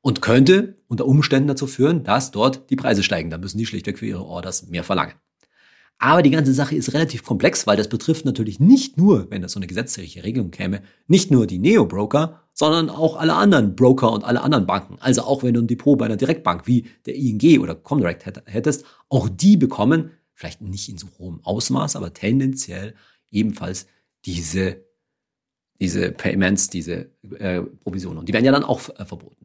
und 0.06 0.22
könnte 0.22 0.76
unter 0.88 1.08
Umständen 1.08 1.48
dazu 1.48 1.66
führen, 1.66 2.04
dass 2.04 2.30
dort 2.30 2.70
die 2.70 2.76
Preise 2.76 3.02
steigen. 3.02 3.32
Da 3.32 3.40
müssen 3.40 3.58
die 3.58 3.66
schlichtweg 3.66 3.98
für 3.98 4.06
ihre 4.06 4.24
Orders 4.24 4.68
mehr 4.68 4.84
verlangen. 4.84 5.16
Aber 5.98 6.22
die 6.22 6.30
ganze 6.30 6.54
Sache 6.54 6.76
ist 6.76 6.94
relativ 6.94 7.24
komplex, 7.24 7.66
weil 7.66 7.76
das 7.76 7.90
betrifft 7.90 8.24
natürlich 8.24 8.60
nicht 8.60 9.00
nur, 9.00 9.32
wenn 9.32 9.42
das 9.42 9.54
so 9.54 9.60
eine 9.60 9.66
gesetzliche 9.66 10.24
Regelung 10.24 10.52
käme, 10.52 10.84
nicht 11.08 11.32
nur 11.32 11.48
die 11.48 11.58
Neo-Broker, 11.58 12.44
sondern 12.54 12.92
auch 12.92 13.16
alle 13.16 13.34
anderen 13.34 13.76
Broker 13.76 14.12
und 14.12 14.24
alle 14.24 14.44
anderen 14.44 14.68
Banken. 14.68 14.98
Also 15.00 15.24
auch 15.24 15.42
wenn 15.42 15.56
du 15.56 15.62
ein 15.62 15.68
Depot 15.68 15.98
bei 15.98 16.06
einer 16.06 16.18
Direktbank 16.18 16.68
wie 16.68 16.86
der 17.08 17.16
ING 17.16 17.60
oder 17.60 17.74
Comdirect 17.74 18.28
hättest, 18.46 18.86
auch 19.10 19.28
die 19.28 19.58
bekommen, 19.58 20.12
vielleicht 20.36 20.62
nicht 20.62 20.88
in 20.88 21.00
so 21.00 21.08
hohem 21.18 21.40
Ausmaß, 21.44 21.96
aber 21.96 22.14
tendenziell 22.14 22.94
ebenfalls 23.32 23.88
diese, 24.26 24.86
diese 25.82 26.12
Payments, 26.12 26.70
diese 26.70 27.10
äh, 27.40 27.62
Provisionen. 27.62 28.20
Und 28.20 28.30
die 28.30 28.34
werden 28.34 28.46
ja 28.46 28.52
dann 28.52 28.64
auch 28.64 28.88
äh, 29.00 29.04
verboten. 29.04 29.45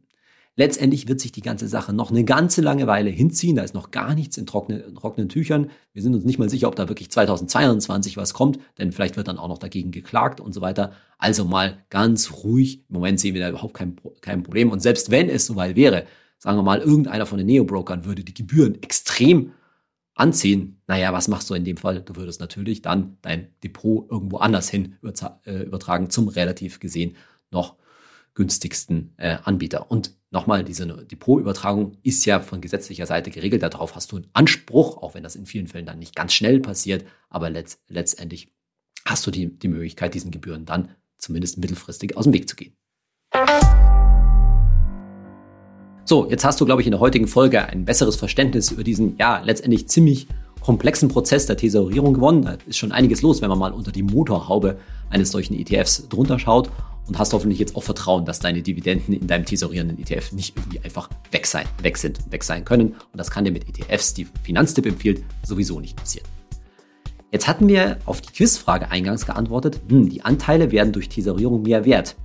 Letztendlich 0.61 1.09
wird 1.09 1.23
sich 1.23 1.33
die 1.33 1.41
ganze 1.41 1.69
Sache 1.69 1.95
noch 1.95 2.11
eine 2.11 2.23
ganze 2.23 2.61
lange 2.61 2.87
Weile 2.87 3.09
hinziehen. 3.09 3.57
Da 3.57 3.63
ist 3.63 3.73
noch 3.73 3.91
gar 3.91 4.15
nichts 4.15 4.37
in 4.37 4.45
trockenen, 4.45 4.95
trockenen 4.95 5.31
Tüchern. 5.31 5.71
Wir 5.95 6.03
sind 6.03 6.15
uns 6.15 6.27
nicht 6.27 6.39
mal 6.39 6.51
sicher, 6.51 6.69
ob 6.69 6.77
da 6.77 6.87
wirklich 6.91 7.11
2022 7.11 8.19
was 8.19 8.35
kommt, 8.35 8.59
denn 8.77 8.93
vielleicht 8.93 9.17
wird 9.17 9.29
dann 9.29 9.39
auch 9.39 9.49
noch 9.49 9.57
dagegen 9.57 9.91
geklagt 9.91 10.39
und 10.39 10.53
so 10.53 10.61
weiter. 10.61 10.93
Also 11.17 11.47
mal 11.47 11.79
ganz 11.89 12.45
ruhig. 12.45 12.85
Im 12.91 12.97
Moment 12.97 13.19
sehen 13.19 13.33
wir 13.33 13.41
da 13.41 13.49
überhaupt 13.49 13.73
kein, 13.73 13.97
kein 14.21 14.43
Problem. 14.43 14.71
Und 14.71 14.81
selbst 14.81 15.11
wenn 15.11 15.31
es 15.31 15.47
soweit 15.47 15.77
wäre, 15.77 16.05
sagen 16.37 16.59
wir 16.59 16.63
mal, 16.63 16.81
irgendeiner 16.81 17.25
von 17.25 17.39
den 17.39 17.47
Neo-Brokern 17.47 18.05
würde 18.05 18.23
die 18.23 18.35
Gebühren 18.35 18.83
extrem 18.83 19.53
anziehen. 20.15 20.83
Naja, 20.87 21.15
was 21.15 21.29
machst 21.29 21.49
du 21.49 21.55
in 21.55 21.65
dem 21.65 21.79
Fall? 21.79 22.03
Du 22.03 22.17
würdest 22.17 22.39
natürlich 22.39 22.83
dann 22.83 23.17
dein 23.23 23.49
Depot 23.65 24.11
irgendwo 24.11 24.37
anders 24.37 24.69
hin 24.69 24.99
äh, 25.47 25.63
übertragen 25.63 26.11
zum 26.11 26.29
relativ 26.29 26.81
gesehen 26.81 27.17
noch 27.51 27.77
günstigsten 28.35 29.13
äh, 29.17 29.39
Anbieter. 29.45 29.91
Und 29.91 30.17
nochmal, 30.31 30.65
diese 30.65 30.87
Depotübertragung 30.87 31.97
ist 32.03 32.25
ja 32.25 32.41
von 32.41 32.61
gesetzlicher 32.61 33.07
Seite 33.07 33.31
geregelt. 33.31 33.63
Darauf 33.63 33.95
hast 33.97 34.13
du 34.13 34.17
einen 34.17 34.29
Anspruch, 34.33 34.99
auch 34.99 35.15
wenn 35.15 35.23
das 35.23 35.37
in 35.37 35.47
vielen 35.47 35.67
Fällen 35.67 35.87
dann 35.87 35.99
nicht 35.99 36.15
ganz 36.15 36.33
schnell 36.33 36.61
passiert. 36.61 37.05
Aber 37.29 37.51
letzt, 37.51 37.81
letztendlich 37.89 38.53
hast 39.05 39.27
du 39.27 39.31
die, 39.31 39.59
die 39.59 39.69
Möglichkeit, 39.69 40.15
diesen 40.15 40.31
Gebühren 40.31 40.65
dann 40.65 40.91
zumindest 41.19 41.59
mittelfristig 41.59 42.17
aus 42.17 42.25
dem 42.25 42.33
Weg 42.33 42.49
zu 42.49 42.57
gehen. 42.57 42.75
So, 46.05 46.29
jetzt 46.29 46.45
hast 46.45 46.61
du, 46.61 46.65
glaube 46.65 46.81
ich, 46.81 46.89
in 46.89 46.93
der 46.93 47.01
heutigen 47.01 47.29
Folge 47.29 47.65
ein 47.65 47.85
besseres 47.85 48.17
Verständnis 48.17 48.73
über 48.73 48.83
diesen, 48.83 49.17
ja, 49.17 49.41
letztendlich 49.41 49.89
ziemlich 49.89 50.27
komplexen 50.61 51.09
Prozess 51.09 51.47
der 51.47 51.57
Tesorierung 51.57 52.15
gewonnen. 52.15 52.43
Da 52.43 52.59
ist 52.67 52.79
schon 52.79 52.93
einiges 52.93 53.23
los, 53.23 53.43
wenn 53.43 53.49
man 53.49 53.59
mal 53.59 53.73
unter 53.73 53.93
die 53.93 54.03
Motorhaube 54.03 54.79
eines 55.09 55.31
solchen 55.31 55.55
ETFs 55.55 56.09
drunter 56.09 56.39
schaut 56.39 56.71
und 57.07 57.19
hast 57.19 57.33
hoffentlich 57.33 57.59
jetzt 57.59 57.77
auch 57.77 57.83
Vertrauen, 57.83 58.25
dass 58.25 58.39
deine 58.39 58.63
Dividenden 58.63 59.15
in 59.15 59.27
deinem 59.27 59.45
tesorierenden 59.45 59.99
ETF 59.99 60.33
nicht 60.33 60.57
irgendwie 60.57 60.81
einfach 60.81 61.09
weg 61.33 61.47
sein, 61.47 61.67
weg 61.83 61.97
sind, 61.97 62.19
weg 62.31 62.45
sein 62.45 62.65
können. 62.65 62.89
Und 62.89 63.17
das 63.17 63.31
kann 63.31 63.45
dir 63.45 63.53
mit 63.53 63.69
ETFs, 63.69 64.15
die 64.15 64.27
Finanztipp 64.43 64.87
empfiehlt, 64.87 65.25
sowieso 65.45 65.81
nicht 65.81 65.97
passieren. 65.97 66.27
Jetzt 67.33 67.47
hatten 67.47 67.69
wir 67.69 67.99
auf 68.07 68.21
die 68.21 68.33
Quizfrage 68.33 68.91
eingangs 68.91 69.25
geantwortet, 69.25 69.81
hm, 69.89 70.09
die 70.09 70.25
Anteile 70.25 70.73
werden 70.73 70.93
durch 70.93 71.09
Tesorierung 71.09 71.63
mehr 71.63 71.85
wert 71.85 72.17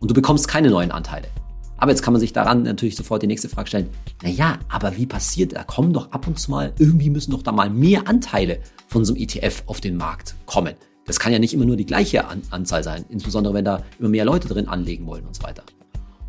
und 0.00 0.10
du 0.10 0.14
bekommst 0.14 0.48
keine 0.48 0.70
neuen 0.70 0.90
Anteile. 0.90 1.28
Aber 1.76 1.92
jetzt 1.92 2.02
kann 2.02 2.12
man 2.12 2.20
sich 2.20 2.32
daran 2.32 2.64
natürlich 2.64 2.96
sofort 2.96 3.22
die 3.22 3.28
nächste 3.28 3.48
Frage 3.48 3.68
stellen. 3.68 3.88
Naja, 4.22 4.58
aber 4.68 4.96
wie 4.96 5.06
passiert, 5.06 5.54
da 5.54 5.62
kommen 5.62 5.92
doch 5.92 6.10
ab 6.10 6.26
und 6.26 6.38
zu 6.38 6.50
mal, 6.50 6.72
irgendwie 6.78 7.08
müssen 7.08 7.30
doch 7.30 7.42
da 7.42 7.52
mal 7.52 7.70
mehr 7.70 8.08
Anteile 8.08 8.58
von 8.88 9.04
so 9.04 9.14
einem 9.14 9.22
ETF 9.22 9.62
auf 9.66 9.80
den 9.80 9.96
Markt 9.96 10.34
kommen. 10.44 10.74
Das 11.08 11.18
kann 11.18 11.32
ja 11.32 11.38
nicht 11.38 11.54
immer 11.54 11.64
nur 11.64 11.76
die 11.76 11.86
gleiche 11.86 12.28
An 12.28 12.42
Anzahl 12.50 12.84
sein, 12.84 13.04
insbesondere 13.08 13.54
wenn 13.54 13.64
da 13.64 13.82
immer 13.98 14.10
mehr 14.10 14.26
Leute 14.26 14.46
drin 14.46 14.68
anlegen 14.68 15.06
wollen 15.06 15.26
und 15.26 15.34
so 15.34 15.42
weiter. 15.42 15.64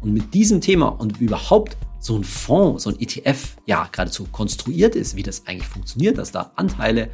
Und 0.02 0.14
mit 0.14 0.34
diesem 0.34 0.62
Thema 0.62 0.88
und 0.88 1.20
überhaupt 1.20 1.78
so 2.00 2.16
ein 2.16 2.24
Fonds, 2.24 2.84
so 2.84 2.90
ein 2.90 3.00
ETF, 3.00 3.58
ja, 3.66 3.90
geradezu 3.92 4.26
konstruiert 4.32 4.96
ist, 4.96 5.18
wie 5.18 5.24
das 5.24 5.46
eigentlich 5.46 5.68
funktioniert, 5.68 6.18
dass 6.18 6.32
da 6.32 6.54
Anteile 6.56 7.10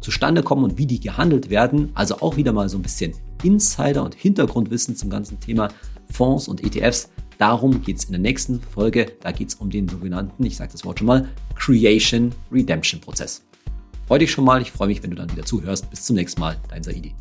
zustande 0.00 0.44
kommen 0.44 0.62
und 0.62 0.78
wie 0.78 0.86
die 0.86 1.00
gehandelt 1.00 1.50
werden. 1.50 1.90
Also 1.94 2.20
auch 2.20 2.36
wieder 2.36 2.52
mal 2.52 2.68
so 2.68 2.78
ein 2.78 2.82
bisschen 2.82 3.14
Insider- 3.42 4.04
und 4.04 4.14
Hintergrundwissen 4.14 4.94
zum 4.94 5.10
ganzen 5.10 5.40
Thema 5.40 5.70
Fonds 6.12 6.46
und 6.46 6.62
ETFs. 6.62 7.10
Darum 7.38 7.82
geht 7.82 7.98
es 7.98 8.04
in 8.04 8.12
der 8.12 8.20
nächsten 8.20 8.60
Folge. 8.60 9.12
Da 9.20 9.32
geht 9.32 9.48
es 9.48 9.54
um 9.56 9.70
den 9.70 9.88
sogenannten, 9.88 10.44
ich 10.44 10.56
sage 10.56 10.70
das 10.70 10.84
Wort 10.84 11.00
schon 11.00 11.08
mal, 11.08 11.28
Creation 11.56 12.32
Freue 14.08 14.20
dich 14.20 14.32
schon 14.32 14.46
mal. 14.46 14.62
Ich 14.62 14.72
freue 14.72 14.88
mich, 14.88 15.02
wenn 15.02 15.10
du 15.10 15.16
dann 15.16 15.30
wieder 15.30 15.44
zuhörst. 15.44 15.90
Bis 15.90 16.04
zum 16.04 16.16
nächsten 16.16 16.40
Mal. 16.40 16.56
Dein 16.70 16.82
Saidi. 16.82 17.14